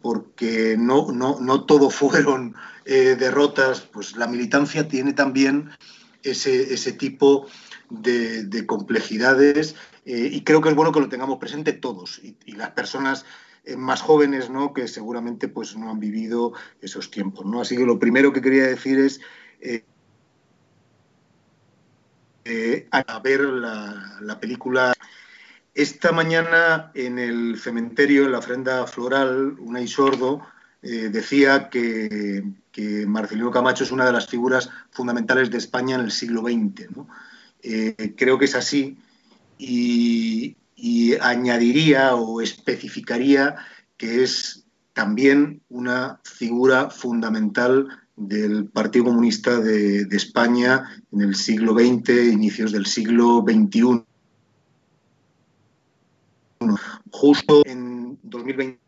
porque 0.00 0.76
no, 0.78 1.12
no, 1.12 1.38
no, 1.42 1.64
todo 1.66 1.90
fueron 2.00 2.54
derrotas, 2.86 3.82
pues 3.82 4.16
la 4.16 4.26
militancia 4.26 4.88
tiene 4.88 5.12
también 5.12 5.68
ese, 6.22 6.72
ese 6.72 6.92
tipo 6.92 7.48
de, 7.90 8.64
complejidades 8.64 9.74
y 10.06 10.40
creo 10.40 10.62
que 10.62 10.70
es 10.70 10.74
bueno 10.74 10.92
que 10.92 11.00
lo 11.00 11.10
tengamos 11.10 11.38
presente 11.38 11.74
todos 11.74 12.18
y, 12.24 12.52
las 12.52 12.70
personas 12.70 13.26
más 13.76 14.00
jóvenes, 14.00 14.50
¿no? 14.50 14.72
Que 14.72 14.88
seguramente 14.88 15.48
pues 15.48 15.76
no 15.76 15.90
han 15.90 16.00
vivido 16.00 16.52
esos 16.80 17.10
tiempos, 17.10 17.44
¿no? 17.46 17.60
Así 17.60 17.76
que 17.76 17.84
lo 17.84 17.98
primero 17.98 18.32
que 18.32 18.40
quería 18.40 18.66
decir 18.66 18.98
es 18.98 19.20
eh, 19.60 19.84
eh, 22.44 22.88
a 22.90 23.18
ver 23.20 23.40
la, 23.40 24.38
película. 24.40 24.94
Esta 25.74 26.12
mañana 26.12 26.90
en 26.94 27.18
el 27.18 27.58
cementerio, 27.58 28.24
en 28.24 28.32
la 28.32 28.38
ofrenda 28.38 28.86
floral, 28.86 29.56
Unai 29.58 29.86
Sordo 29.86 30.42
decía 30.80 31.68
que, 31.68 32.44
que, 32.70 33.04
Marcelino 33.06 33.50
Camacho 33.50 33.84
es 33.84 33.90
una 33.90 34.06
de 34.06 34.12
las 34.12 34.28
figuras 34.28 34.70
fundamentales 34.90 35.50
de 35.50 35.58
España 35.58 35.96
en 35.96 36.02
el 36.02 36.12
siglo 36.12 36.42
XX. 36.42 36.96
¿no? 36.96 37.08
creo 38.16 38.38
que 38.38 38.44
es 38.44 38.54
así. 38.54 38.96
Y, 39.58 40.56
y 40.78 41.14
añadiría 41.16 42.14
o 42.14 42.40
especificaría 42.40 43.56
que 43.96 44.22
es 44.22 44.64
también 44.92 45.60
una 45.68 46.20
figura 46.24 46.88
fundamental 46.88 47.88
del 48.16 48.66
Partido 48.66 49.06
Comunista 49.06 49.58
de, 49.60 50.06
España 50.10 51.02
en 51.12 51.20
el 51.20 51.34
siglo 51.34 51.74
XX, 51.74 52.32
inicios 52.32 52.72
del 52.72 52.86
siglo 52.86 53.44
XXI. 53.46 54.04
Justo 57.10 57.62
en 57.66 58.18
2020 58.22 58.80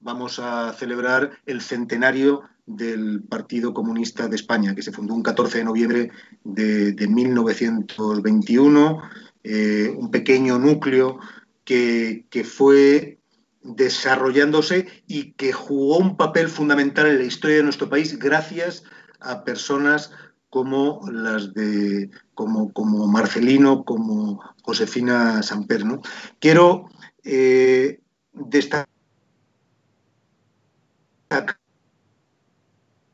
vamos 0.00 0.38
a 0.38 0.72
celebrar 0.74 1.30
el 1.46 1.60
centenario 1.60 2.42
del 2.66 3.22
Partido 3.22 3.74
Comunista 3.74 4.28
de 4.28 4.36
España, 4.36 4.74
que 4.74 4.82
se 4.82 4.92
fundó 4.92 5.14
un 5.14 5.22
14 5.22 5.58
de 5.58 5.64
noviembre 5.64 6.10
de, 6.44 6.92
de 6.92 7.08
1921 7.08 9.02
eh, 9.50 9.88
un 9.96 10.10
pequeño 10.10 10.58
núcleo 10.58 11.18
que, 11.64 12.26
fue 12.44 13.18
desarrollándose 13.62 14.86
y 15.06 15.32
que 15.32 15.52
jugó 15.54 15.96
un 15.96 16.18
papel 16.18 16.48
fundamental 16.48 17.06
en 17.06 17.16
la 17.16 17.24
historia 17.24 17.56
de 17.56 17.62
nuestro 17.62 17.88
país 17.88 18.18
gracias 18.18 18.84
a 19.20 19.44
personas 19.44 20.10
como 20.50 21.00
las 21.10 21.54
de 21.54 22.10
como, 22.34 22.74
como 22.74 23.06
Marcelino, 23.06 23.84
como 23.84 24.42
Josefina 24.60 25.42
Samper. 25.42 25.82
¿no? 25.86 26.02
Quiero 26.40 26.90
eh, 27.24 28.02
destacar 28.34 28.86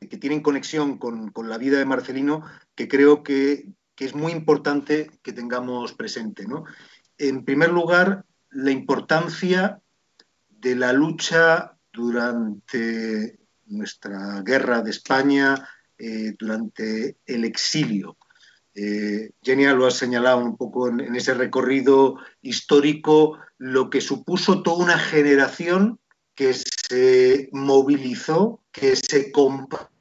que 0.00 0.18
tienen 0.18 0.40
conexión 0.40 0.98
con, 0.98 1.30
con, 1.30 1.48
la 1.48 1.58
vida 1.58 1.78
de 1.78 1.84
Marcelino, 1.84 2.42
que 2.74 2.88
creo 2.88 3.22
que 3.22 3.68
que 3.94 4.04
es 4.04 4.14
muy 4.14 4.32
importante 4.32 5.10
que 5.22 5.32
tengamos 5.32 5.92
presente. 5.92 6.46
En 7.18 7.44
primer 7.44 7.70
lugar, 7.70 8.24
la 8.50 8.70
importancia 8.70 9.80
de 10.48 10.76
la 10.76 10.92
lucha 10.92 11.76
durante 11.92 13.38
nuestra 13.66 14.42
guerra 14.42 14.82
de 14.82 14.90
España, 14.90 15.68
eh, 15.98 16.34
durante 16.38 17.18
el 17.24 17.44
exilio. 17.44 18.16
Eh, 18.74 19.30
lo 19.44 19.86
ha 19.86 19.90
señalado 19.92 20.38
un 20.38 20.56
poco 20.56 20.88
en, 20.88 21.14
ese 21.14 21.34
recorrido 21.34 22.16
histórico, 22.42 23.38
lo 23.58 23.90
que 23.90 24.00
supuso 24.00 24.62
toda 24.62 24.84
una 24.84 24.98
generación 24.98 26.00
que 26.34 26.52
se 26.54 27.48
movilizó, 27.52 28.60
que 28.72 28.96
se 28.96 29.30
compartió 29.30 29.93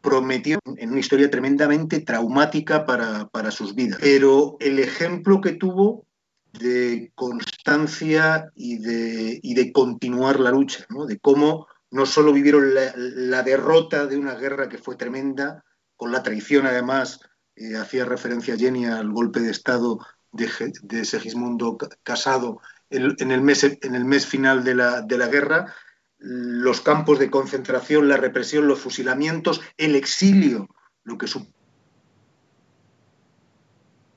prometió 0.00 0.58
en 0.76 0.90
una 0.90 1.00
historia 1.00 1.30
tremendamente 1.30 2.00
traumática 2.00 2.84
para, 2.86 3.50
sus 3.50 3.74
vidas. 3.74 3.98
Pero 4.00 4.56
el 4.60 4.78
ejemplo 4.78 5.40
que 5.40 5.52
tuvo 5.52 6.06
de 6.52 7.12
constancia 7.14 8.50
y 8.54 8.78
de, 8.78 9.40
de 9.42 9.72
continuar 9.72 10.40
la 10.40 10.50
lucha, 10.50 10.86
de 11.06 11.18
cómo 11.18 11.66
no 11.90 12.06
solo 12.06 12.32
vivieron 12.32 12.74
la, 12.74 13.42
derrota 13.42 14.06
de 14.06 14.16
una 14.16 14.34
guerra 14.34 14.68
que 14.68 14.78
fue 14.78 14.96
tremenda, 14.96 15.64
con 15.96 16.12
la 16.12 16.22
traición 16.22 16.66
además, 16.66 17.20
eh, 17.56 17.76
hacía 17.76 18.04
referencia 18.04 18.56
Jenny 18.56 18.86
al 18.86 19.10
golpe 19.10 19.40
de 19.40 19.50
Estado 19.50 19.98
de, 20.32 20.48
de 20.82 21.04
Segismundo 21.04 21.76
Casado 22.02 22.60
en, 22.90 23.30
el 23.30 23.40
mes, 23.40 23.64
en 23.64 23.94
el 23.94 24.04
mes 24.04 24.26
final 24.26 24.64
de 24.64 24.74
la, 24.74 25.02
de 25.02 25.18
la 25.18 25.28
guerra, 25.28 25.74
los 26.18 26.80
campos 26.80 27.18
de 27.18 27.30
concentración, 27.30 28.08
la 28.08 28.16
represión, 28.16 28.66
los 28.66 28.80
fusilamientos, 28.80 29.60
el 29.76 29.94
exilio, 29.94 30.68
lo 31.04 31.16
que 31.16 31.28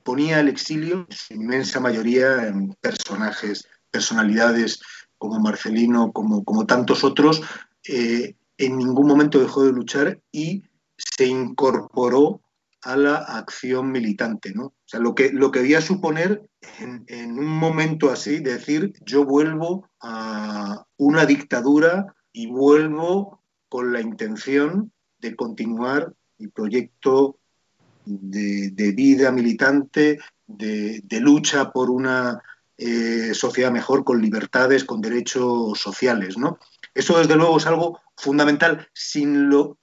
suponía 0.02 0.40
el 0.40 0.48
exilio, 0.48 1.06
su 1.10 1.34
inmensa 1.34 1.78
mayoría 1.80 2.48
en 2.48 2.74
personajes, 2.80 3.68
personalidades 3.90 4.80
como 5.18 5.38
Marcelino, 5.38 6.10
como, 6.12 6.44
como 6.44 6.66
tantos 6.66 7.04
otros, 7.04 7.42
eh, 7.86 8.34
en 8.58 8.78
ningún 8.78 9.06
momento 9.06 9.38
dejó 9.38 9.64
de 9.64 9.72
luchar 9.72 10.20
y 10.32 10.64
se 10.96 11.26
incorporó 11.26 12.40
a 12.82 12.96
la 12.96 13.14
acción 13.14 13.92
militante, 13.92 14.52
¿no? 14.52 14.64
O 14.64 14.74
sea, 14.84 14.98
lo 14.98 15.14
que, 15.14 15.30
lo 15.32 15.52
que 15.52 15.60
debía 15.60 15.80
suponer 15.80 16.42
en, 16.80 17.04
en, 17.06 17.38
un 17.38 17.46
momento 17.46 18.10
así, 18.10 18.40
decir, 18.40 18.92
yo 19.06 19.24
vuelvo 19.24 19.88
a 20.00 20.84
una 21.02 21.26
dictadura 21.26 22.14
y 22.32 22.46
vuelvo 22.46 23.42
con 23.68 23.92
la 23.92 24.00
intención 24.00 24.92
de 25.18 25.34
continuar 25.34 26.14
mi 26.38 26.46
proyecto 26.48 27.38
de, 28.04 28.92
vida 28.94 29.32
militante, 29.32 30.18
de, 30.46 31.20
lucha 31.20 31.72
por 31.72 31.90
una 31.90 32.40
eh, 32.76 33.34
sociedad 33.34 33.72
mejor, 33.72 34.04
con 34.04 34.20
libertades, 34.20 34.84
con 34.84 35.00
derechos 35.00 35.78
sociales, 35.78 36.38
¿no? 36.38 36.58
Eso, 36.94 37.18
desde 37.18 37.36
luego, 37.36 37.56
es 37.56 37.66
algo 37.66 38.00
fundamental. 38.16 38.88
Sin 38.92 39.48
lo, 39.48 39.78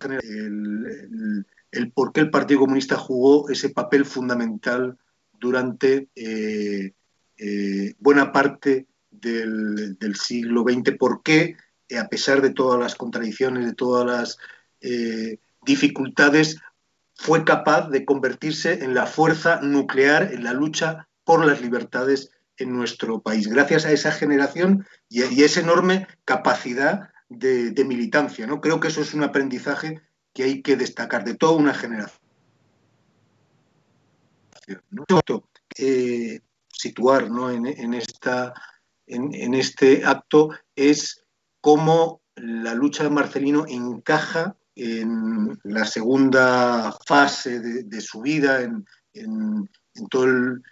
el, 0.00 1.46
por 1.94 2.12
qué 2.12 2.20
el 2.20 2.30
Partido 2.30 2.60
Comunista 2.60 2.96
jugó 2.96 3.48
ese 3.48 3.70
papel 3.70 4.04
fundamental 4.04 4.98
durante 5.38 6.08
eh, 6.14 6.92
eh, 7.38 7.94
buena 7.98 8.32
parte 8.32 8.86
del, 9.10 9.96
siglo 10.14 10.62
XX, 10.62 10.96
por 10.98 11.22
qué, 11.22 11.56
eh, 11.88 11.98
a 11.98 12.08
pesar 12.08 12.42
de 12.42 12.50
todas 12.50 12.78
las 12.80 12.94
contradicciones, 12.94 13.66
de 13.66 13.74
todas 13.74 14.06
las 14.06 14.38
eh, 14.80 15.38
dificultades, 15.62 16.58
fue 17.14 17.44
capaz 17.44 17.88
de 17.88 18.04
convertirse 18.04 18.84
en 18.84 18.94
la 18.94 19.06
fuerza 19.06 19.60
nuclear 19.62 20.32
en 20.34 20.44
la 20.44 20.52
lucha 20.52 21.08
por 21.24 21.44
las 21.44 21.60
libertades 21.60 22.30
en 22.58 22.72
nuestro 22.72 23.20
país, 23.20 23.48
gracias 23.48 23.84
a 23.84 23.92
esa 23.92 24.12
generación 24.12 24.86
y, 25.08 25.24
y 25.24 25.44
esa 25.44 25.60
enorme 25.60 26.06
capacidad 26.24 27.10
de, 27.28 27.84
militancia. 27.84 28.46
¿no? 28.46 28.60
Creo 28.60 28.80
que 28.80 28.88
eso 28.88 29.00
es 29.00 29.14
un 29.14 29.22
aprendizaje 29.22 30.00
que 30.32 30.44
hay 30.44 30.62
que 30.62 30.76
destacar 30.76 31.24
de 31.24 31.34
toda 31.34 31.56
una 31.56 31.74
generación. 31.74 32.20
Situar 36.76 37.30
¿no? 37.30 37.50
en, 37.50 37.94
esta, 37.94 38.54
en, 39.06 39.54
este 39.54 40.04
acto 40.04 40.50
es 40.74 41.24
cómo 41.60 42.20
la 42.36 42.74
lucha 42.74 43.04
de 43.04 43.10
Marcelino 43.10 43.64
encaja 43.66 44.56
en 44.74 45.58
la 45.64 45.86
segunda 45.86 46.94
fase 47.06 47.60
de, 47.60 48.00
su 48.00 48.20
vida, 48.20 48.60
en, 48.62 48.84
todo 50.10 50.24
el, 50.24 50.62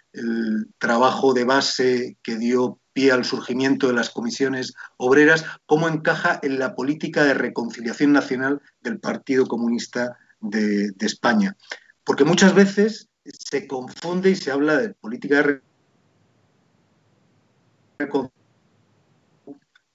trabajo 0.77 1.33
de 1.33 1.43
base 1.43 2.17
que 2.21 2.37
dio 2.37 2.79
pie 2.93 3.11
al 3.11 3.25
surgimiento 3.25 3.87
de 3.87 3.93
las 3.93 4.11
comisiones 4.11 4.73
obreras, 4.97 5.43
cómo 5.65 5.89
encaja 5.89 6.39
en 6.43 6.59
la 6.59 6.75
política 6.75 7.23
de 7.23 7.33
reconciliación 7.33 8.13
nacional 8.13 8.61
del 8.81 8.99
Partido 8.99 9.47
Comunista 9.47 10.17
de, 10.39 10.91
de 10.91 11.05
España. 11.05 11.57
Porque 12.05 12.23
muchas 12.23 12.53
veces 12.53 13.09
se 13.25 13.67
confunde 13.67 14.29
y 14.29 14.35
se 14.35 14.51
habla 14.51 14.77
de 14.77 14.93
política 14.93 15.37
de 15.37 15.61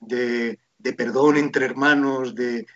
de, 0.00 0.58
perdón 0.96 1.36
entre 1.36 1.66
hermanos, 1.66 2.34
de, 2.34 2.66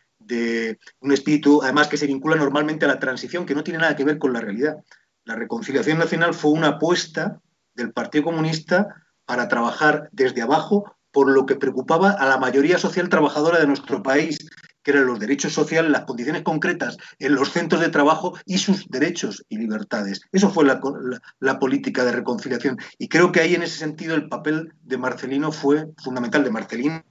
un 1.00 1.12
espíritu, 1.12 1.62
además 1.62 1.88
que 1.88 1.96
se 1.96 2.06
vincula 2.06 2.36
normalmente 2.36 2.84
a 2.84 2.88
la 2.88 2.98
transición, 2.98 3.44
que 3.44 3.54
no 3.54 3.64
tiene 3.64 3.80
nada 3.80 3.96
que 3.96 4.04
ver 4.04 4.18
con 4.18 4.32
la 4.32 4.40
realidad. 4.40 4.76
La 5.24 5.34
reconciliación 5.34 5.98
nacional 5.98 6.34
fue 6.34 6.52
una 6.52 6.68
apuesta 6.68 7.40
del 7.74 7.92
Partido 7.92 8.24
Comunista 8.24 9.02
para 9.26 9.48
trabajar 9.48 10.08
desde 10.12 10.42
abajo 10.42 10.96
por 11.10 11.30
lo 11.30 11.46
que 11.46 11.56
preocupaba 11.56 12.10
a 12.10 12.26
la 12.26 12.38
mayoría 12.38 12.78
social 12.78 13.08
trabajadora 13.08 13.60
de 13.60 13.66
nuestro 13.66 14.02
país, 14.02 14.48
que 14.84 14.92
eran 14.92 15.06
los 15.06 15.18
derechos 15.18 15.52
sociales, 15.52 15.90
las 15.90 16.04
condiciones 16.04 16.42
concretas 16.42 16.96
en 17.18 17.34
los 17.34 17.50
centros 17.50 17.80
de 17.80 17.88
trabajo 17.88 18.38
y 18.44 18.58
sus 18.58 18.86
derechos 18.88 19.44
y 19.48 19.56
libertades. 19.58 20.20
Eso 20.30 20.50
fue 20.50 20.64
la, 20.64 21.58
política 21.58 22.04
de 22.04 22.12
reconciliación. 22.12 22.78
Y 22.98 23.08
creo 23.08 23.32
que 23.32 23.40
ahí 23.40 23.54
en 23.54 23.62
ese 23.62 23.78
sentido 23.78 24.14
el 24.14 24.28
papel 24.28 24.74
de 24.82 24.98
Marcelino 24.98 25.50
fue 25.50 25.88
fundamental, 26.02 26.44
de 26.44 26.50
Marcelino 26.50 27.04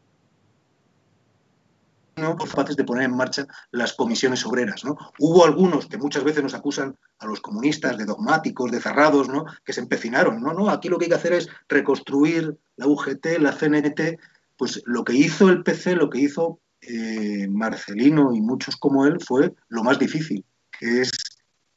no 2.15 2.37
capaces 2.37 2.75
de 2.75 2.83
poner 2.83 3.05
en 3.05 3.17
marcha 3.17 3.47
las 3.71 3.93
comisiones 3.93 4.45
obreras. 4.45 4.85
¿no? 4.85 4.95
Hubo 5.17 5.45
algunos 5.45 5.87
que 5.87 5.97
muchas 5.97 6.23
veces 6.23 6.43
nos 6.43 6.53
acusan 6.53 6.95
a 7.17 7.25
los 7.25 7.41
comunistas 7.41 7.97
de 7.97 8.05
dogmáticos, 8.05 8.69
de 8.69 8.79
cerrados, 8.79 9.29
¿no? 9.29 9.45
que 9.65 9.73
se 9.73 9.81
empecinaron. 9.81 10.39
No, 10.41 10.53
no, 10.53 10.69
aquí 10.69 10.89
lo 10.89 10.99
que 10.99 11.05
hay 11.05 11.09
que 11.09 11.15
hacer 11.15 11.33
es 11.33 11.49
reconstruir 11.67 12.55
la 12.75 12.85
UGT, 12.85 13.39
la 13.39 13.51
CNT. 13.51 14.19
Pues 14.57 14.83
lo 14.85 15.03
que 15.03 15.13
hizo 15.13 15.49
el 15.49 15.63
PC, 15.63 15.95
lo 15.95 16.11
que 16.11 16.19
hizo 16.19 16.59
eh, 16.87 17.47
Marcelino 17.49 18.33
y 18.33 18.41
muchos 18.41 18.75
como 18.77 19.05
él 19.05 19.17
fue 19.19 19.53
lo 19.69 19.83
más 19.83 19.99
difícil, 19.99 20.45
que 20.71 21.01
es 21.01 21.11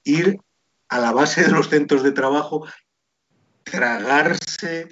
ir 0.04 0.38
a 0.88 0.98
la 0.98 1.12
base 1.12 1.42
de 1.44 1.50
los 1.50 1.68
centros 1.68 2.02
de 2.02 2.12
trabajo, 2.12 2.66
tragarse 3.64 4.88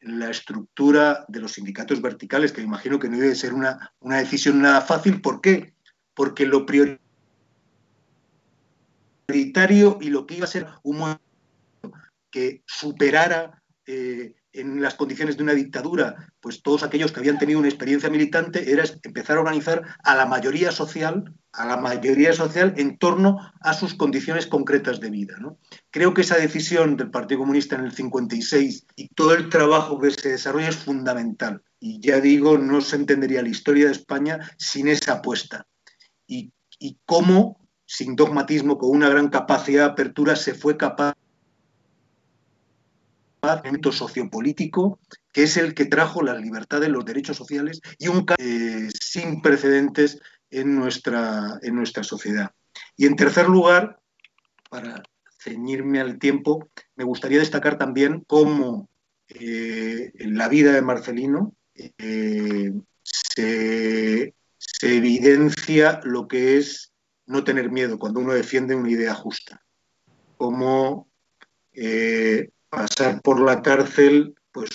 la 0.00 0.30
estructura 0.30 1.24
de 1.28 1.40
los 1.40 1.52
sindicatos 1.52 2.00
verticales, 2.00 2.52
que 2.52 2.60
me 2.60 2.66
imagino 2.66 2.98
que 2.98 3.08
no 3.08 3.18
debe 3.18 3.34
ser 3.34 3.52
una, 3.54 3.92
una 4.00 4.18
decisión 4.18 4.60
nada 4.60 4.80
fácil. 4.80 5.20
¿Por 5.20 5.40
qué? 5.40 5.74
Porque 6.14 6.46
lo 6.46 6.66
prioritario 9.28 9.98
y 10.00 10.10
lo 10.10 10.26
que 10.26 10.36
iba 10.36 10.44
a 10.44 10.48
ser 10.48 10.66
un 10.82 11.16
que 12.30 12.62
superara 12.66 13.62
eh, 13.86 14.34
en 14.60 14.82
las 14.82 14.94
condiciones 14.94 15.36
de 15.36 15.42
una 15.42 15.54
dictadura, 15.54 16.32
pues 16.40 16.62
todos 16.62 16.82
aquellos 16.82 17.12
que 17.12 17.20
habían 17.20 17.38
tenido 17.38 17.58
una 17.58 17.68
experiencia 17.68 18.10
militante, 18.10 18.72
era 18.72 18.84
empezar 19.02 19.36
a 19.36 19.40
organizar 19.40 19.82
a 20.02 20.14
la 20.14 20.26
mayoría 20.26 20.72
social, 20.72 21.32
a 21.52 21.66
la 21.66 21.76
mayoría 21.76 22.32
social 22.32 22.74
en 22.76 22.98
torno 22.98 23.38
a 23.60 23.74
sus 23.74 23.94
condiciones 23.94 24.46
concretas 24.46 25.00
de 25.00 25.10
vida. 25.10 25.36
¿no? 25.38 25.58
Creo 25.90 26.14
que 26.14 26.22
esa 26.22 26.36
decisión 26.36 26.96
del 26.96 27.10
Partido 27.10 27.40
Comunista 27.40 27.76
en 27.76 27.84
el 27.84 27.92
56 27.92 28.86
y 28.96 29.08
todo 29.08 29.34
el 29.34 29.48
trabajo 29.48 29.98
que 29.98 30.10
se 30.10 30.30
desarrolla 30.30 30.68
es 30.68 30.76
fundamental. 30.76 31.62
Y 31.80 32.00
ya 32.00 32.20
digo, 32.20 32.58
no 32.58 32.80
se 32.80 32.96
entendería 32.96 33.42
la 33.42 33.48
historia 33.48 33.86
de 33.86 33.92
España 33.92 34.40
sin 34.58 34.88
esa 34.88 35.14
apuesta. 35.14 35.66
Y, 36.26 36.52
y 36.78 36.98
cómo, 37.04 37.60
sin 37.86 38.16
dogmatismo, 38.16 38.78
con 38.78 38.90
una 38.90 39.08
gran 39.08 39.28
capacidad 39.28 39.86
de 39.86 39.92
apertura, 39.92 40.34
se 40.34 40.54
fue 40.54 40.76
capaz 40.76 41.14
movimiento 43.56 43.92
sociopolítico 43.92 45.00
que 45.32 45.44
es 45.44 45.56
el 45.56 45.74
que 45.74 45.84
trajo 45.84 46.22
las 46.22 46.40
libertades, 46.40 46.88
los 46.88 47.04
derechos 47.04 47.36
sociales 47.36 47.80
y 47.98 48.08
un 48.08 48.24
eh, 48.38 48.88
sin 49.00 49.40
precedentes 49.42 50.20
en 50.50 50.74
nuestra, 50.74 51.58
en 51.62 51.74
nuestra 51.74 52.02
sociedad. 52.02 52.50
Y 52.96 53.06
en 53.06 53.16
tercer 53.16 53.48
lugar, 53.48 54.00
para 54.70 55.02
ceñirme 55.38 56.00
al 56.00 56.18
tiempo, 56.18 56.68
me 56.96 57.04
gustaría 57.04 57.38
destacar 57.38 57.78
también 57.78 58.24
cómo 58.26 58.88
eh, 59.28 60.12
la 60.18 60.48
vida 60.48 60.72
de 60.72 60.82
Marcelino 60.82 61.54
eh, 61.74 62.72
se, 63.02 64.34
se 64.56 64.96
evidencia 64.96 66.00
lo 66.04 66.26
que 66.26 66.56
es 66.56 66.92
no 67.26 67.44
tener 67.44 67.70
miedo 67.70 67.98
cuando 67.98 68.20
uno 68.20 68.32
defiende 68.32 68.74
una 68.74 68.90
idea 68.90 69.14
justa. 69.14 69.62
Cómo 70.36 71.08
eh, 71.72 72.50
pasar 72.70 73.20
por 73.22 73.40
la 73.40 73.62
cárcel, 73.62 74.34
pues 74.52 74.70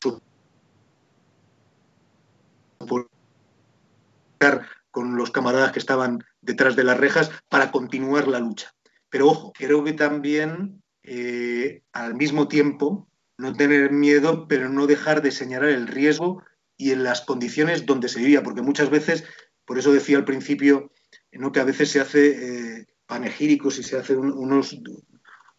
con 4.92 5.16
los 5.16 5.32
camaradas 5.32 5.72
que 5.72 5.80
estaban 5.80 6.24
detrás 6.42 6.76
de 6.76 6.84
las 6.84 7.00
rejas 7.00 7.32
para 7.50 7.72
continuar 7.72 8.28
la 8.28 8.40
lucha. 8.40 8.74
Pero 9.10 9.28
ojo, 9.28 9.54
creo 9.54 9.84
que 9.84 9.94
también 9.94 10.84
eh, 11.04 11.82
al 11.94 12.16
mismo 12.16 12.48
tiempo 12.48 13.08
no 13.38 13.54
tener 13.54 13.92
miedo, 13.92 14.48
pero 14.48 14.70
no 14.70 14.86
dejar 14.86 15.22
de 15.22 15.32
señalar 15.32 15.70
el 15.70 15.88
riesgo 15.88 16.44
y 16.78 16.92
en 16.92 17.04
las 17.04 17.22
condiciones 17.22 17.86
donde 17.86 18.10
se 18.10 18.20
vivía, 18.20 18.44
porque 18.44 18.62
muchas 18.62 18.90
veces, 18.90 19.24
por 19.66 19.80
eso 19.80 19.92
decía 19.92 20.18
al 20.18 20.26
principio, 20.26 20.92
¿no? 21.32 21.52
que 21.52 21.60
a 21.60 21.66
veces 21.66 21.90
se 21.90 22.00
hace 22.00 22.78
eh, 22.80 22.88
panegíricos 23.06 23.80
y 23.80 23.84
se 23.84 23.98
hacen 23.98 24.20
unos, 24.20 24.78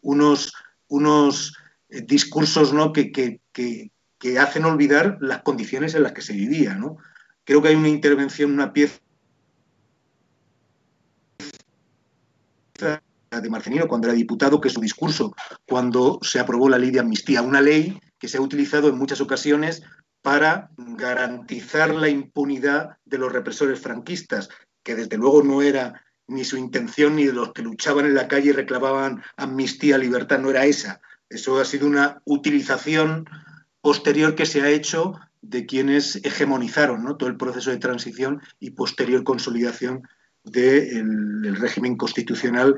unos, 0.00 0.52
unos 0.88 1.56
discursos 2.02 2.72
¿no? 2.72 2.92
que, 2.92 3.12
que, 3.12 3.40
que, 3.52 3.90
que, 4.18 4.38
hacen 4.38 4.64
olvidar 4.64 5.18
las 5.20 5.42
condiciones 5.42 5.94
en 5.94 6.02
las 6.02 6.12
que 6.12 6.22
se 6.22 6.32
vivía. 6.32 6.74
¿no? 6.74 6.96
Creo 7.44 7.62
que 7.62 7.68
hay 7.68 7.76
una 7.76 7.88
intervención, 7.88 8.52
una 8.52 8.72
pieza 8.72 8.98
de 13.40 13.50
Marcelino 13.50 13.88
cuando 13.88 14.08
era 14.08 14.16
diputado, 14.16 14.60
que 14.60 14.70
su 14.70 14.80
discurso 14.80 15.34
cuando 15.66 16.18
se 16.22 16.38
aprobó 16.38 16.68
la 16.68 16.78
ley 16.78 16.90
de 16.90 17.00
amnistía, 17.00 17.42
una 17.42 17.60
ley 17.60 18.00
que 18.18 18.28
se 18.28 18.38
ha 18.38 18.40
utilizado 18.40 18.88
en 18.88 18.98
muchas 18.98 19.20
ocasiones 19.20 19.82
para 20.22 20.70
garantizar 20.76 21.94
la 21.94 22.08
impunidad 22.08 22.96
de 23.04 23.18
los 23.18 23.32
represores 23.32 23.80
franquistas, 23.80 24.48
que 24.82 24.94
desde 24.94 25.18
luego 25.18 25.42
no 25.42 25.62
era 25.62 26.02
ni 26.26 26.44
su 26.44 26.56
intención 26.56 27.16
ni 27.16 27.24
de 27.26 27.32
los 27.32 27.52
que 27.52 27.62
luchaban 27.62 28.06
en 28.06 28.14
la 28.14 28.28
calle 28.28 28.50
y 28.50 28.52
reclamaban 28.52 29.22
amnistía, 29.36 29.98
libertad, 29.98 30.38
no 30.38 30.50
era 30.50 30.64
esa. 30.64 31.00
Eso 31.28 31.58
ha 31.58 31.64
sido 31.64 31.86
una 31.86 32.20
utilización 32.24 33.26
posterior 33.80 34.34
que 34.34 34.46
se 34.46 34.62
ha 34.62 34.70
hecho 34.70 35.14
de 35.42 35.66
quienes 35.66 36.16
hegemonizaron 36.24 37.04
todo 37.18 37.28
el 37.28 37.36
proceso 37.36 37.70
de 37.70 37.76
transición 37.76 38.40
y 38.60 38.70
posterior 38.70 39.24
consolidación 39.24 40.08
del 40.42 41.56
régimen 41.56 41.96
constitucional 41.96 42.76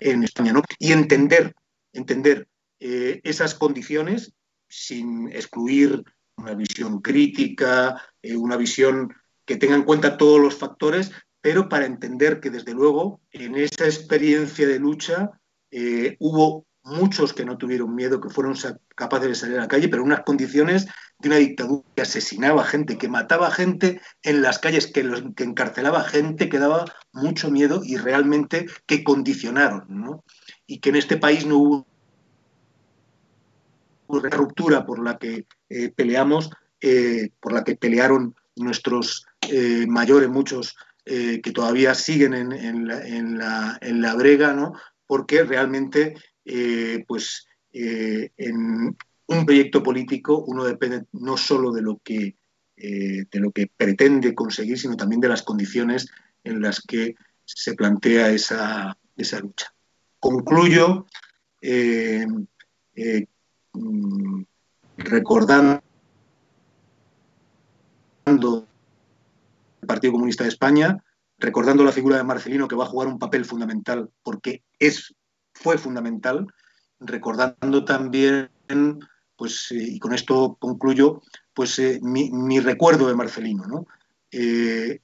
en 0.00 0.24
España. 0.24 0.52
Y 0.78 0.92
entender, 0.92 1.54
entender 1.92 2.48
eh, 2.80 3.20
esas 3.24 3.54
condiciones 3.54 4.32
sin 4.68 5.28
excluir 5.28 6.02
una 6.36 6.54
visión 6.54 7.00
crítica, 7.00 8.02
eh, 8.22 8.36
una 8.36 8.56
visión 8.56 9.14
que 9.44 9.56
tenga 9.56 9.76
en 9.76 9.84
cuenta 9.84 10.16
todos 10.16 10.40
los 10.40 10.56
factores, 10.56 11.12
pero 11.40 11.68
para 11.68 11.86
entender 11.86 12.40
que 12.40 12.50
desde 12.50 12.72
luego 12.72 13.20
en 13.30 13.54
esa 13.56 13.84
experiencia 13.84 14.66
de 14.66 14.78
lucha 14.78 15.30
eh, 15.76 16.16
hubo 16.20 16.66
muchos 16.84 17.32
que 17.32 17.44
no 17.44 17.58
tuvieron 17.58 17.96
miedo, 17.96 18.20
que 18.20 18.28
fueron 18.28 18.54
capaces 18.94 19.28
de 19.28 19.34
salir 19.34 19.58
a 19.58 19.62
la 19.62 19.68
calle, 19.68 19.88
pero 19.88 20.04
unas 20.04 20.20
condiciones 20.20 20.86
de 21.18 21.28
una 21.28 21.38
dictadura 21.38 21.82
que 21.96 22.02
asesinaba 22.02 22.64
gente, 22.64 22.96
que 22.96 23.08
mataba 23.08 23.50
gente 23.50 24.00
en 24.22 24.40
las 24.40 24.60
calles, 24.60 24.86
que, 24.86 25.02
que 25.34 25.42
encarcelaba 25.42 26.04
gente, 26.04 26.48
que 26.48 26.60
daba 26.60 26.84
mucho 27.12 27.50
miedo 27.50 27.80
y 27.82 27.96
realmente 27.96 28.66
que 28.86 29.02
condicionaron, 29.02 29.86
¿no? 29.88 30.22
Y 30.68 30.78
que 30.78 30.90
en 30.90 30.96
este 30.96 31.16
país 31.16 31.44
no 31.44 31.58
hubo 31.58 31.86
una 34.06 34.30
ruptura 34.30 34.86
por 34.86 35.02
la 35.02 35.18
que 35.18 35.46
eh, 35.70 35.88
peleamos, 35.88 36.50
eh, 36.80 37.30
por 37.40 37.52
la 37.52 37.64
que 37.64 37.74
pelearon 37.74 38.36
nuestros 38.54 39.26
mayores, 39.88 40.30
muchos 40.30 40.76
que 41.04 41.52
todavía 41.52 41.94
siguen 41.94 42.32
en, 42.32 42.88
la, 42.88 43.76
en, 43.80 44.00
la, 44.00 44.14
brega, 44.14 44.54
¿no? 44.54 44.72
Porque 45.06 45.44
realmente 45.44 46.14
pues, 47.06 47.46
en 47.72 48.96
un 49.26 49.46
proyecto 49.46 49.82
político 49.82 50.44
uno 50.46 50.64
depende 50.64 51.04
no 51.12 51.36
solo 51.36 51.72
de 51.72 51.82
lo 51.82 52.00
que, 52.04 52.36
de 52.76 53.40
lo 53.40 53.50
que 53.50 53.68
pretende 53.74 54.34
conseguir, 54.34 54.78
sino 54.78 54.96
también 54.96 55.20
de 55.20 55.28
las 55.28 55.42
condiciones 55.42 56.08
en 56.42 56.60
las 56.60 56.80
que 56.80 57.14
se 57.44 57.74
plantea 57.74 58.30
esa, 58.30 58.96
esa 59.16 59.40
lucha. 59.40 59.72
Concluyo 60.18 61.06
Mm, 63.74 64.44
recordando 64.96 65.82
el 68.24 69.86
Partido 69.86 70.12
Comunista 70.12 70.44
de 70.44 70.50
España, 70.50 71.02
recordando 71.38 71.84
la 71.84 71.92
figura 71.92 72.16
de 72.16 72.24
Marcelino 72.24 72.68
que 72.68 72.76
va 72.76 72.84
a 72.84 72.88
jugar 72.88 73.08
un 73.08 73.18
papel 73.18 73.44
fundamental 73.44 74.10
porque 74.22 74.62
es, 74.78 75.14
fue 75.52 75.78
fundamental, 75.78 76.46
recordando 77.00 77.84
también, 77.84 78.50
pues, 79.36 79.70
eh, 79.72 79.82
y 79.82 79.98
con 79.98 80.14
esto 80.14 80.56
concluyo, 80.60 81.22
pues 81.52 81.78
eh, 81.78 82.00
mi, 82.02 82.60
recuerdo 82.60 83.08
de 83.08 83.14
Marcelino. 83.14 83.86
Eh, 84.30 85.00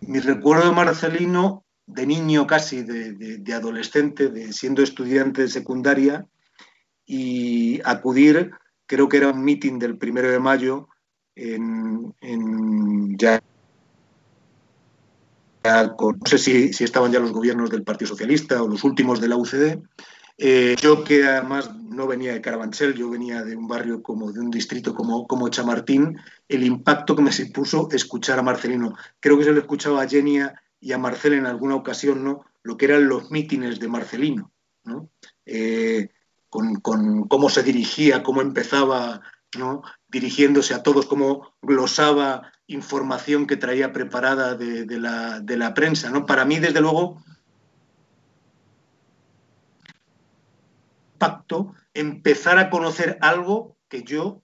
mi 0.00 0.20
recuerdo 0.20 0.68
de 0.68 0.74
Marcelino 0.74 1.64
de 1.86 2.06
niño 2.06 2.46
casi, 2.46 2.82
de, 2.82 3.12
de 3.12 3.54
adolescente, 3.54 4.28
de 4.28 4.52
siendo 4.52 4.82
estudiante 4.82 5.42
de 5.42 5.48
secundaria, 5.48 6.26
y 7.12 7.80
acudir, 7.84 8.52
creo 8.86 9.08
que 9.08 9.16
era 9.16 9.30
un 9.30 9.42
meeting 9.42 9.80
del 9.80 9.98
primero 9.98 10.30
de 10.30 10.38
mayo 10.38 10.86
en, 11.34 12.14
ya, 13.18 13.42
no 15.64 16.16
sé 16.24 16.38
si, 16.38 16.84
estaban 16.84 17.12
ya 17.12 17.20
los 17.20 17.32
gobiernos 17.32 17.70
del 17.70 17.82
Partido 17.82 18.08
Socialista 18.08 18.62
o 18.62 18.68
los 18.68 18.84
últimos 18.84 19.20
de 19.20 19.28
la 19.28 19.36
UCD. 19.36 19.78
Eh, 20.38 20.74
yo 20.80 21.04
que 21.04 21.24
además 21.24 21.74
no 21.76 22.06
venía 22.06 22.32
de 22.32 22.40
Carabanchel, 22.40 22.94
yo 22.94 23.10
venía 23.10 23.42
de 23.42 23.56
un 23.56 23.68
barrio 23.68 24.02
como 24.02 24.32
de 24.32 24.40
un 24.40 24.50
distrito 24.50 24.94
como, 24.94 25.26
como 25.26 25.50
Chamartín, 25.50 26.18
el 26.48 26.64
impacto 26.64 27.14
que 27.14 27.22
me 27.22 27.32
supuso 27.32 27.88
escuchar 27.92 28.38
a 28.38 28.42
Marcelino. 28.42 28.94
Creo 29.20 29.36
que 29.36 29.44
se 29.44 29.52
lo 29.52 29.60
escuchaba 29.60 30.02
a 30.02 30.08
Genia 30.08 30.54
y 30.80 30.92
a 30.92 30.98
Marcel 30.98 31.34
en 31.34 31.44
alguna 31.44 31.74
ocasión, 31.74 32.24
¿no? 32.24 32.46
Lo 32.62 32.78
que 32.78 32.86
eran 32.86 33.06
los 33.06 33.30
mítines 33.30 33.80
de 33.80 33.88
Marcelino, 33.88 34.50
¿no? 34.84 35.10
Eh, 35.44 36.08
con, 36.50 36.80
cómo 37.28 37.48
se 37.48 37.62
dirigía, 37.62 38.22
cómo 38.22 38.42
empezaba 38.42 39.22
¿no? 39.56 39.82
dirigiéndose 40.08 40.74
a 40.74 40.82
todos, 40.82 41.06
cómo 41.06 41.54
glosaba 41.62 42.52
información 42.70 43.46
que 43.46 43.56
traía 43.56 43.92
preparada 43.92 44.54
de, 44.54 44.86
la, 44.98 45.40
de, 45.40 45.56
la, 45.56 45.74
prensa. 45.74 46.10
¿no? 46.10 46.24
Para 46.24 46.44
mí, 46.44 46.58
desde 46.58 46.80
luego, 46.80 47.22
pacto 51.18 51.74
empezar 51.94 52.58
a 52.58 52.70
conocer 52.70 53.18
algo 53.20 53.76
que 53.88 54.04
yo 54.04 54.42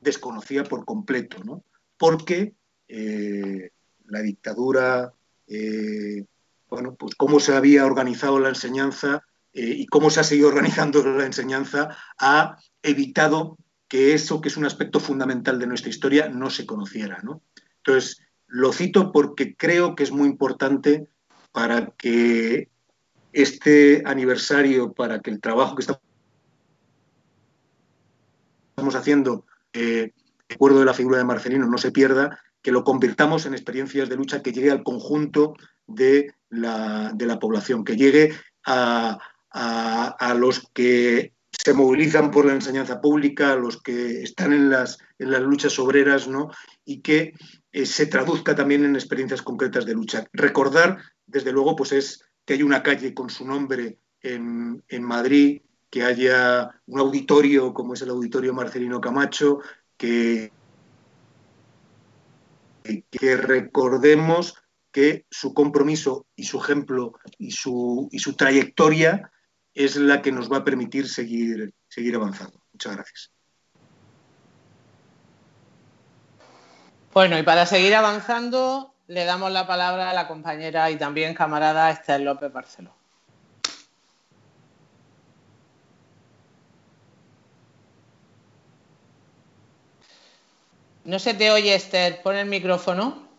desconocía 0.00 0.62
por 0.64 0.84
completo, 0.84 1.42
¿no? 1.44 1.64
porque 1.98 2.54
eh, 2.88 3.70
la 4.06 4.22
dictadura, 4.22 5.12
eh, 5.48 6.24
bueno, 6.68 6.94
pues 6.94 7.16
cómo 7.16 7.40
se 7.40 7.54
había 7.54 7.84
organizado 7.84 8.38
la 8.38 8.48
enseñanza 8.48 9.24
eh, 9.52 9.74
y 9.76 9.86
cómo 9.86 10.10
se 10.10 10.20
ha 10.20 10.24
seguido 10.24 10.48
organizando 10.54 11.04
la 11.04 11.26
enseñanza 11.26 11.96
ha 12.18 12.56
evitado 12.82 13.58
que 13.90 14.14
eso, 14.14 14.40
que 14.40 14.48
es 14.48 14.56
un 14.56 14.64
aspecto 14.64 15.00
fundamental 15.00 15.58
de 15.58 15.66
nuestra 15.66 15.90
historia, 15.90 16.28
no 16.28 16.48
se 16.48 16.64
conociera. 16.64 17.20
Entonces, 17.78 18.22
lo 18.46 18.72
cito 18.72 19.10
porque 19.10 19.56
creo 19.56 19.96
que 19.96 20.04
es 20.04 20.12
muy 20.12 20.28
importante 20.28 21.08
para 21.50 21.86
que 21.98 22.68
este 23.32 24.04
aniversario, 24.06 24.92
para 24.92 25.20
que 25.20 25.30
el 25.30 25.40
trabajo 25.40 25.74
que 25.74 25.82
estamos 25.82 26.00
haciendo, 28.94 29.44
eh, 29.72 30.12
de 30.48 30.54
acuerdo 30.54 30.78
de 30.78 30.86
la 30.86 30.94
figura 30.94 31.18
de 31.18 31.24
Marcelino, 31.24 31.66
no 31.66 31.78
se 31.78 31.90
pierda, 31.90 32.38
que 32.62 32.70
lo 32.70 32.84
convirtamos 32.84 33.44
en 33.44 33.54
experiencias 33.54 34.08
de 34.08 34.16
lucha 34.16 34.40
que 34.40 34.52
llegue 34.52 34.70
al 34.70 34.84
conjunto 34.84 35.54
de 35.88 36.32
la, 36.48 37.10
de 37.12 37.26
la 37.26 37.40
población, 37.40 37.84
que 37.84 37.96
llegue 37.96 38.34
a, 38.64 39.18
a, 39.50 40.34
los 40.34 40.68
que 40.72 41.32
se 41.62 41.74
movilizan 41.74 42.30
por 42.30 42.46
la 42.46 42.54
enseñanza 42.54 43.02
pública, 43.02 43.54
los 43.54 43.82
que 43.82 44.22
están 44.22 44.54
en 44.54 44.70
las, 44.70 44.98
en 45.18 45.30
las 45.30 45.42
luchas 45.42 45.78
obreras, 45.78 46.26
¿no? 46.26 46.50
y 46.86 47.02
que 47.02 47.34
eh, 47.72 47.84
se 47.84 48.06
traduzca 48.06 48.54
también 48.54 48.84
en 48.84 48.94
experiencias 48.94 49.42
concretas 49.42 49.84
de 49.84 49.92
lucha. 49.92 50.24
Recordar, 50.32 50.98
desde 51.26 51.52
luego, 51.52 51.76
pues 51.76 51.92
es 51.92 52.24
que 52.46 52.54
hay 52.54 52.62
una 52.62 52.82
calle 52.82 53.12
con 53.12 53.28
su 53.28 53.44
nombre 53.44 53.98
en, 54.22 54.82
en 54.88 55.02
Madrid, 55.02 55.60
que 55.90 56.02
haya 56.02 56.70
un 56.86 56.98
auditorio 56.98 57.74
como 57.74 57.92
es 57.92 58.00
el 58.00 58.10
Auditorio 58.10 58.54
Marcelino 58.54 58.98
Camacho, 58.98 59.58
que, 59.98 60.52
que 63.10 63.36
recordemos 63.36 64.54
que 64.90 65.26
su 65.30 65.52
compromiso 65.52 66.26
y 66.34 66.44
su 66.44 66.58
ejemplo 66.58 67.12
y 67.36 67.50
su, 67.50 68.08
y 68.10 68.18
su 68.18 68.34
trayectoria 68.34 69.30
es 69.74 69.96
la 69.96 70.22
que 70.22 70.32
nos 70.32 70.50
va 70.50 70.58
a 70.58 70.64
permitir 70.64 71.08
seguir, 71.08 71.72
seguir 71.88 72.14
avanzando. 72.16 72.60
Muchas 72.72 72.96
gracias. 72.96 73.30
Bueno, 77.12 77.38
y 77.38 77.42
para 77.42 77.66
seguir 77.66 77.94
avanzando, 77.94 78.94
le 79.08 79.24
damos 79.24 79.50
la 79.50 79.66
palabra 79.66 80.10
a 80.10 80.14
la 80.14 80.28
compañera 80.28 80.90
y 80.90 80.96
también 80.96 81.34
camarada 81.34 81.90
Esther 81.90 82.20
López 82.20 82.52
Barceló. 82.52 82.94
No 91.04 91.18
se 91.18 91.34
te 91.34 91.50
oye, 91.50 91.74
Esther. 91.74 92.22
Pon 92.22 92.36
el 92.36 92.46
micrófono. 92.46 93.29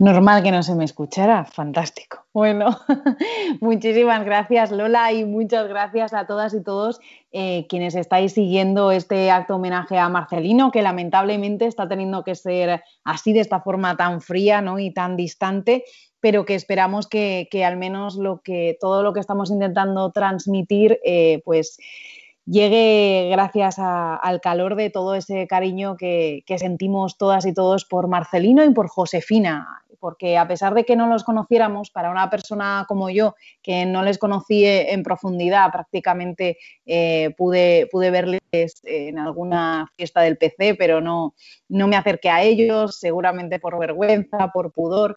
Normal 0.00 0.42
que 0.42 0.50
no 0.50 0.64
se 0.64 0.74
me 0.74 0.84
escuchara, 0.84 1.44
fantástico. 1.44 2.26
Bueno, 2.32 2.76
muchísimas 3.60 4.24
gracias 4.24 4.72
Lola 4.72 5.12
y 5.12 5.24
muchas 5.24 5.68
gracias 5.68 6.12
a 6.14 6.26
todas 6.26 6.52
y 6.52 6.64
todos 6.64 6.98
eh, 7.30 7.66
quienes 7.68 7.94
estáis 7.94 8.32
siguiendo 8.32 8.90
este 8.90 9.30
acto 9.30 9.54
homenaje 9.54 9.96
a 9.96 10.08
Marcelino, 10.08 10.72
que 10.72 10.82
lamentablemente 10.82 11.66
está 11.66 11.86
teniendo 11.86 12.24
que 12.24 12.34
ser 12.34 12.82
así, 13.04 13.32
de 13.32 13.38
esta 13.38 13.60
forma 13.60 13.96
tan 13.96 14.20
fría 14.20 14.60
¿no? 14.60 14.80
y 14.80 14.92
tan 14.92 15.16
distante, 15.16 15.84
pero 16.18 16.44
que 16.44 16.56
esperamos 16.56 17.06
que, 17.06 17.46
al 17.64 17.76
menos 17.76 18.16
lo 18.16 18.40
que, 18.42 18.76
todo 18.80 19.04
lo 19.04 19.12
que 19.12 19.20
estamos 19.20 19.52
intentando 19.52 20.10
transmitir, 20.10 20.98
eh, 21.04 21.40
pues 21.44 21.78
llegue 22.46 23.28
gracias 23.30 23.76
al 23.78 24.40
calor 24.40 24.76
de 24.76 24.90
todo 24.90 25.14
ese 25.14 25.46
cariño 25.46 25.96
que, 25.96 26.44
sentimos 26.58 27.16
todas 27.18 27.46
y 27.46 27.54
todos 27.54 27.84
por 27.84 28.08
Marcelino 28.08 28.64
y 28.64 28.70
por 28.70 28.88
Josefina 28.88 29.84
porque 30.04 30.36
a 30.36 30.46
pesar 30.46 30.74
de 30.74 30.84
que 30.84 30.96
no 30.96 31.06
los 31.06 31.24
conociéramos, 31.24 31.88
para 31.90 32.10
una 32.10 32.28
persona 32.28 32.84
como 32.86 33.08
yo, 33.08 33.36
que 33.62 33.86
no 33.86 34.02
les 34.02 34.18
conocí 34.18 34.66
en 34.66 35.02
profundidad, 35.02 35.72
prácticamente 35.72 36.58
eh, 36.84 37.30
pude, 37.38 37.88
pude 37.90 38.10
verles 38.10 38.42
en 38.82 39.18
alguna 39.18 39.90
fiesta 39.96 40.20
del 40.20 40.36
PC, 40.36 40.74
pero 40.74 41.00
no, 41.00 41.34
no 41.70 41.88
me 41.88 41.96
acerqué 41.96 42.28
a 42.28 42.42
ellos, 42.42 42.98
seguramente 43.00 43.58
por 43.58 43.78
vergüenza, 43.78 44.50
por 44.52 44.72
pudor. 44.72 45.16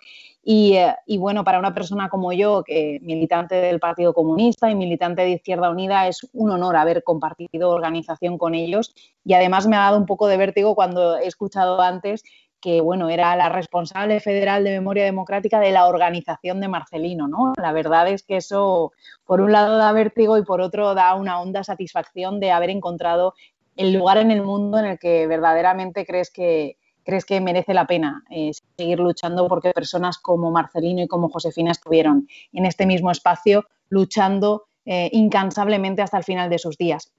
Y, 0.50 0.78
eh, 0.78 0.96
y, 1.06 1.18
bueno, 1.18 1.44
para 1.44 1.60
una 1.60 1.74
persona 1.74 2.08
como 2.08 2.32
yo, 2.32 2.64
que 2.64 3.00
militante 3.02 3.56
del 3.56 3.82
Partido 3.82 4.14
Comunista 4.14 4.72
y 4.72 4.76
militante 4.76 5.24
de 5.24 5.32
Izquierda 5.32 5.70
Unida, 5.70 6.08
es 6.08 6.26
un 6.32 6.50
honor 6.52 6.78
haber 6.78 7.04
compartido 7.04 7.70
organización 7.70 8.38
con 8.38 8.56
ellos. 8.56 8.96
Y 9.26 9.34
además 9.34 9.68
me 9.68 9.76
ha 9.76 9.80
dado 9.80 9.98
un 9.98 10.06
poco 10.06 10.26
de 10.28 10.38
vértigo 10.38 10.74
cuando 10.74 11.18
he 11.18 11.28
escuchado 11.28 11.82
antes 11.82 12.24
que 12.62 12.80
bueno, 12.80 13.10
era 13.10 13.36
la 13.36 13.50
responsable 13.50 14.22
federal 14.22 14.64
de 14.64 14.72
memoria 14.72 15.04
democrática 15.04 15.60
de 15.60 15.72
la 15.72 15.86
organización 15.86 16.62
de 16.62 16.70
Marcelino, 16.70 17.28
¿no? 17.28 17.52
La 17.62 17.74
verdad 17.74 18.08
es 18.08 18.24
que 18.24 18.38
eso, 18.38 18.94
por 19.26 19.42
un 19.42 19.52
lado, 19.52 19.78
da 19.78 19.92
vértigo 19.92 20.38
y 20.38 20.44
por 20.44 20.62
otro 20.62 20.96
da 20.96 21.14
una 21.16 21.42
honda 21.42 21.66
satisfacción 21.66 22.40
de 22.40 22.52
haber 22.52 22.70
encontrado 22.70 23.34
el 23.76 23.94
lugar 23.94 24.18
en 24.18 24.32
el 24.32 24.42
mundo 24.42 24.80
en 24.80 24.86
el 24.86 24.98
que 24.98 25.28
verdaderamente 25.28 26.06
crees 26.06 26.32
que, 26.32 26.78
crees 27.08 27.24
que 27.24 27.40
merece 27.40 27.74
la 27.74 27.88
pena 27.88 28.26
eh, 28.30 28.52
seguir 28.78 29.00
luchando 29.00 29.48
porque 29.48 29.72
personas 29.72 30.18
como 30.18 30.52
Marcelino 30.52 31.02
y 31.02 31.08
como 31.08 31.30
Josefina 31.30 31.72
estuvieron 31.72 32.28
en 32.52 32.66
este 32.66 32.86
mismo 32.86 33.12
espacio 33.12 33.66
luchando 33.88 34.66
eh, 34.86 35.10
incansablemente 35.14 36.02
hasta 36.02 36.18
el 36.18 36.26
final 36.26 36.50
de 36.50 36.60
sus 36.60 36.78
días. 36.78 37.14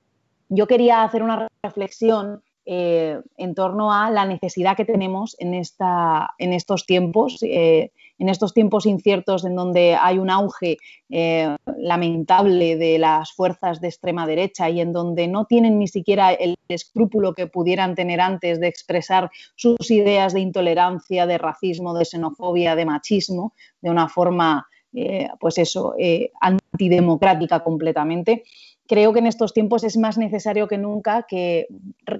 Yo 0.50 0.66
quería 0.66 1.02
hacer 1.02 1.22
una 1.22 1.48
reflexión 1.62 2.42
eh, 2.66 3.18
en 3.38 3.54
torno 3.54 3.90
a 3.90 4.10
la 4.10 4.26
necesidad 4.26 4.76
que 4.76 4.84
tenemos 4.84 5.34
en, 5.38 5.54
esta, 5.54 6.34
en 6.36 6.52
estos 6.52 6.84
tiempos, 6.84 7.40
en 8.18 8.28
estos 8.28 8.54
tiempos 8.54 8.86
inciertos 8.86 9.44
en 9.44 9.54
donde 9.54 9.94
hay 9.94 10.18
un 10.18 10.30
auge 10.30 10.78
eh, 11.08 11.56
lamentable 11.76 12.76
de 12.76 12.98
las 12.98 13.32
fuerzas 13.32 13.80
de 13.80 13.88
extrema 13.88 14.26
derecha 14.26 14.68
y 14.70 14.80
en 14.80 14.92
donde 14.92 15.28
no 15.28 15.44
tienen 15.44 15.78
ni 15.78 15.88
siquiera 15.88 16.32
el 16.32 16.56
escrúpulo 16.68 17.34
que 17.34 17.46
pudieran 17.46 17.94
tener 17.94 18.20
antes 18.20 18.60
de 18.60 18.68
expresar 18.68 19.30
sus 19.54 19.90
ideas 19.90 20.32
de 20.32 20.40
intolerancia, 20.40 21.26
de 21.26 21.38
racismo, 21.38 21.94
de 21.94 22.04
xenofobia, 22.04 22.74
de 22.74 22.84
machismo, 22.84 23.54
de 23.80 23.90
una 23.90 24.08
forma, 24.08 24.66
pues 25.38 25.58
eso, 25.58 25.94
antidemocrática 26.40 27.60
completamente 27.60 28.42
creo 28.88 29.12
que 29.12 29.20
en 29.20 29.26
estos 29.26 29.52
tiempos 29.52 29.84
es 29.84 29.96
más 29.96 30.18
necesario 30.18 30.66
que 30.66 30.78
nunca 30.78 31.26
que 31.28 31.68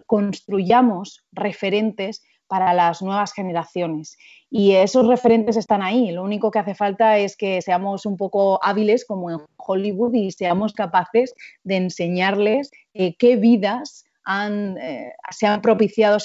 construyamos 0.06 1.24
referentes 1.32 2.22
para 2.48 2.74
las 2.74 3.02
nuevas 3.02 3.32
generaciones. 3.32 4.16
Y 4.50 4.72
esos 4.72 5.06
referentes 5.06 5.56
están 5.56 5.82
ahí. 5.82 6.10
Lo 6.10 6.24
único 6.24 6.50
que 6.50 6.58
hace 6.58 6.74
falta 6.74 7.18
es 7.18 7.36
que 7.36 7.60
seamos 7.62 8.06
un 8.06 8.16
poco 8.16 8.58
hábiles 8.62 9.04
como 9.04 9.30
en 9.30 9.38
Hollywood 9.56 10.14
y 10.14 10.30
seamos 10.30 10.72
capaces 10.72 11.34
de 11.62 11.76
enseñarles 11.76 12.70
eh, 12.94 13.14
qué 13.16 13.36
vidas 13.36 14.04
eh, 14.30 15.12
se 15.30 15.46
han 15.46 15.62
propiciado, 15.62 16.18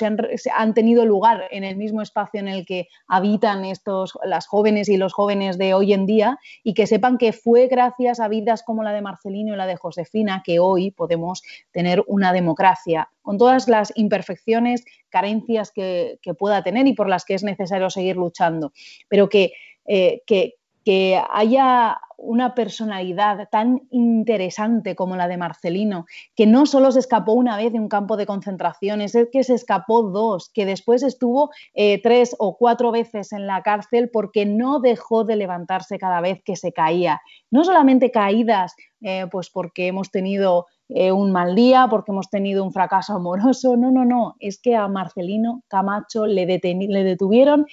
han, 0.53 0.73
tenido 0.73 1.05
lugar 1.05 1.47
en 1.51 1.63
el 1.63 1.77
mismo 1.77 2.01
espacio 2.01 2.41
en 2.41 2.49
el 2.49 2.65
que 2.65 2.89
habitan 3.07 3.63
estos, 3.63 4.17
las 4.25 4.45
jóvenes 4.45 4.89
y 4.89 4.97
los 4.97 5.13
jóvenes 5.13 5.57
de 5.57 5.73
hoy 5.73 5.93
en 5.93 6.05
día 6.05 6.37
y 6.63 6.73
que 6.73 6.85
sepan 6.85 7.17
que 7.17 7.31
fue 7.31 7.67
gracias 7.67 8.19
a 8.19 8.27
vidas 8.27 8.61
como 8.63 8.83
la 8.83 8.91
de 8.91 9.01
Marcelino 9.01 9.53
y 9.53 9.57
la 9.57 9.67
de 9.67 9.77
Josefina 9.77 10.43
que 10.45 10.59
hoy 10.59 10.91
podemos 10.91 11.43
tener 11.71 12.03
una 12.07 12.33
democracia 12.33 13.09
con 13.21 13.37
todas 13.37 13.69
las 13.69 13.93
imperfecciones, 13.95 14.83
carencias 15.09 15.71
que, 15.71 16.19
pueda 16.37 16.61
tener 16.61 16.87
y 16.87 16.93
por 16.93 17.07
las 17.07 17.23
que 17.23 17.35
es 17.35 17.43
necesario 17.43 17.89
seguir 17.89 18.17
luchando, 18.17 18.73
pero 19.07 19.29
que, 19.29 19.53
eh, 19.85 20.23
que, 20.25 20.55
que 20.83 21.21
haya 21.31 21.99
una 22.17 22.55
personalidad 22.55 23.49
tan 23.49 23.81
interesante 23.91 24.95
como 24.95 25.15
la 25.15 25.27
de 25.27 25.37
Marcelino, 25.37 26.05
que 26.35 26.47
no 26.47 26.65
solo 26.65 26.91
se 26.91 26.99
escapó 26.99 27.33
una 27.33 27.57
vez 27.57 27.73
de 27.73 27.79
un 27.79 27.89
campo 27.89 28.17
de 28.17 28.25
concentración, 28.25 29.01
es 29.01 29.17
que 29.31 29.43
se 29.43 29.53
escapó 29.53 30.03
dos, 30.03 30.49
que 30.53 30.65
después 30.65 31.03
estuvo 31.03 31.51
eh, 31.73 32.01
tres 32.01 32.35
o 32.39 32.57
cuatro 32.57 32.91
veces 32.91 33.33
en 33.33 33.45
la 33.45 33.61
cárcel 33.61 34.09
porque 34.11 34.45
no 34.45 34.79
dejó 34.79 35.25
de 35.25 35.35
levantarse 35.35 35.99
cada 35.99 36.21
vez 36.21 36.41
que 36.43 36.55
se 36.55 36.71
caía. 36.71 37.21
No 37.51 37.63
solamente 37.65 38.11
caídas, 38.11 38.73
eh, 39.01 39.27
pues 39.29 39.49
porque 39.49 39.87
hemos 39.87 40.09
tenido 40.11 40.67
eh, 40.89 41.11
un 41.11 41.31
mal 41.31 41.55
día, 41.55 41.87
porque 41.89 42.11
hemos 42.11 42.29
tenido 42.29 42.63
un 42.63 42.71
fracaso 42.71 43.13
amoroso, 43.13 43.77
no, 43.77 43.91
no, 43.91 44.05
no, 44.05 44.35
es 44.39 44.59
que 44.59 44.75
a 44.75 44.87
Marcelino 44.87 45.63
Camacho 45.67 46.25
le, 46.25 46.45
le 46.45 47.03
detuvieron 47.03 47.65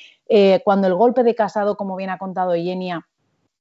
cuando 0.65 0.87
el 0.87 0.95
golpe 0.95 1.25
de 1.25 1.35
casado, 1.35 1.77
como 1.77 1.97
bien 1.97 2.09
ha 2.09 2.19
contado 2.19 2.55
Yenia, 2.55 3.05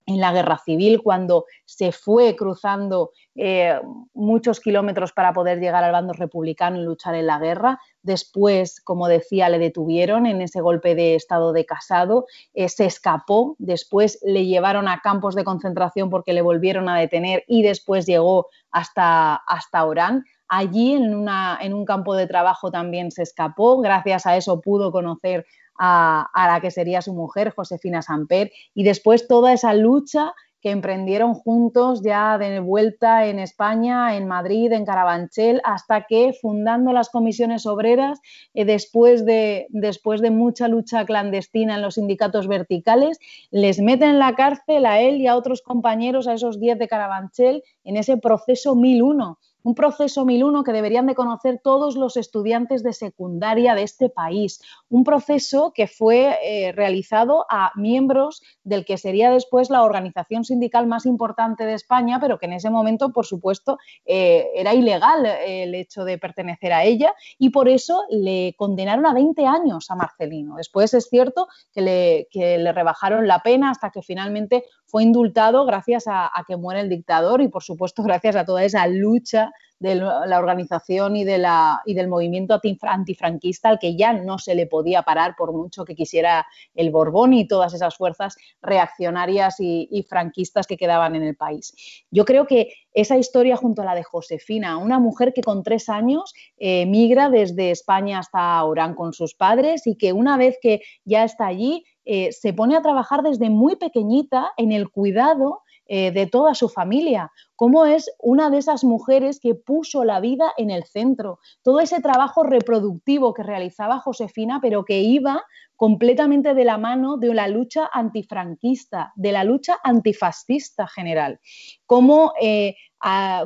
en 0.10 0.20
la 0.20 0.34
guerra 0.34 0.57
civil, 0.57 1.01
cuando 1.03 1.45
se 1.66 1.91
fue 1.91 2.36
cruzando 2.36 3.12
eh, 3.36 3.80
muchos 4.14 4.60
kilómetros 4.60 5.14
para 5.14 5.34
poder 5.34 5.60
llegar 5.60 5.84
al 5.84 5.91
bando 5.91 6.14
republicano 6.14 6.78
y 6.78 6.84
luchar 6.84 7.16
en 7.16 7.28
la 7.28 7.38
guerra. 7.38 7.80
Después, 8.01 8.82
como 8.82 9.07
decía, 9.07 9.49
le 9.49 9.60
detuvieron 9.60 10.26
en 10.26 10.41
ese 10.41 10.62
golpe 10.62 10.95
de 10.95 11.16
estado 11.16 11.53
de 11.53 11.66
casado, 11.66 12.26
eh, 12.53 12.70
se 12.70 12.86
escapó, 12.86 13.55
después 13.60 14.20
le 14.24 14.45
llevaron 14.45 14.88
a 14.88 15.01
campos 15.01 15.36
de 15.36 15.43
concentración 15.43 16.10
porque 16.10 16.34
le 16.34 16.41
volvieron 16.41 16.89
a 16.89 16.97
detener 16.97 17.43
y 17.47 17.62
después 17.62 18.05
llegó 18.05 18.47
hasta, 18.72 19.36
hasta 19.36 19.86
Orán. 19.86 20.26
Allí, 20.47 20.93
en, 20.93 21.14
una, 21.14 21.60
en 21.62 21.76
un 21.76 21.86
campo 21.86 22.16
de 22.16 22.26
trabajo, 22.26 22.72
también 22.72 23.12
se 23.12 23.22
escapó. 23.22 23.80
Gracias 23.82 24.26
a 24.26 24.36
eso 24.36 24.60
pudo 24.62 24.91
conocer 24.91 25.45
a, 25.80 26.30
la 26.36 26.59
que 26.61 26.71
sería 26.71 27.01
su 27.01 27.13
mujer, 27.13 27.53
Josefina 27.55 28.01
Samper, 28.01 28.51
y 28.73 28.84
después 28.84 29.27
toda 29.27 29.53
esa 29.53 29.73
lucha 29.73 30.34
que 30.61 30.71
emprendieron 30.71 31.36
juntos 31.36 32.01
ya 32.03 32.38
de 32.38 32.59
vuelta 32.59 33.25
en 33.27 33.39
España, 33.39 34.17
en 34.17 34.27
Madrid, 34.27 34.73
en 34.73 34.84
Carabanchel, 34.84 35.61
hasta 35.63 36.03
que 36.03 36.34
fundando 36.34 36.91
las 36.91 37.09
comisiones 37.09 37.65
obreras, 37.65 38.19
eh, 38.53 38.65
después, 38.65 39.25
de, 39.25 39.67
después 39.69 40.19
de 40.21 40.32
mucha 40.32 40.67
lucha 40.67 41.05
clandestina 41.05 41.75
en 41.75 41.82
los 41.82 41.95
sindicatos 41.95 42.49
verticales, 42.49 43.19
les 43.51 43.80
meten 43.80 44.09
en 44.09 44.19
la 44.19 44.36
cárcel 44.36 44.86
a 44.86 44.99
él 44.99 45.21
y 45.21 45.27
a 45.27 45.38
otros 45.38 45.61
compañeros, 45.61 46.27
a 46.27 46.34
esos 46.34 46.59
10 46.59 46.77
de 46.77 46.88
Carabanchel, 46.89 47.63
en 47.86 47.95
ese 47.95 48.17
proceso 48.17 48.75
1001 48.75 49.39
un 49.64 49.76
proceso 49.76 50.26
1001 50.26 50.64
que 50.64 50.72
deberían 50.72 51.07
de 51.07 51.16
conocer 51.16 51.60
todos 51.64 51.95
los 51.95 52.18
estudiantes 52.18 52.84
de 52.84 52.93
secundaria 52.93 53.76
de 53.76 53.84
este 53.84 54.10
país, 54.10 54.62
un 54.89 55.03
proceso 55.03 55.74
que 55.74 55.88
fue 55.88 56.38
eh, 56.43 56.72
realizado 56.72 57.45
a 57.49 57.72
miembros 57.76 58.41
del 58.64 58.86
que 58.86 58.97
sería 58.97 59.32
después 59.32 59.70
la 59.70 59.84
organización 59.84 60.43
sindical 60.45 60.88
más 60.88 61.05
importante 61.05 61.66
de 61.66 61.74
España, 61.74 62.20
pero 62.20 62.39
que 62.39 62.45
en 62.45 62.53
ese 62.53 62.70
momento, 62.70 63.12
por 63.12 63.26
supuesto, 63.26 63.78
eh, 64.05 64.47
era 64.55 64.74
ilegal 64.74 65.26
el 65.26 65.76
hecho 65.76 66.03
de 66.03 66.18
pertenecer 66.18 66.74
a 66.74 66.84
ella 66.84 67.14
y 67.38 67.49
por 67.49 67.68
eso 67.68 68.03
le 68.10 68.55
condenaron 68.57 69.05
a 69.05 69.14
20 69.14 69.45
años 69.45 69.89
a 69.89 69.95
Marcelino. 69.95 70.55
Después 70.55 70.93
es 70.93 71.10
cierto 71.10 71.47
que 71.74 71.82
le, 71.82 72.28
le 72.34 72.72
rebajaron 72.72 73.28
la 73.28 73.39
pena 73.39 73.72
hasta 73.72 73.89
que 73.89 74.01
finalmente 74.01 74.66
fue 74.89 75.03
indultado 75.03 75.65
gracias 75.65 76.05
a, 76.07 76.31
que 76.47 76.57
muere 76.57 76.81
el 76.81 76.89
dictador 76.89 77.41
y, 77.41 77.47
por 77.47 77.63
supuesto, 77.63 78.01
gracias 78.01 78.35
a 78.35 78.45
toda 78.45 78.63
esa 78.63 78.87
lucha 78.87 79.51
de 79.79 79.95
la 79.95 80.39
organización 80.39 81.15
y, 81.15 81.23
de 81.23 81.37
la, 81.37 81.81
y 81.85 81.93
del 81.93 82.09
movimiento 82.09 82.59
antifranquista 82.81 83.69
al 83.69 83.79
que 83.79 83.95
ya 83.95 84.11
no 84.11 84.37
se 84.37 84.53
le 84.53 84.67
podía 84.67 85.03
parar 85.03 85.35
por 85.37 85.53
mucho 85.53 85.85
que 85.85 85.95
quisiera 85.95 86.45
el 86.75 86.91
Borbón 86.91 87.31
y 87.31 87.47
todas 87.47 87.73
esas 87.73 87.95
fuerzas 87.95 88.35
reaccionarias 88.61 89.55
y, 89.59 90.05
franquistas 90.09 90.67
que 90.67 90.75
quedaban 90.75 91.15
en 91.15 91.23
el 91.23 91.35
país. 91.35 91.73
Yo 92.11 92.25
creo 92.25 92.45
que 92.45 92.73
esa 92.93 93.17
historia 93.17 93.55
junto 93.55 93.83
a 93.83 93.85
la 93.85 93.95
de 93.95 94.03
Josefina, 94.03 94.77
una 94.77 94.99
mujer 94.99 95.33
que 95.33 95.41
con 95.41 95.63
tres 95.63 95.87
años 95.87 96.33
eh, 96.57 96.85
migra 96.85 97.29
desde 97.29 97.71
España 97.71 98.19
hasta 98.19 98.61
Orán 98.63 98.95
con 98.95 99.13
sus 99.13 99.35
padres 99.35 99.85
y 99.87 99.95
que 99.95 100.11
una 100.11 100.35
vez 100.35 100.57
que 100.61 100.81
ya 101.05 101.23
está 101.23 101.45
allí 101.45 101.85
eh, 102.12 102.32
se 102.32 102.53
pone 102.53 102.76
a 102.76 102.82
trabajar 102.82 103.22
desde 103.22 103.51
muy 103.51 103.76
pequeñita 103.76 104.51
en 104.57 104.72
el 104.72 104.89
cuidado 104.89 105.62
eh, 105.86 106.10
de 106.10 106.26
toda 106.26 106.55
su 106.55 106.68
familia, 106.68 107.32
cómo 107.55 107.86
es 107.86 108.10
una 108.18 108.49
de 108.49 108.57
esas 108.57 108.84
mujeres 108.84 109.39
que 109.39 109.53
puso 109.53 110.03
la 110.03 110.20
vida 110.20 110.51
en 110.57 110.72
el 110.72 110.86
centro, 110.86 111.38
todo 111.62 111.80
ese 111.82 112.01
trabajo 112.01 112.41
reproductivo 112.41 113.36
que 113.36 113.43
realizaba 113.43 113.99
Josefina, 113.99 114.57
pero 114.60 114.86
que 114.86 115.01
iba 115.01 115.43
completamente 115.76 116.55
de 116.55 116.66
la 116.66 116.80
mano 116.80 117.18
de 117.18 117.32
la 117.32 117.47
lucha 117.47 117.88
antifranquista, 117.93 119.14
de 119.16 119.32
la 119.32 119.43
lucha 119.43 119.78
antifascista 119.84 120.88
general. 120.88 121.39
Cómo, 121.86 122.34
eh, 122.41 122.74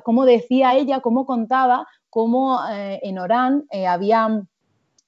como 0.05 0.23
decía 0.23 0.73
ella, 0.75 1.01
cómo 1.01 1.25
contaba, 1.25 1.85
cómo 2.09 2.61
en 2.69 3.19
Orán 3.19 3.65
había 3.87 4.45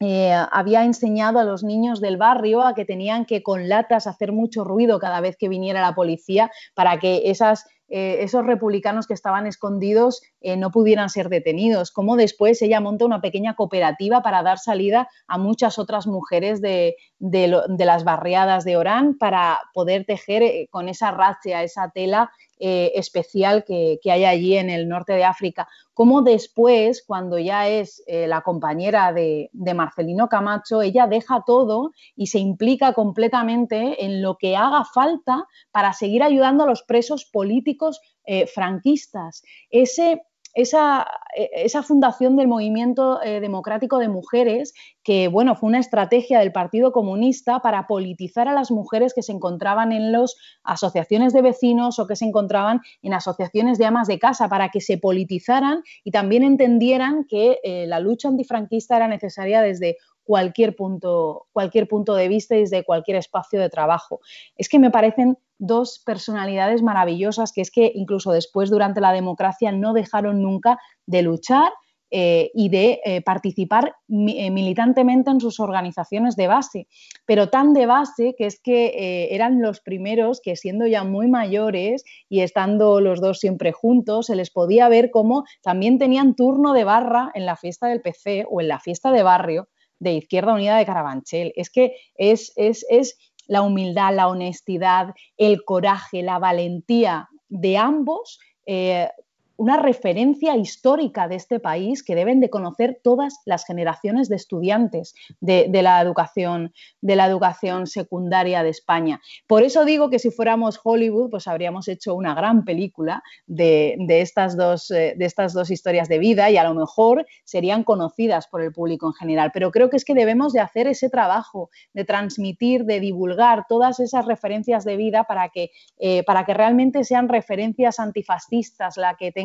eh, 0.02 0.34
había 0.52 0.84
enseñado 0.84 1.39
a 1.39 1.43
los 1.43 1.64
niños 1.64 2.02
del 2.02 2.18
barrio 2.18 2.64
a 2.64 2.76
que 2.76 2.84
tenían 2.84 3.26
que 3.26 3.43
con 3.43 3.70
latas 3.70 4.08
hacer 4.08 4.34
mucho 4.34 4.64
ruido 4.64 5.00
cada 5.00 5.22
vez 5.22 5.38
que 5.38 5.48
viniera 5.48 5.82
la 5.82 5.96
policía 5.96 6.52
para 6.74 7.00
que 7.00 7.30
esas 7.30 7.66
eh, 7.88 8.24
esos 8.24 8.43
republicanos 8.43 9.06
que 9.06 9.14
estaban 9.14 9.46
escondidos 9.46 10.24
eh, 10.48 10.58
no 10.58 10.70
pudieran 10.70 11.10
ser 11.10 11.30
detenidos, 11.30 11.89
cómo 11.89 12.16
después 12.16 12.62
ella 12.62 12.80
monta 12.80 13.04
una 13.04 13.20
pequeña 13.20 13.56
cooperativa 13.56 14.22
para 14.22 14.43
dar 14.43 14.60
salida 14.60 15.10
a 15.26 15.39
muchas 15.39 15.80
otras 15.80 16.06
mujeres 16.06 16.62
de, 16.62 16.96
las 17.20 18.04
barriadas 18.04 18.64
de 18.64 18.78
Orán 18.78 19.18
para 19.18 19.60
poder 19.74 20.06
tejer 20.06 20.43
eh, 20.43 20.68
con 20.70 20.88
esa 20.88 21.10
racia, 21.10 21.64
esa 21.64 21.89
tela 21.89 22.30
especial 22.58 23.66
que, 23.66 24.00
hay 24.06 24.24
allí 24.24 24.56
en 24.56 24.70
el 24.70 24.88
norte 24.88 25.12
de 25.12 25.26
África. 25.26 25.68
Cómo 25.93 26.22
después, 26.22 27.04
cuando 27.06 27.38
ya 27.38 27.68
es 27.68 28.02
la 28.08 28.43
compañera 28.43 29.12
de, 29.12 29.50
de, 29.52 29.74
Marcelino 29.74 30.30
Camacho, 30.30 30.82
ella 30.82 31.06
deja 31.06 31.43
todo 31.46 31.91
y 32.16 32.28
se 32.28 32.39
implica 32.39 32.93
completamente 32.93 34.06
en 34.06 34.22
lo 34.22 34.38
que 34.38 34.56
haga 34.56 34.86
falta 34.86 35.46
para 35.72 35.91
seguir 35.91 36.24
ayudando 36.24 36.64
a 36.64 36.68
los 36.68 36.84
presos 36.84 37.26
políticos 37.26 38.00
eh, 38.28 38.48
franquistas. 38.48 39.43
Ese, 39.70 40.24
esa, 40.56 41.06
e, 41.36 41.49
esa, 41.53 41.84
fundación 41.84 42.36
del 42.36 42.47
movimiento 42.47 43.22
eh, 43.22 43.39
democrático 43.41 43.99
de 43.99 44.08
mujeres, 44.08 44.74
que 45.03 45.28
bueno, 45.28 45.56
fue 45.56 45.68
una 45.68 45.80
estrategia 45.80 46.39
del 46.39 46.51
Partido 46.51 46.91
Comunista 46.91 47.60
para 47.60 47.86
politizar 47.88 48.47
a 48.47 48.53
las 48.53 48.72
mujeres 48.72 49.14
que 49.14 49.22
se 49.22 49.34
encontraban 49.34 49.91
en 49.91 50.12
las 50.12 50.36
asociaciones 50.64 51.34
de 51.34 51.41
vecinos 51.41 51.99
o 51.99 52.08
que 52.08 52.16
se 52.16 52.26
encontraban 52.26 52.82
en 53.03 53.14
asociaciones 53.14 53.78
de 53.78 53.86
amas 53.86 54.08
de 54.08 54.18
casa, 54.18 54.49
para 54.49 54.70
que 54.70 54.82
se 54.82 54.97
politizaran 54.97 55.84
y 56.03 56.12
también 56.12 56.43
entendieran 56.43 57.26
que 57.30 57.60
eh, 57.64 57.86
la 57.88 57.99
lucha 57.99 58.30
antifranquista 58.30 58.95
era 58.95 59.08
necesaria 59.08 59.62
desde 59.62 59.97
cualquier 60.26 60.76
punto, 60.76 61.45
cualquier 61.53 61.88
punto 61.88 62.15
de 62.15 62.28
vista 62.28 62.55
y 62.55 62.61
desde 62.61 62.84
cualquier 62.84 63.17
espacio 63.17 63.61
de 63.61 63.69
trabajo. 63.69 64.19
Es 64.57 64.67
que 64.67 64.80
me 64.80 64.91
parecen 64.91 65.38
dos 65.57 66.01
personalidades 66.05 66.82
maravillosas 66.82 67.53
que 67.53 67.61
es 67.61 67.71
que 67.71 67.91
incluso 67.95 68.34
después 68.34 68.69
durante 68.69 68.99
la 68.99 69.13
democracia 69.13 69.71
no 69.71 69.93
dejaron 69.93 70.41
nunca 70.41 70.80
de 71.05 71.21
luchar 71.21 71.71
eh, 72.11 72.51
y 72.53 72.69
de 72.69 73.01
eh, 73.03 73.21
participar 73.21 73.95
eh, 74.07 74.51
militantemente 74.51 75.32
en 75.32 75.41
sus 75.41 75.59
organizaciones 75.59 76.36
de 76.36 76.47
base, 76.47 76.88
pero 77.26 77.49
tan 77.49 77.73
de 77.73 77.88
base 77.88 78.36
que 78.38 78.45
es 78.45 78.59
que 78.61 79.28
eran 79.32 79.59
los 79.61 79.82
primeros 79.82 80.39
que 80.39 80.55
siendo 80.55 80.86
ya 80.86 81.03
muy 81.03 81.28
mayores 81.28 82.05
y 82.30 82.41
estando 82.41 83.01
los 83.01 83.21
dos 83.21 83.39
siempre 83.39 83.71
juntos, 83.71 84.28
se 84.28 84.36
les 84.36 84.51
podía 84.51 84.88
ver 84.88 85.09
como 85.09 85.45
también 85.63 85.97
tenían 85.97 86.36
turno 86.36 86.73
de 86.73 86.84
barra 86.84 87.32
en 87.34 87.45
la 87.45 87.55
fiesta 87.55 87.88
del 87.88 88.01
PC 88.01 88.45
o 88.49 88.61
en 88.61 88.67
la 88.67 88.80
fiesta 88.80 89.11
de 89.11 89.23
barrio 89.23 89.67
de 90.00 90.14
Izquierda 90.14 90.54
Unida 90.54 90.78
de 90.78 90.86
Carabanchel. 90.86 91.54
Es 91.56 91.70
que 91.70 91.96
es, 92.16 92.54
es, 92.56 92.86
es 92.89 93.18
la 93.48 93.62
humildad, 93.62 94.16
la 94.16 94.28
honestidad, 94.28 95.14
el 95.38 95.64
coraje, 95.64 96.24
la 96.24 96.39
valentía 96.39 97.30
de 97.48 97.78
ambos 97.78 98.39
eh, 98.66 99.10
una 99.58 99.78
referencia 99.78 100.56
histórica 100.58 101.28
de 101.28 101.36
este 101.36 101.60
país 101.60 102.03
que 102.03 102.16
deben 102.16 102.39
de 102.39 102.49
conocer 102.49 102.99
todas 103.01 103.39
las 103.45 103.66
generaciones 103.66 104.28
de 104.30 104.36
estudiantes 104.36 105.16
de, 105.39 105.70
la, 105.82 106.01
educación, 106.01 106.74
de 107.01 107.16
la 107.16 107.26
educación 107.26 107.88
secundaria 107.88 108.64
de 108.64 108.70
España. 108.70 109.22
Por 109.47 109.64
eso 109.64 109.86
digo 109.86 110.10
que 110.10 110.20
si 110.20 110.32
fuéramos 110.32 110.80
Hollywood, 110.84 111.30
pues 111.30 111.47
habríamos 111.47 111.88
hecho 111.88 112.16
una 112.16 112.34
gran 112.34 112.66
película 112.66 113.24
de, 113.47 113.95
estas, 114.10 114.58
dos, 114.58 114.91
eh, 114.91 115.16
de 115.18 115.26
estas 115.26 115.53
dos 115.53 115.72
historias 115.72 116.10
de 116.10 116.20
vida 116.20 116.49
y 116.49 116.58
a 116.58 116.64
lo 116.64 116.74
mejor 116.74 117.26
serían 117.43 117.84
conocidas 117.84 118.47
por 118.47 118.62
el 118.62 118.74
público 118.74 119.08
en 119.08 119.14
general. 119.14 119.51
Pero 119.53 119.72
creo 119.72 119.89
que 119.89 119.97
es 119.97 120.06
que 120.06 120.14
debemos 120.14 120.51
de 120.53 120.60
hacer 120.60 120.88
ese 120.88 121.10
trabajo 121.10 121.70
de 121.93 122.03
transmitir, 122.03 122.86
de 122.86 122.99
divulgar 122.99 123.66
todas 123.70 123.99
esas 123.99 124.26
referencias 124.26 124.84
de 124.84 124.97
vida 124.97 125.24
para 125.24 125.49
que, 125.49 125.72
eh, 125.97 126.24
para 126.24 126.45
que 126.45 126.53
realmente 126.53 127.03
sean 127.03 127.30
referencias 127.30 127.99
antifascistas, 127.99 128.97
la 128.97 129.16
que 129.16 129.32
tengan 129.32 129.45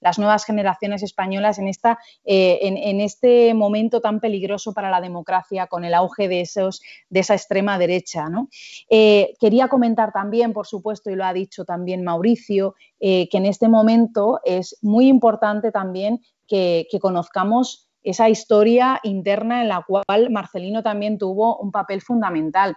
las 0.00 0.18
nuevas 0.18 0.44
generaciones 0.44 1.02
españolas 1.02 1.58
en, 1.58 1.68
esta, 1.68 1.98
eh, 2.24 2.58
en, 2.62 3.00
este 3.00 3.54
momento 3.54 4.00
tan 4.00 4.20
peligroso 4.20 4.72
para 4.72 4.90
la 4.90 5.00
democracia 5.00 5.66
con 5.66 5.84
el 5.84 5.94
auge 5.94 6.28
de, 6.28 6.40
esos, 6.40 6.80
de 7.08 7.20
esa 7.20 7.34
extrema 7.34 7.78
derecha. 7.78 8.26
Eh, 8.90 9.34
quería 9.40 9.68
comentar 9.68 10.12
también, 10.12 10.52
por 10.52 10.66
supuesto, 10.66 11.10
y 11.10 11.16
lo 11.16 11.24
ha 11.24 11.32
dicho 11.32 11.64
también 11.64 12.04
Mauricio, 12.04 12.74
eh, 13.00 13.28
que 13.28 13.38
en 13.38 13.46
este 13.46 13.68
momento 13.68 14.40
es 14.44 14.76
muy 14.82 15.08
importante 15.08 15.70
también 15.70 16.20
que 16.46 16.86
conozcamos 17.00 17.88
esa 18.02 18.28
historia 18.28 19.00
interna 19.02 19.60
en 19.60 19.68
la 19.68 19.84
cual 19.86 20.30
Marcelino 20.30 20.82
también 20.82 21.18
tuvo 21.18 21.58
un 21.58 21.70
papel 21.70 22.00
fundamental 22.00 22.74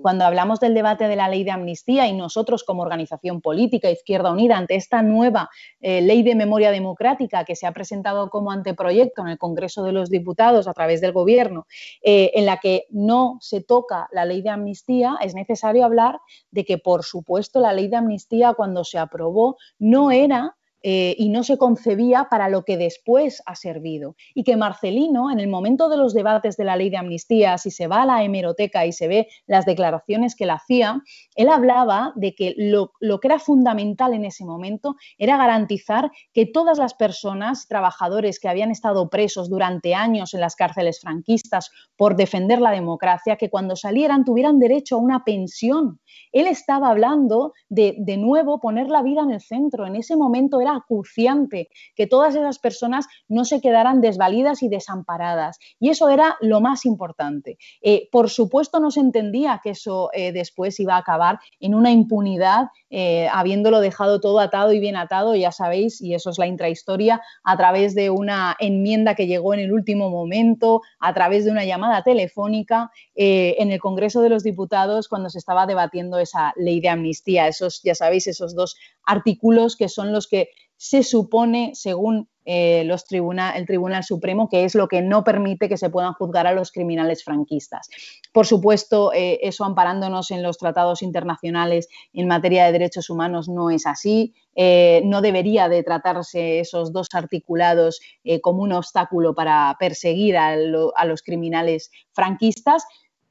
cuando 0.00 0.24
hablamos 0.24 0.60
del 0.60 0.74
debate 0.74 1.08
de 1.08 1.16
la 1.16 1.28
ley 1.28 1.44
de 1.44 1.50
amnistía 1.50 2.06
y 2.06 2.12
nosotros 2.12 2.64
como 2.64 2.82
organización 2.82 3.40
política 3.40 3.90
Izquierda 3.90 4.30
Unida 4.30 4.56
ante 4.56 4.76
esta 4.76 5.02
nueva 5.02 5.50
eh, 5.80 6.00
ley 6.02 6.22
de 6.22 6.34
memoria 6.34 6.70
democrática 6.70 7.44
que 7.44 7.56
se 7.56 7.66
ha 7.66 7.72
presentado 7.72 8.28
como 8.30 8.50
anteproyecto 8.50 9.22
en 9.22 9.28
el 9.28 9.38
Congreso 9.38 9.82
de 9.84 9.92
los 9.92 10.10
Diputados 10.10 10.68
a 10.68 10.74
través 10.74 11.00
del 11.00 11.12
Gobierno, 11.12 11.66
eh, 12.02 12.30
en 12.34 12.46
la 12.46 12.58
que 12.58 12.84
no 12.90 13.38
se 13.40 13.62
toca 13.62 14.08
la 14.12 14.24
ley 14.24 14.42
de 14.42 14.50
amnistía, 14.50 15.16
es 15.20 15.34
necesario 15.34 15.84
hablar 15.84 16.20
de 16.50 16.64
que, 16.64 16.78
por 16.78 17.04
supuesto, 17.04 17.60
la 17.60 17.72
ley 17.72 17.88
de 17.88 17.96
amnistía 17.96 18.54
cuando 18.54 18.84
se 18.84 18.98
aprobó 18.98 19.56
no 19.78 20.10
era 20.10 20.56
eh, 20.88 21.16
y 21.18 21.30
no 21.30 21.42
se 21.42 21.58
concebía 21.58 22.28
para 22.30 22.48
lo 22.48 22.62
que 22.62 22.76
después 22.76 23.42
ha 23.44 23.56
servido. 23.56 24.14
Y 24.36 24.44
que 24.44 24.56
Marcelino, 24.56 25.32
en 25.32 25.40
el 25.40 25.48
momento 25.48 25.88
de 25.88 25.96
los 25.96 26.14
debates 26.14 26.56
de 26.56 26.62
la 26.62 26.76
ley 26.76 26.90
de 26.90 26.96
amnistía, 26.96 27.58
si 27.58 27.72
se 27.72 27.88
va 27.88 28.02
a 28.02 28.06
la 28.06 28.22
hemeroteca 28.22 28.86
y 28.86 28.92
se 28.92 29.08
ve 29.08 29.26
las 29.48 29.66
declaraciones 29.66 30.36
que 30.36 30.44
él 30.44 30.50
hacía, 30.50 31.02
él 31.34 31.48
hablaba 31.48 32.12
de 32.14 32.36
que 32.36 32.54
lo, 32.56 32.92
lo 33.00 33.18
que 33.18 33.26
era 33.26 33.40
fundamental 33.40 34.14
en 34.14 34.24
ese 34.24 34.44
momento 34.44 34.94
era 35.18 35.36
garantizar 35.36 36.12
que 36.32 36.46
todas 36.46 36.78
las 36.78 36.94
personas, 36.94 37.66
trabajadores 37.66 38.38
que 38.38 38.48
habían 38.48 38.70
estado 38.70 39.10
presos 39.10 39.50
durante 39.50 39.92
años 39.92 40.34
en 40.34 40.40
las 40.40 40.54
cárceles 40.54 41.00
franquistas 41.00 41.72
por 41.96 42.14
defender 42.14 42.60
la 42.60 42.70
democracia, 42.70 43.34
que 43.34 43.50
cuando 43.50 43.74
salieran 43.74 44.24
tuvieran 44.24 44.60
derecho 44.60 44.94
a 44.94 45.00
una 45.00 45.24
pensión. 45.24 45.98
Él 46.30 46.46
estaba 46.46 46.90
hablando 46.90 47.54
de, 47.68 47.96
de 47.98 48.16
nuevo, 48.18 48.60
poner 48.60 48.86
la 48.86 49.02
vida 49.02 49.22
en 49.22 49.32
el 49.32 49.40
centro. 49.40 49.84
En 49.84 49.96
ese 49.96 50.14
momento 50.16 50.60
era 50.60 50.75
acuciante 50.76 51.68
que 51.94 52.06
todas 52.06 52.34
esas 52.34 52.58
personas 52.58 53.06
no 53.28 53.44
se 53.44 53.60
quedaran 53.60 54.00
desvalidas 54.00 54.62
y 54.62 54.68
desamparadas. 54.68 55.58
Y 55.80 55.90
eso 55.90 56.08
era 56.08 56.36
lo 56.40 56.60
más 56.60 56.84
importante. 56.84 57.58
Eh, 57.82 58.08
por 58.10 58.30
supuesto, 58.30 58.80
no 58.80 58.90
se 58.90 59.00
entendía 59.00 59.60
que 59.62 59.70
eso 59.70 60.10
eh, 60.12 60.32
después 60.32 60.78
iba 60.80 60.94
a 60.94 60.98
acabar 60.98 61.38
en 61.60 61.74
una 61.74 61.90
impunidad, 61.90 62.68
eh, 62.90 63.28
habiéndolo 63.32 63.80
dejado 63.80 64.20
todo 64.20 64.40
atado 64.40 64.72
y 64.72 64.80
bien 64.80 64.96
atado, 64.96 65.34
ya 65.34 65.52
sabéis, 65.52 66.00
y 66.00 66.14
eso 66.14 66.30
es 66.30 66.38
la 66.38 66.46
intrahistoria, 66.46 67.20
a 67.42 67.56
través 67.56 67.94
de 67.94 68.10
una 68.10 68.56
enmienda 68.58 69.14
que 69.14 69.26
llegó 69.26 69.54
en 69.54 69.60
el 69.60 69.72
último 69.72 70.10
momento, 70.10 70.82
a 71.00 71.12
través 71.14 71.44
de 71.44 71.50
una 71.50 71.64
llamada 71.64 72.02
telefónica 72.02 72.90
en 73.14 73.70
el 73.70 73.80
Congreso 73.80 74.20
de 74.20 74.28
los 74.28 74.42
Diputados 74.42 75.08
cuando 75.08 75.30
se 75.30 75.38
estaba 75.38 75.66
debatiendo 75.66 76.18
esa 76.18 76.52
ley 76.56 76.80
de 76.80 76.88
amnistía. 76.88 77.48
Esos, 77.48 77.82
ya 77.82 77.94
sabéis, 77.94 78.26
esos 78.26 78.54
dos 78.54 78.76
artículos 79.04 79.76
que 79.76 79.88
son 79.88 80.12
los 80.12 80.28
que 80.28 80.50
se 80.76 81.02
supone, 81.02 81.72
según 81.74 82.28
eh, 82.48 82.84
los 82.84 83.04
el 83.10 83.66
Tribunal 83.66 84.04
Supremo, 84.04 84.48
que 84.48 84.64
es 84.64 84.76
lo 84.76 84.86
que 84.86 85.02
no 85.02 85.24
permite 85.24 85.68
que 85.68 85.76
se 85.76 85.90
puedan 85.90 86.12
juzgar 86.12 86.46
a 86.46 86.52
los 86.52 86.70
criminales 86.70 87.24
franquistas. 87.24 87.88
Por 88.32 88.46
supuesto, 88.46 89.12
eh, 89.12 89.40
eso 89.42 89.64
amparándonos 89.64 90.30
en 90.30 90.44
los 90.44 90.56
tratados 90.56 91.02
internacionales 91.02 91.88
en 92.12 92.28
materia 92.28 92.66
de 92.66 92.72
derechos 92.72 93.10
humanos 93.10 93.48
no 93.48 93.70
es 93.70 93.84
así. 93.84 94.32
Eh, 94.54 95.02
no 95.04 95.22
debería 95.22 95.68
de 95.68 95.82
tratarse 95.82 96.60
esos 96.60 96.92
dos 96.92 97.08
articulados 97.12 98.00
como 98.42 98.62
un 98.62 98.72
obstáculo 98.72 99.34
para 99.34 99.76
perseguir 99.80 100.36
a 100.36 100.56
los 100.56 101.22
criminales 101.22 101.90
franquistas, 102.12 102.84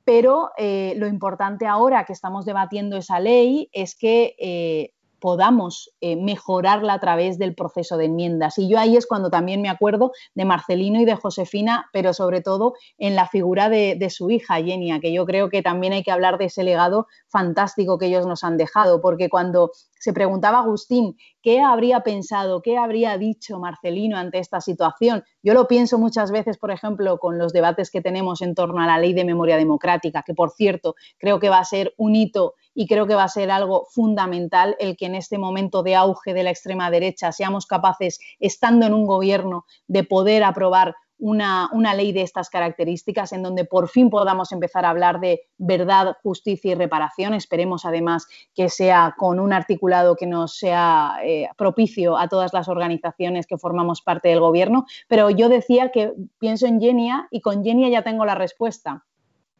pero 0.03 0.51
lo 0.57 1.07
importante 1.07 1.65
ahora 1.65 2.05
que 2.05 2.13
estamos 2.13 2.45
debatiendo 2.45 2.97
esa 2.97 3.19
ley 3.19 3.69
es 3.71 3.95
que 3.95 4.91
podamos 5.19 5.91
eh, 6.01 6.15
mejorarla 6.15 6.93
a 6.93 6.99
través 6.99 7.37
del 7.37 7.55
proceso 7.55 7.97
de 7.97 8.05
enmiendas. 8.05 8.57
Y 8.57 8.69
yo 8.69 8.79
ahí 8.79 8.97
es 8.97 9.07
cuando 9.07 9.29
también 9.29 9.61
me 9.61 9.69
acuerdo 9.69 10.11
de 10.33 10.45
Marcelino 10.45 10.99
y 11.01 11.05
de 11.05 11.15
Josefina, 11.15 11.89
pero 11.93 12.13
sobre 12.13 12.41
todo 12.41 12.73
en 12.97 13.15
la 13.15 13.27
figura 13.27 13.69
de, 13.69 13.95
de 13.95 14.09
su 14.09 14.29
hija, 14.29 14.59
Yenia, 14.59 14.99
que 14.99 15.13
yo 15.13 15.25
creo 15.25 15.49
que 15.49 15.61
también 15.61 15.93
hay 15.93 16.03
que 16.03 16.11
hablar 16.11 16.37
de 16.37 16.45
ese 16.45 16.63
legado 16.63 17.07
fantástico 17.27 17.97
que 17.97 18.07
ellos 18.07 18.25
nos 18.27 18.43
han 18.43 18.57
dejado, 18.57 19.01
porque 19.01 19.29
cuando 19.29 19.71
se 20.05 20.13
preguntaba 20.13 20.59
Agustín 20.59 21.17
qué 21.41 21.61
habría 21.61 22.01
pensado, 22.01 22.61
qué 22.61 22.77
habría 22.77 23.17
dicho 23.17 23.59
Marcelino 23.59 24.17
ante 24.17 24.37
esta 24.37 24.61
situación. 24.61 25.23
Yo 25.41 25.55
lo 25.55 25.67
pienso 25.67 25.97
muchas 25.97 26.31
veces, 26.31 26.59
por 26.59 26.69
ejemplo, 26.69 27.17
con 27.17 27.39
los 27.39 27.53
debates 27.53 27.89
que 27.89 28.01
tenemos 28.01 28.43
en 28.43 28.53
torno 28.53 28.81
a 28.81 28.85
la 28.85 28.99
ley 28.99 29.13
de 29.13 29.25
memoria 29.25 29.57
democrática, 29.57 30.23
que 30.23 30.35
por 30.35 30.51
cierto 30.51 30.93
creo 31.17 31.39
que 31.39 31.49
va 31.49 31.57
a 31.57 31.65
ser 31.65 31.95
un 31.97 32.15
hito 32.15 32.53
y 32.75 32.85
creo 32.87 33.07
que 33.07 33.15
va 33.15 33.23
a 33.23 33.29
ser 33.29 33.49
algo 33.49 33.87
fundamental 33.89 34.75
el 34.79 34.95
que 34.97 35.07
en 35.07 35.15
este 35.15 35.39
momento 35.39 35.81
de 35.81 35.95
auge 35.95 36.33
de 36.33 36.43
la 36.43 36.51
extrema 36.51 36.91
derecha 36.91 37.31
seamos 37.31 37.65
capaces, 37.65 38.19
estando 38.39 38.85
en 38.85 38.93
un 38.93 39.07
gobierno, 39.07 39.65
de 39.87 40.03
poder 40.03 40.43
aprobar 40.43 40.95
una, 41.17 41.93
ley 41.95 42.11
de 42.11 42.21
estas 42.21 42.49
características 42.49 43.31
en 43.31 43.43
donde 43.43 43.65
por 43.65 43.87
fin 43.87 44.09
podamos 44.09 44.51
empezar 44.51 44.85
a 44.85 44.89
hablar 44.89 45.19
de 45.19 45.41
verdad, 45.57 46.17
justicia 46.23 46.71
y 46.71 46.75
reparación. 46.75 47.33
Esperemos 47.33 47.85
además 47.85 48.27
que 48.53 48.69
sea 48.69 49.15
con 49.17 49.39
un 49.39 49.53
articulado 49.53 50.15
que 50.15 50.27
nos 50.27 50.57
sea 50.57 51.17
eh, 51.23 51.47
propicio 51.57 52.17
a 52.17 52.27
todas 52.27 52.53
las 52.53 52.67
organizaciones 52.67 53.47
que 53.47 53.57
formamos 53.57 54.01
parte 54.01 54.29
del 54.29 54.39
gobierno. 54.39 54.85
Pero 55.07 55.29
yo 55.29 55.49
decía 55.49 55.91
que 55.91 56.13
pienso 56.37 56.67
en 56.67 56.81
Genia 56.81 57.27
y 57.31 57.41
con 57.41 57.63
Genia 57.63 57.89
ya 57.89 58.03
tengo 58.03 58.25
la 58.25 58.35
respuesta 58.35 59.05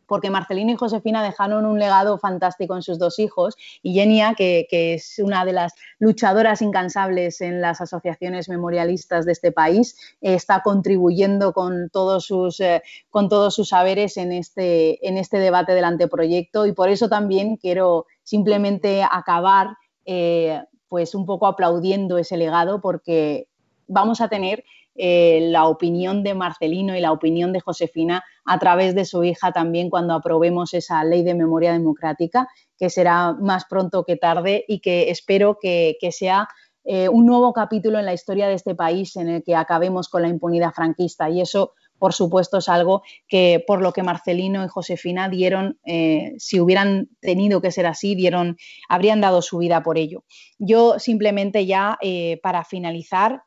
porque 0.07 0.29
Marcelino 0.29 0.71
y 0.71 0.75
Josefina 0.75 1.23
dejaron 1.23 1.65
un 1.65 1.79
legado 1.79 2.17
fantástico 2.17 2.75
en 2.75 2.81
sus 2.81 2.99
dos 2.99 3.19
hijos 3.19 3.55
y 3.81 3.93
Genia, 3.93 4.33
que, 4.35 4.67
es 4.69 5.19
una 5.19 5.45
de 5.45 5.53
las 5.53 5.73
luchadoras 5.99 6.61
incansables 6.61 7.41
en 7.41 7.61
las 7.61 7.81
asociaciones 7.81 8.49
memorialistas 8.49 9.25
de 9.25 9.31
este 9.31 9.51
país, 9.51 9.97
está 10.21 10.61
contribuyendo 10.61 11.53
con 11.53 11.89
todos 11.89 12.25
sus, 12.25 12.59
eh, 12.59 12.83
con 13.09 13.29
todos 13.29 13.55
sus 13.55 13.69
saberes 13.69 14.17
en 14.17 14.31
este, 14.31 15.07
en 15.07 15.17
este 15.17 15.39
debate 15.39 15.73
del 15.73 15.85
anteproyecto. 15.85 16.65
Y 16.65 16.73
por 16.73 16.89
eso 16.89 17.09
también 17.09 17.57
quiero 17.57 18.05
simplemente 18.23 19.03
acabar 19.09 19.77
eh, 20.05 20.61
pues 20.87 21.15
un 21.15 21.25
poco 21.25 21.47
aplaudiendo 21.47 22.17
ese 22.17 22.37
legado 22.37 22.81
porque 22.81 23.47
vamos 23.87 24.21
a 24.21 24.29
tener 24.29 24.63
eh, 24.97 25.49
la 25.51 25.65
opinión 25.65 26.23
de 26.23 26.33
Marcelino 26.33 26.95
y 26.95 27.01
la 27.01 27.11
opinión 27.11 27.51
de 27.51 27.59
Josefina 27.59 28.23
a 28.45 28.59
través 28.59 28.95
de 28.95 29.03
su 29.03 29.25
hija 29.25 29.51
también 29.51 29.89
cuando 29.89 30.13
aprobemos 30.13 30.73
esa 30.73 31.03
ley 31.03 31.21
de 31.21 31.33
memoria 31.33 31.73
democrática, 31.73 32.47
que 32.77 32.89
será 32.89 33.33
más 33.33 33.65
pronto 33.65 34.05
que 34.05 34.15
tarde 34.15 34.63
y 34.69 34.79
que 34.79 35.09
espero 35.09 35.57
que, 35.61 35.97
sea 36.11 36.47
eh, 36.85 37.09
un 37.09 37.25
nuevo 37.25 37.51
capítulo 37.51 37.99
en 37.99 38.05
la 38.05 38.13
historia 38.13 38.47
de 38.47 38.53
este 38.53 38.73
país 38.73 39.17
en 39.17 39.27
el 39.27 39.43
que 39.43 39.55
acabemos 39.55 40.07
con 40.07 40.21
la 40.21 40.29
impunidad 40.29 40.71
franquista. 40.71 41.29
Y 41.29 41.41
eso, 41.41 41.73
por 41.99 42.13
supuesto, 42.13 42.59
es 42.59 42.69
algo 42.69 43.01
que 43.27 43.61
por 43.67 43.81
lo 43.81 43.91
que 43.91 44.03
Marcelino 44.03 44.63
y 44.63 44.69
Josefina 44.69 45.27
dieron, 45.27 45.77
eh, 45.85 46.35
si 46.37 46.61
hubieran 46.61 47.09
tenido 47.19 47.59
que 47.59 47.71
ser 47.71 47.85
así, 47.85 48.15
dieron, 48.15 48.55
habrían 48.87 49.19
dado 49.19 49.41
su 49.41 49.57
vida 49.57 49.83
por 49.83 49.97
ello. 49.97 50.23
Yo 50.57 50.99
simplemente 50.99 51.65
ya, 51.65 51.97
para 52.41 52.63
finalizar, 52.63 53.43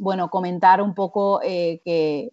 bueno, 0.00 0.30
comentar 0.30 0.80
un 0.80 0.94
poco 0.94 1.40
eh, 1.44 1.80
que, 1.84 2.30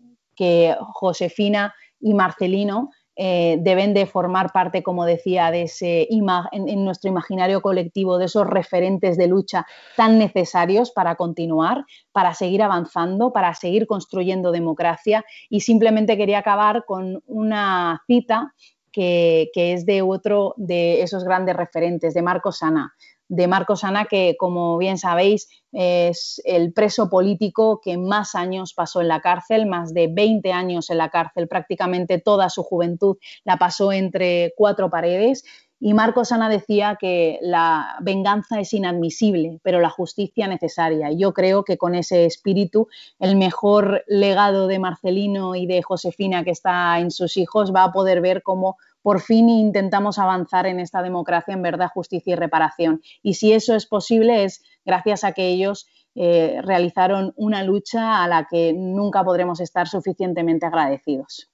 Josefina 0.79 1.73
y 1.99 2.13
Marcelino 2.13 2.91
eh, 3.15 3.57
deben 3.59 3.95
de 3.95 4.05
formar 4.05 4.51
parte, 4.51 4.83
como 4.83 5.03
decía, 5.03 5.49
de 5.49 5.63
ese 5.63 6.07
en, 6.11 6.85
nuestro 6.85 7.09
imaginario 7.09 7.59
colectivo, 7.61 8.19
de 8.19 8.25
esos 8.25 8.45
referentes 8.45 9.17
de 9.17 9.27
lucha 9.27 9.65
tan 9.95 10.19
necesarios 10.19 10.91
para 10.91 11.15
continuar, 11.15 11.85
para 12.11 12.35
seguir 12.35 12.61
avanzando, 12.61 13.33
para 13.33 13.55
seguir 13.55 13.87
construyendo 13.87 14.51
democracia. 14.51 15.25
Y 15.49 15.61
simplemente 15.61 16.17
quería 16.17 16.37
acabar 16.37 16.85
con 16.85 17.23
una 17.25 18.03
cita 18.05 18.53
que, 18.91 19.49
es 19.55 19.85
de 19.87 20.03
otro 20.03 20.53
de 20.55 21.01
esos 21.01 21.23
grandes 21.23 21.55
referentes, 21.55 22.13
de 22.13 22.21
Marco 22.21 22.51
Sana 22.51 22.93
de 23.29 23.47
Marcos 23.47 23.83
Ana, 23.83 24.05
que 24.05 24.35
como 24.37 24.77
bien 24.77 24.97
sabéis 24.97 25.49
es 25.73 26.41
el 26.45 26.73
preso 26.73 27.09
político 27.09 27.81
que 27.83 27.97
más 27.97 28.35
años 28.35 28.73
pasó 28.73 29.01
en 29.01 29.09
la 29.09 29.21
cárcel, 29.21 29.65
más 29.65 29.93
de 29.93 30.07
20 30.07 30.51
años 30.51 30.89
en 30.89 30.97
la 30.97 31.09
cárcel, 31.09 31.47
prácticamente 31.47 32.19
toda 32.19 32.49
su 32.49 32.63
juventud 32.63 33.17
la 33.43 33.57
pasó 33.57 33.91
entre 33.91 34.53
cuatro 34.55 34.89
paredes. 34.89 35.43
Y 35.79 35.93
Marcos 35.93 36.31
Ana 36.31 36.49
decía 36.49 36.97
que 36.99 37.37
la 37.41 37.97
venganza 38.01 38.59
es 38.59 38.73
inadmisible, 38.73 39.59
pero 39.61 39.79
la 39.79 39.91
justicia 39.91 40.47
necesaria. 40.47 41.11
Y 41.11 41.19
yo 41.19 41.33
creo 41.33 41.63
que 41.63 41.77
con 41.77 41.93
ese 41.93 42.25
espíritu, 42.25 42.87
el 43.19 43.35
mejor 43.35 44.03
legado 44.07 44.65
de 44.65 44.79
Marcelino 44.79 45.55
y 45.55 45.67
de 45.67 45.83
Josefina 45.83 46.43
que 46.43 46.49
está 46.49 46.99
en 46.99 47.11
sus 47.11 47.37
hijos 47.37 47.71
va 47.75 47.83
a 47.83 47.91
poder 47.91 48.21
ver 48.21 48.41
cómo 48.41 48.77
por 49.01 49.21
fin 49.21 49.49
intentamos 49.49 50.19
avanzar 50.19 50.65
en 50.67 50.79
esta 50.79 51.01
democracia 51.01 51.53
en 51.53 51.61
verdad, 51.61 51.89
justicia 51.93 52.33
y 52.33 52.35
reparación. 52.35 53.01
Y 53.23 53.35
si 53.35 53.53
eso 53.53 53.75
es 53.75 53.85
posible 53.85 54.43
es 54.43 54.63
gracias 54.85 55.23
a 55.23 55.31
que 55.31 55.47
ellos 55.47 55.87
eh, 56.19 56.61
realizaron 56.63 57.31
una 57.35 57.63
lucha 57.63 58.23
a 58.23 58.27
la 58.27 58.47
que 58.49 58.73
nunca 58.73 59.23
podremos 59.23 59.59
estar 59.59 59.87
suficientemente 59.87 60.65
agradecidos. 60.65 61.49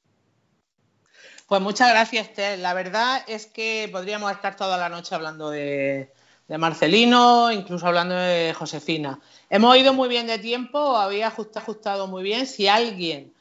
Pues 1.48 1.62
muchas 1.62 1.90
gracias, 1.90 2.30
Esther. 2.30 2.60
La 2.60 2.74
verdad 2.74 3.22
es 3.28 3.46
que 3.46 3.90
podríamos 3.92 4.32
estar 4.32 4.56
toda 4.56 4.78
la 4.78 4.88
noche 4.88 5.14
hablando 5.14 5.50
de, 5.50 6.12
Marcelino, 6.48 7.52
incluso 7.52 7.86
hablando 7.86 8.16
de 8.16 8.54
Josefina. 8.58 9.20
Hemos 9.50 9.76
ido 9.78 9.94
muy 9.94 10.08
bien 10.08 10.28
de 10.28 10.40
tiempo, 10.40 10.96
había 10.96 11.28
ajustado 11.28 12.08
muy 12.08 12.24
bien. 12.24 12.48
Si 12.48 12.68
alguien 12.68 13.34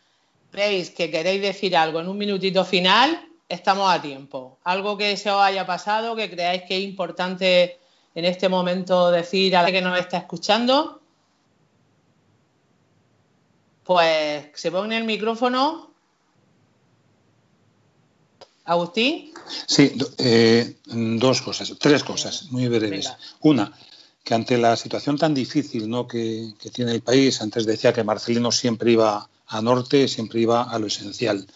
veis 0.50 0.90
que 0.90 1.10
queréis 1.10 1.40
decir 1.40 1.76
algo 1.76 2.00
en 2.00 2.08
un 2.08 2.18
minutito 2.18 2.64
final, 2.64 3.31
estamos 3.52 3.92
a 3.92 4.00
tiempo. 4.00 4.58
Algo 4.64 4.96
que 4.96 5.16
se 5.16 5.30
os 5.30 5.40
haya 5.40 5.66
pasado, 5.66 6.16
que 6.16 6.30
creáis 6.30 6.62
que 6.62 6.78
es 6.78 6.84
importante 6.84 7.78
en 8.14 8.24
este 8.24 8.48
momento 8.48 9.10
decir 9.10 9.54
a 9.56 9.62
la 9.62 9.70
que 9.70 9.82
nos 9.82 9.98
está 9.98 10.18
escuchando, 10.18 11.00
pues 13.84 14.46
se 14.54 14.70
pone 14.70 14.96
el 14.96 15.04
micrófono. 15.04 15.92
Agustín. 18.64 19.34
Sí, 19.66 19.92
eh, 20.18 20.76
dos 20.86 21.42
cosas, 21.42 21.74
tres 21.78 22.04
cosas 22.04 22.50
muy 22.52 22.68
breves. 22.68 23.12
Una, 23.40 23.72
que 24.24 24.34
ante 24.34 24.56
la 24.56 24.76
situación 24.76 25.18
tan 25.18 25.34
difícil 25.34 25.90
¿no? 25.90 26.06
que, 26.06 26.54
que, 26.58 26.70
tiene 26.70 26.92
el 26.92 27.02
país, 27.02 27.42
antes 27.42 27.66
decía 27.66 27.92
que 27.92 28.04
Marcelino 28.04 28.52
siempre 28.52 28.92
iba 28.92 29.28
a 29.46 29.60
norte, 29.60 30.08
siempre 30.08 30.40
iba 30.40 30.62
a 30.62 30.78
lo 30.78 30.86
esencial. 30.86 31.46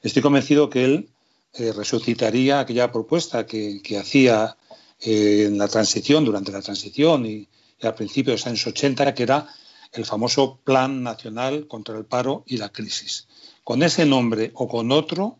Estoy 0.00 0.22
convencido 0.22 0.70
que 0.70 0.84
él 0.84 1.13
eh, 1.56 1.72
resucitaría 1.72 2.58
aquella 2.58 2.90
propuesta 2.90 3.46
que, 3.46 3.80
hacía 3.98 4.56
eh, 5.00 5.44
en 5.46 5.56
la 5.56 5.68
transición, 5.68 6.24
durante 6.24 6.50
la 6.50 6.62
transición 6.62 7.26
y, 7.26 7.48
al 7.80 7.94
principio 7.94 8.32
de 8.32 8.38
los 8.38 8.46
años 8.46 8.66
80, 8.66 9.14
que 9.14 9.22
era 9.22 9.46
el 9.92 10.04
famoso 10.04 10.58
Plan 10.64 11.04
Nacional 11.04 11.68
contra 11.68 11.96
el 11.96 12.06
Paro 12.06 12.42
y 12.46 12.56
la 12.56 12.70
Crisis. 12.70 13.28
Con 13.62 13.84
ese 13.84 14.04
nombre 14.04 14.50
o 14.54 14.66
con 14.66 14.90
otro, 14.90 15.38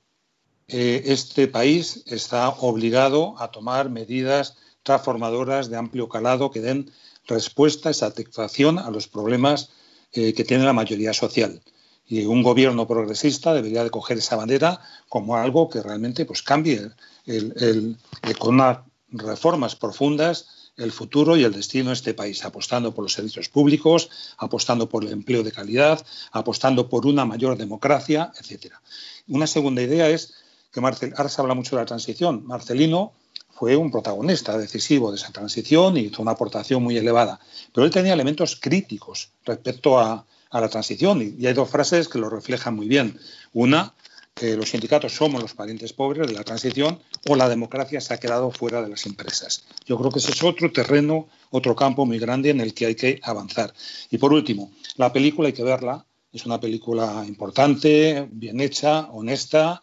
eh, 0.69 1.03
este 1.07 1.49
país 1.49 2.05
está 2.07 2.49
obligado 2.49 3.35
a 3.39 3.51
tomar 3.51 3.91
medidas 3.91 4.57
transformadoras 4.85 5.69
de 5.69 5.77
amplio 5.77 6.09
calado 6.09 6.53
que 6.53 6.61
den 6.61 6.93
respuesta 7.27 7.91
y 7.91 7.95
satisfacción 7.95 8.79
a 8.79 8.91
los 8.91 9.09
problemas 9.09 9.71
que 10.13 10.45
tiene 10.45 10.63
la 10.63 10.73
mayoría 10.73 11.13
social 11.13 11.61
y 12.07 12.25
un 12.27 12.43
gobierno 12.43 12.87
progresista 12.87 13.55
debería 13.55 13.85
de 13.85 13.91
coger 13.91 14.19
esa 14.19 14.37
bandera 14.37 14.81
como 15.09 15.37
algo 15.37 15.69
que 15.69 15.83
realmente 15.83 16.25
pues, 16.25 16.43
cambie 16.43 16.91
el, 17.27 17.97
con 18.39 18.55
unas 18.55 18.79
reformas 19.11 19.77
profundas 19.77 20.47
el 20.77 20.91
futuro 20.91 21.37
y 21.37 21.45
el 21.45 21.53
destino 21.53 21.91
de 21.91 21.95
este 21.95 22.15
país, 22.15 22.45
apostando 22.45 22.93
por 22.93 23.05
los 23.05 23.13
servicios 23.13 23.49
públicos, 23.49 24.11
apostando 24.39 24.89
por 24.89 25.05
el 25.05 25.13
empleo 25.13 25.45
de 25.45 25.53
calidad, 25.53 26.05
apostando 26.33 26.89
por 26.89 27.07
una 27.07 27.25
mayor 27.25 27.57
democracia, 27.57 28.33
etcétera. 28.41 28.83
Una 29.29 29.47
segunda 29.47 29.83
idea 29.83 30.09
es 30.09 30.35
que 30.73 30.81
Marcel, 30.81 31.15
ahora 31.17 31.29
se 31.29 31.41
habla 31.41 31.55
mucho 31.55 31.77
de 31.77 31.83
la 31.83 31.87
transición. 31.87 32.45
Marcelino 32.45 33.13
fue 33.51 33.77
un 33.77 33.93
protagonista 33.93 34.59
decisivo 34.59 35.11
de 35.13 35.17
esa 35.17 35.31
transición 35.31 35.97
y 35.97 36.01
hizo 36.01 36.23
una 36.23 36.33
aportación 36.33 36.83
muy 36.83 36.97
elevada, 36.97 37.39
pero 37.73 37.87
él 37.87 37.93
tenía 37.93 38.13
elementos 38.13 38.57
críticos 38.57 39.31
respecto 39.45 40.01
a, 40.01 40.27
a 40.55 40.61
la 40.61 40.69
transición. 40.69 41.35
Y 41.37 41.47
hay 41.47 41.53
dos 41.53 41.69
frases 41.69 42.09
que 42.09 42.19
lo 42.19 42.31
reflejan 42.31 42.77
muy 42.77 42.87
bien. 42.87 43.19
Una, 43.53 43.93
que 44.35 44.57
los 44.57 44.71
sindicatos 44.71 45.13
somos 45.13 45.43
los 45.43 45.53
parientes 45.53 45.93
pobres 45.93 46.29
de 46.29 46.33
la 46.33 46.45
transición 46.45 47.01
o 47.29 47.35
la 47.35 47.49
democracia 47.49 48.01
se 48.01 48.15
ha 48.15 48.19
quedado 48.19 48.53
fuera 48.53 48.81
de 48.81 48.89
las 48.89 49.05
empresas. 49.05 49.65
Yo 49.85 49.99
creo 49.99 50.13
que 50.13 50.21
ese 50.21 50.31
es 50.31 50.43
otro 50.45 50.71
terreno, 50.71 51.29
otro 51.51 51.75
campo 51.75 52.07
muy 52.07 52.21
grande 52.21 52.51
en 52.51 52.61
el 52.61 52.73
que 52.73 52.87
hay 52.87 52.95
que 52.95 53.21
avanzar. 53.25 53.75
Y 54.11 54.19
por 54.19 54.33
último, 54.33 54.71
la 54.97 55.13
película 55.13 55.49
hay 55.49 55.55
que 55.55 55.65
verla. 55.65 56.07
Es 56.33 56.47
una 56.47 56.61
película 56.61 57.25
importante, 57.27 58.29
bien 58.31 58.61
hecha, 58.61 59.09
honesta 59.11 59.83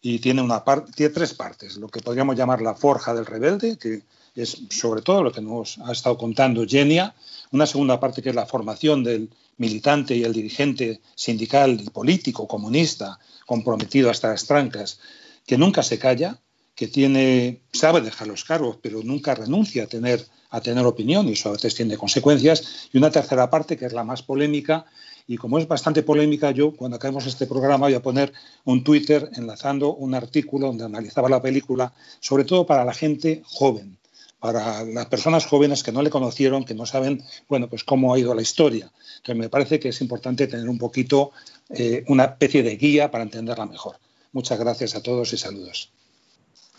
y 0.00 0.18
tiene, 0.18 0.40
una 0.40 0.64
tiene 0.94 1.12
tres 1.12 1.34
partes. 1.34 1.76
Lo 1.76 1.88
que 1.88 2.00
podríamos 2.00 2.36
llamar 2.36 2.62
la 2.62 2.74
forja 2.74 3.12
del 3.12 3.26
rebelde, 3.26 3.76
que 3.76 4.02
es 4.34 4.62
sobre 4.70 5.02
todo 5.02 5.22
lo 5.22 5.32
que 5.32 5.42
nos 5.42 5.78
ha 5.78 5.92
estado 5.92 6.16
contando 6.16 6.64
Genia. 6.66 7.14
Una 7.50 7.66
segunda 7.66 8.00
parte 8.00 8.22
que 8.22 8.30
es 8.30 8.34
la 8.34 8.46
formación 8.46 9.04
del 9.04 9.30
militante 9.58 10.14
y 10.16 10.24
el 10.24 10.32
dirigente 10.32 11.00
sindical 11.14 11.80
y 11.80 11.90
político 11.90 12.46
comunista 12.46 13.18
comprometido 13.46 14.10
hasta 14.10 14.28
las 14.28 14.46
trancas, 14.46 14.98
que 15.46 15.56
nunca 15.56 15.82
se 15.82 15.98
calla, 15.98 16.40
que 16.74 16.88
tiene, 16.88 17.62
sabe 17.72 18.02
dejar 18.02 18.28
los 18.28 18.44
cargos, 18.44 18.78
pero 18.82 19.02
nunca 19.02 19.34
renuncia 19.34 19.84
a 19.84 19.86
tener, 19.86 20.26
a 20.50 20.60
tener 20.60 20.84
opinión 20.84 21.28
y 21.28 21.32
eso 21.32 21.48
a 21.48 21.52
veces 21.52 21.74
tiene 21.74 21.96
consecuencias. 21.96 22.88
Y 22.92 22.98
una 22.98 23.10
tercera 23.10 23.48
parte 23.48 23.76
que 23.76 23.86
es 23.86 23.92
la 23.92 24.04
más 24.04 24.22
polémica, 24.22 24.84
y 25.26 25.38
como 25.38 25.58
es 25.58 25.66
bastante 25.66 26.02
polémica, 26.02 26.50
yo 26.50 26.76
cuando 26.76 26.96
acabemos 26.96 27.26
este 27.26 27.46
programa 27.46 27.86
voy 27.86 27.94
a 27.94 28.02
poner 28.02 28.32
un 28.64 28.84
Twitter 28.84 29.30
enlazando 29.34 29.94
un 29.94 30.14
artículo 30.14 30.68
donde 30.68 30.84
analizaba 30.84 31.28
la 31.28 31.42
película, 31.42 31.92
sobre 32.20 32.44
todo 32.44 32.66
para 32.66 32.84
la 32.84 32.94
gente 32.94 33.42
joven, 33.44 33.98
para 34.40 34.84
las 34.84 35.06
personas 35.06 35.46
jóvenes 35.46 35.82
que 35.82 35.92
no 35.92 36.02
le 36.02 36.10
conocieron, 36.10 36.64
que 36.64 36.74
no 36.74 36.86
saben, 36.86 37.24
bueno, 37.48 37.68
pues 37.68 37.84
cómo 37.84 38.12
ha 38.12 38.18
ido 38.18 38.34
la 38.34 38.42
historia. 38.42 38.92
Entonces 39.16 39.36
me 39.36 39.48
parece 39.48 39.80
que 39.80 39.88
es 39.88 40.00
importante 40.00 40.46
tener 40.46 40.68
un 40.68 40.78
poquito 40.78 41.32
eh, 41.70 42.04
una 42.08 42.24
especie 42.24 42.62
de 42.62 42.76
guía 42.76 43.10
para 43.10 43.24
entenderla 43.24 43.66
mejor. 43.66 43.96
Muchas 44.32 44.58
gracias 44.58 44.94
a 44.94 45.02
todos 45.02 45.32
y 45.32 45.38
saludos. 45.38 45.90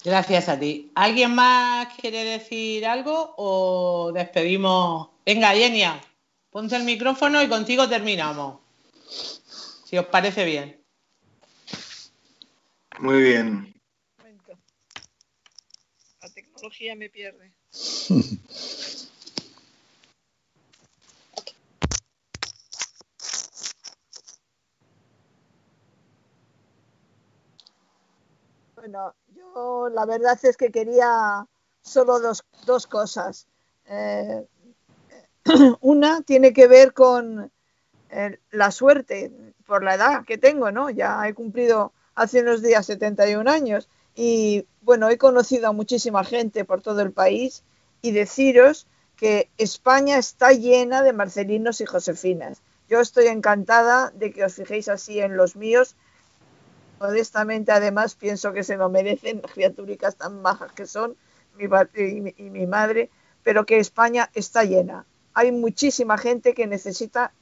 Gracias 0.03 0.47
a 0.47 0.59
ti. 0.59 0.91
¿Alguien 0.95 1.33
más 1.33 1.87
quiere 1.99 2.23
decir 2.23 2.85
algo 2.85 3.33
o 3.37 4.11
despedimos? 4.13 5.09
Venga, 5.25 5.53
Yenia, 5.53 5.99
ponte 6.49 6.75
el 6.75 6.83
micrófono 6.83 7.41
y 7.41 7.49
contigo 7.49 7.89
terminamos. 7.89 8.59
Si 9.85 9.97
os 9.97 10.05
parece 10.05 10.45
bien. 10.45 10.81
Muy 12.99 13.21
bien. 13.21 13.76
La 16.67 16.69
tecnología 16.69 16.95
me 16.95 17.09
pierde. 17.09 17.53
Bueno, 28.75 29.15
yo 29.33 29.87
la 29.93 30.05
verdad 30.05 30.37
es 30.43 30.57
que 30.57 30.69
quería 30.69 31.47
solo 31.81 32.19
dos, 32.19 32.87
cosas. 32.87 33.47
Eh, 33.85 34.45
una 35.79 36.21
tiene 36.21 36.51
que 36.51 36.67
ver 36.67 36.91
con 36.91 37.49
eh, 38.09 38.39
la 38.51 38.71
suerte 38.71 39.31
por 39.65 39.85
la 39.85 39.95
edad 39.95 40.25
que 40.25 40.37
tengo, 40.37 40.69
¿no? 40.71 40.89
Ya 40.89 41.25
he 41.29 41.33
cumplido 41.33 41.93
hace 42.13 42.41
unos 42.41 42.61
días 42.61 42.85
71 42.85 43.47
años 43.47 43.87
y 44.17 44.65
bueno, 44.81 45.09
he 45.09 45.17
conocido 45.17 45.69
a 45.69 45.71
muchísima 45.71 46.25
gente 46.25 46.65
por 46.65 46.81
todo 46.81 47.01
el 47.01 47.13
país 47.13 47.63
y 48.01 48.11
deciros 48.11 48.87
que 49.15 49.49
España 49.57 50.17
está 50.17 50.51
llena 50.51 51.03
de 51.03 51.13
Marcelinos 51.13 51.79
y 51.79 51.85
Josefinas. 51.85 52.61
Yo 52.89 52.99
estoy 52.99 53.27
encantada 53.27 54.11
de 54.11 54.33
que 54.33 54.43
os 54.43 54.55
fijéis 54.55 54.89
así 54.89 55.19
en 55.19 55.37
los 55.37 55.55
míos 55.55 55.95
modestamente 56.99 57.71
además 57.71 58.15
pienso 58.15 58.53
que 58.53 58.63
se 58.63 58.77
lo 58.77 58.89
merecen 58.89 59.41
criaturicas 59.41 60.15
tan 60.15 60.41
bajas 60.41 60.71
que 60.71 60.85
son 60.85 61.15
mi 61.57 61.67
padre 61.67 62.33
y 62.37 62.49
mi, 62.49 62.67
madre, 62.67 63.09
pero 63.43 63.65
que 63.65 63.79
España 63.79 64.29
está 64.35 64.63
llena. 64.63 65.05
Hay 65.33 65.51
muchísima 65.51 66.17
gente 66.17 66.53
que 66.53 66.67
necesita, 66.67 67.33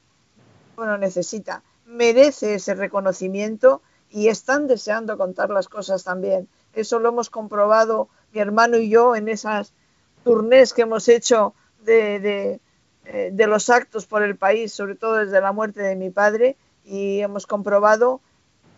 bueno, 0.74 0.96
necesita, 0.96 1.62
merece 1.84 2.54
ese 2.54 2.74
reconocimiento 2.74 3.82
y 4.10 4.28
están 4.28 4.68
deseando 4.68 5.18
contar 5.18 5.50
las 5.50 5.68
cosas 5.68 6.04
también. 6.04 6.48
Eso 6.76 6.98
lo 6.98 7.08
hemos 7.08 7.30
comprobado 7.30 8.08
mi 8.32 8.40
hermano 8.40 8.76
y 8.76 8.88
yo 8.88 9.16
en 9.16 9.28
esas 9.28 9.72
turnés 10.24 10.72
que 10.72 10.82
hemos 10.82 11.08
hecho 11.08 11.54
de, 11.80 12.60
eh, 13.04 13.30
de 13.32 13.46
los 13.46 13.70
actos 13.70 14.06
por 14.06 14.22
el 14.22 14.36
país, 14.36 14.72
sobre 14.72 14.94
todo 14.94 15.16
desde 15.16 15.40
la 15.40 15.52
muerte 15.52 15.82
de 15.82 15.96
mi 15.96 16.10
padre, 16.10 16.56
y 16.84 17.20
hemos 17.20 17.46
comprobado 17.46 18.20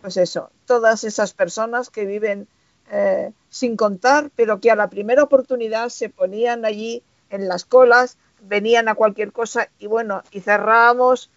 pues 0.01 0.17
eso, 0.17 0.49
todas 0.65 1.03
esas 1.03 1.33
personas 1.33 1.89
que 1.89 2.05
viven 2.05 2.47
eh, 2.91 3.31
sin 3.49 3.75
contar, 3.75 4.31
pero 4.35 4.59
que 4.59 4.71
a 4.71 4.75
la 4.75 4.89
primera 4.89 5.23
oportunidad 5.23 5.89
se 5.89 6.09
ponían 6.09 6.65
allí 6.65 7.03
en 7.29 7.47
las 7.47 7.65
colas, 7.65 8.17
venían 8.41 8.87
a 8.87 8.95
cualquier 8.95 9.31
cosa 9.31 9.69
y 9.77 9.87
bueno, 9.87 10.23
y 10.31 10.39
cerrábamos, 10.39 11.29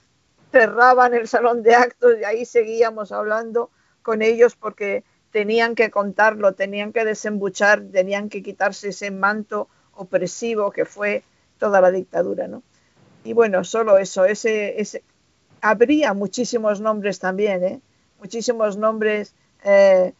cerraban 0.53 1.15
el 1.15 1.27
salón 1.27 1.63
de 1.63 1.75
actos 1.75 2.13
y 2.21 2.25
ahí 2.25 2.45
seguíamos 2.45 3.11
hablando 3.11 3.71
con 4.03 4.23
ellos 4.23 4.55
porque 4.55 5.05
tenían 5.33 5.75
que 5.75 5.91
contarlo, 5.91 6.53
tenían 6.53 6.93
que 6.93 7.05
desembuchar, 7.05 7.83
tenían 7.91 8.29
que 8.29 8.43
quitarse 8.43 8.91
ese 8.91 9.11
manto 9.11 9.69
opresivo 9.95 10.71
que 10.71 10.85
fue 10.85 11.25
toda 11.59 11.81
la 11.81 11.91
dictadura, 11.91 12.47
¿no? 12.47 12.63
Y 13.25 13.33
bueno, 13.33 13.65
solo 13.65 13.99
eso, 13.99 14.25
ese, 14.25 14.81
ese 14.81 15.03
habría 15.61 16.13
muchísimos 16.13 16.81
nombres 16.81 17.19
también, 17.19 17.65
¿eh? 17.65 17.81
muchísimos 18.19 18.77
nombres 18.77 19.35
eh, 19.65 20.13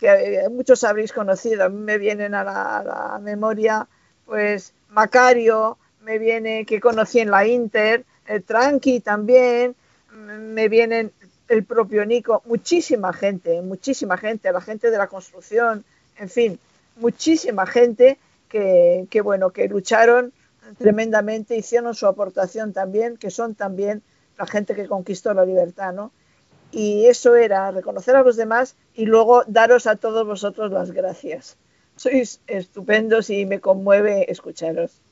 que 0.00 0.08
eh, 0.08 0.48
muchos 0.48 0.82
habréis 0.82 1.12
conocido. 1.12 1.64
A 1.64 1.68
mí 1.68 1.78
me 1.78 1.98
vienen 1.98 2.34
a 2.34 2.42
la, 2.42 3.20
memoria, 3.22 3.86
pues 4.26 4.74
Macario, 4.88 5.78
me 6.00 6.18
viene 6.18 6.64
que 6.64 6.80
conocí 6.80 7.20
en 7.20 7.30
la 7.30 7.46
Inter, 7.46 8.04
el 8.26 8.42
Tranqui 8.42 9.00
también, 9.00 9.76
me 10.10 10.68
vienen 10.68 11.12
el 11.48 11.64
propio 11.64 12.04
Nico, 12.06 12.42
muchísima 12.46 13.12
gente, 13.12 13.60
muchísima 13.62 14.16
gente, 14.16 14.52
la 14.52 14.60
gente 14.60 14.90
de 14.90 14.98
la 14.98 15.06
construcción, 15.06 15.84
en 16.18 16.28
fin, 16.28 16.58
muchísima 16.96 17.66
gente 17.66 18.18
que, 18.48 19.06
que 19.10 19.20
bueno, 19.20 19.50
que 19.50 19.68
lucharon 19.68 20.32
tremendamente, 20.78 21.56
hicieron 21.56 21.94
su 21.94 22.06
aportación 22.06 22.72
también, 22.72 23.16
que 23.16 23.30
son 23.30 23.54
también 23.54 24.02
la 24.38 24.46
gente 24.46 24.74
que 24.74 24.86
conquistó 24.86 25.34
la 25.34 25.44
libertad, 25.44 25.92
¿no? 25.92 26.12
y 26.72 27.06
eso 27.06 27.36
era 27.36 27.70
reconocer 27.70 28.16
a 28.16 28.22
los 28.22 28.36
demás 28.36 28.76
y 28.94 29.04
luego 29.04 29.44
daros 29.46 29.86
a 29.86 29.96
todos 29.96 30.26
vosotros 30.26 30.72
las 30.72 30.90
gracias. 30.90 31.58
Sois 31.96 32.40
estupendos 32.46 33.28
y 33.28 33.44
me 33.44 33.60
conmueve 33.60 34.30
escucharos. 34.32 35.02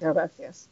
Gracias. 0.00 0.71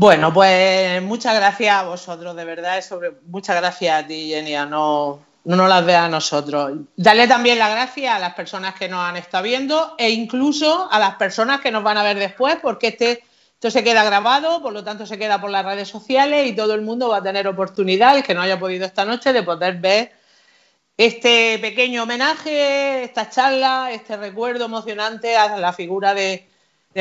Bueno, 0.00 0.32
pues 0.32 1.02
muchas 1.02 1.34
gracias 1.34 1.76
a 1.76 1.82
vosotros, 1.82 2.34
de 2.34 2.46
verdad. 2.46 2.82
Muchas 3.26 3.54
gracias 3.56 4.02
a 4.02 4.06
ti, 4.06 4.30
Genia. 4.30 4.64
No, 4.64 5.20
no 5.44 5.56
nos 5.56 5.68
las 5.68 5.84
veas 5.84 6.04
a 6.04 6.08
nosotros. 6.08 6.72
Darle 6.96 7.28
también 7.28 7.58
las 7.58 7.70
gracias 7.70 8.16
a 8.16 8.18
las 8.18 8.32
personas 8.32 8.74
que 8.76 8.88
nos 8.88 9.04
han 9.04 9.18
estado 9.18 9.44
viendo 9.44 9.96
e 9.98 10.08
incluso 10.08 10.90
a 10.90 10.98
las 10.98 11.16
personas 11.16 11.60
que 11.60 11.70
nos 11.70 11.82
van 11.82 11.98
a 11.98 12.02
ver 12.02 12.18
después, 12.18 12.56
porque 12.62 12.86
este 12.88 13.24
esto 13.52 13.70
se 13.70 13.84
queda 13.84 14.02
grabado, 14.02 14.62
por 14.62 14.72
lo 14.72 14.82
tanto 14.82 15.04
se 15.04 15.18
queda 15.18 15.38
por 15.38 15.50
las 15.50 15.66
redes 15.66 15.88
sociales 15.88 16.48
y 16.48 16.56
todo 16.56 16.72
el 16.72 16.80
mundo 16.80 17.10
va 17.10 17.18
a 17.18 17.22
tener 17.22 17.46
oportunidad, 17.46 18.16
el 18.16 18.22
que 18.22 18.32
no 18.32 18.40
haya 18.40 18.58
podido 18.58 18.86
esta 18.86 19.04
noche, 19.04 19.34
de 19.34 19.42
poder 19.42 19.74
ver 19.80 20.12
este 20.96 21.58
pequeño 21.58 22.04
homenaje, 22.04 23.04
esta 23.04 23.28
charla, 23.28 23.90
este 23.92 24.16
recuerdo 24.16 24.64
emocionante 24.64 25.36
a 25.36 25.58
la 25.58 25.74
figura 25.74 26.14
de, 26.14 26.48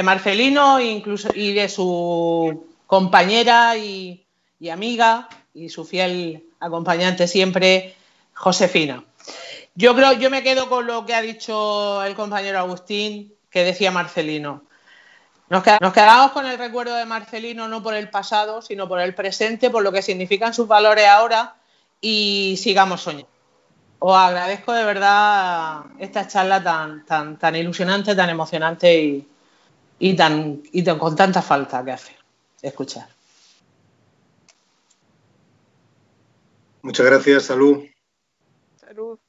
Marcelino 0.04 0.82
incluso, 0.82 1.30
y 1.34 1.54
de 1.54 1.70
su 1.70 2.69
compañera 2.90 3.78
y, 3.78 4.26
amiga 4.72 5.30
y 5.54 5.70
su 5.70 5.86
fiel 5.86 6.44
acompañante 6.60 7.28
siempre, 7.28 7.94
Josefina. 8.34 9.04
Yo 9.76 9.96
creo, 9.96 10.14
yo 10.14 10.32
me 10.32 10.42
quedo 10.42 10.70
con 10.70 10.88
lo 10.88 11.06
que 11.06 11.14
ha 11.14 11.22
dicho 11.22 12.04
el 12.04 12.16
compañero 12.16 12.58
Agustín, 12.58 13.32
que 13.52 13.64
decía 13.64 13.92
Marcelino. 13.92 14.64
Nos, 15.50 15.62
quedamos 15.62 16.32
con 16.32 16.48
el 16.48 16.58
recuerdo 16.58 16.96
de 16.96 17.06
Marcelino 17.06 17.68
no 17.68 17.84
por 17.84 17.94
el 17.94 18.10
pasado, 18.10 18.64
sino 18.64 18.88
por 18.88 19.00
el 19.00 19.14
presente, 19.14 19.70
por 19.70 19.84
lo 19.84 19.92
que 19.92 20.02
significan 20.02 20.56
sus 20.56 20.68
valores 20.68 21.06
ahora 21.06 21.58
y 22.02 22.58
sigamos 22.58 23.02
soñando. 23.02 23.30
Os 24.00 24.18
agradezco 24.18 24.74
de 24.74 24.84
verdad 24.84 25.82
esta 26.00 26.28
charla 26.28 26.64
tan, 26.64 27.06
tan, 27.06 27.38
tan 27.38 27.56
ilusionante, 27.56 28.16
tan 28.16 28.32
emocionante 28.32 29.28
y, 30.00 30.14
tan, 30.16 30.64
y 30.72 30.84
con 30.84 31.16
tanta 31.16 31.44
falta 31.44 31.86
que 31.86 31.92
hace 31.92 32.19
escuchar. 32.62 33.10
Muchas 36.82 37.06
gracias, 37.06 37.44
salud. 37.44 37.86
Salud. 38.78 39.20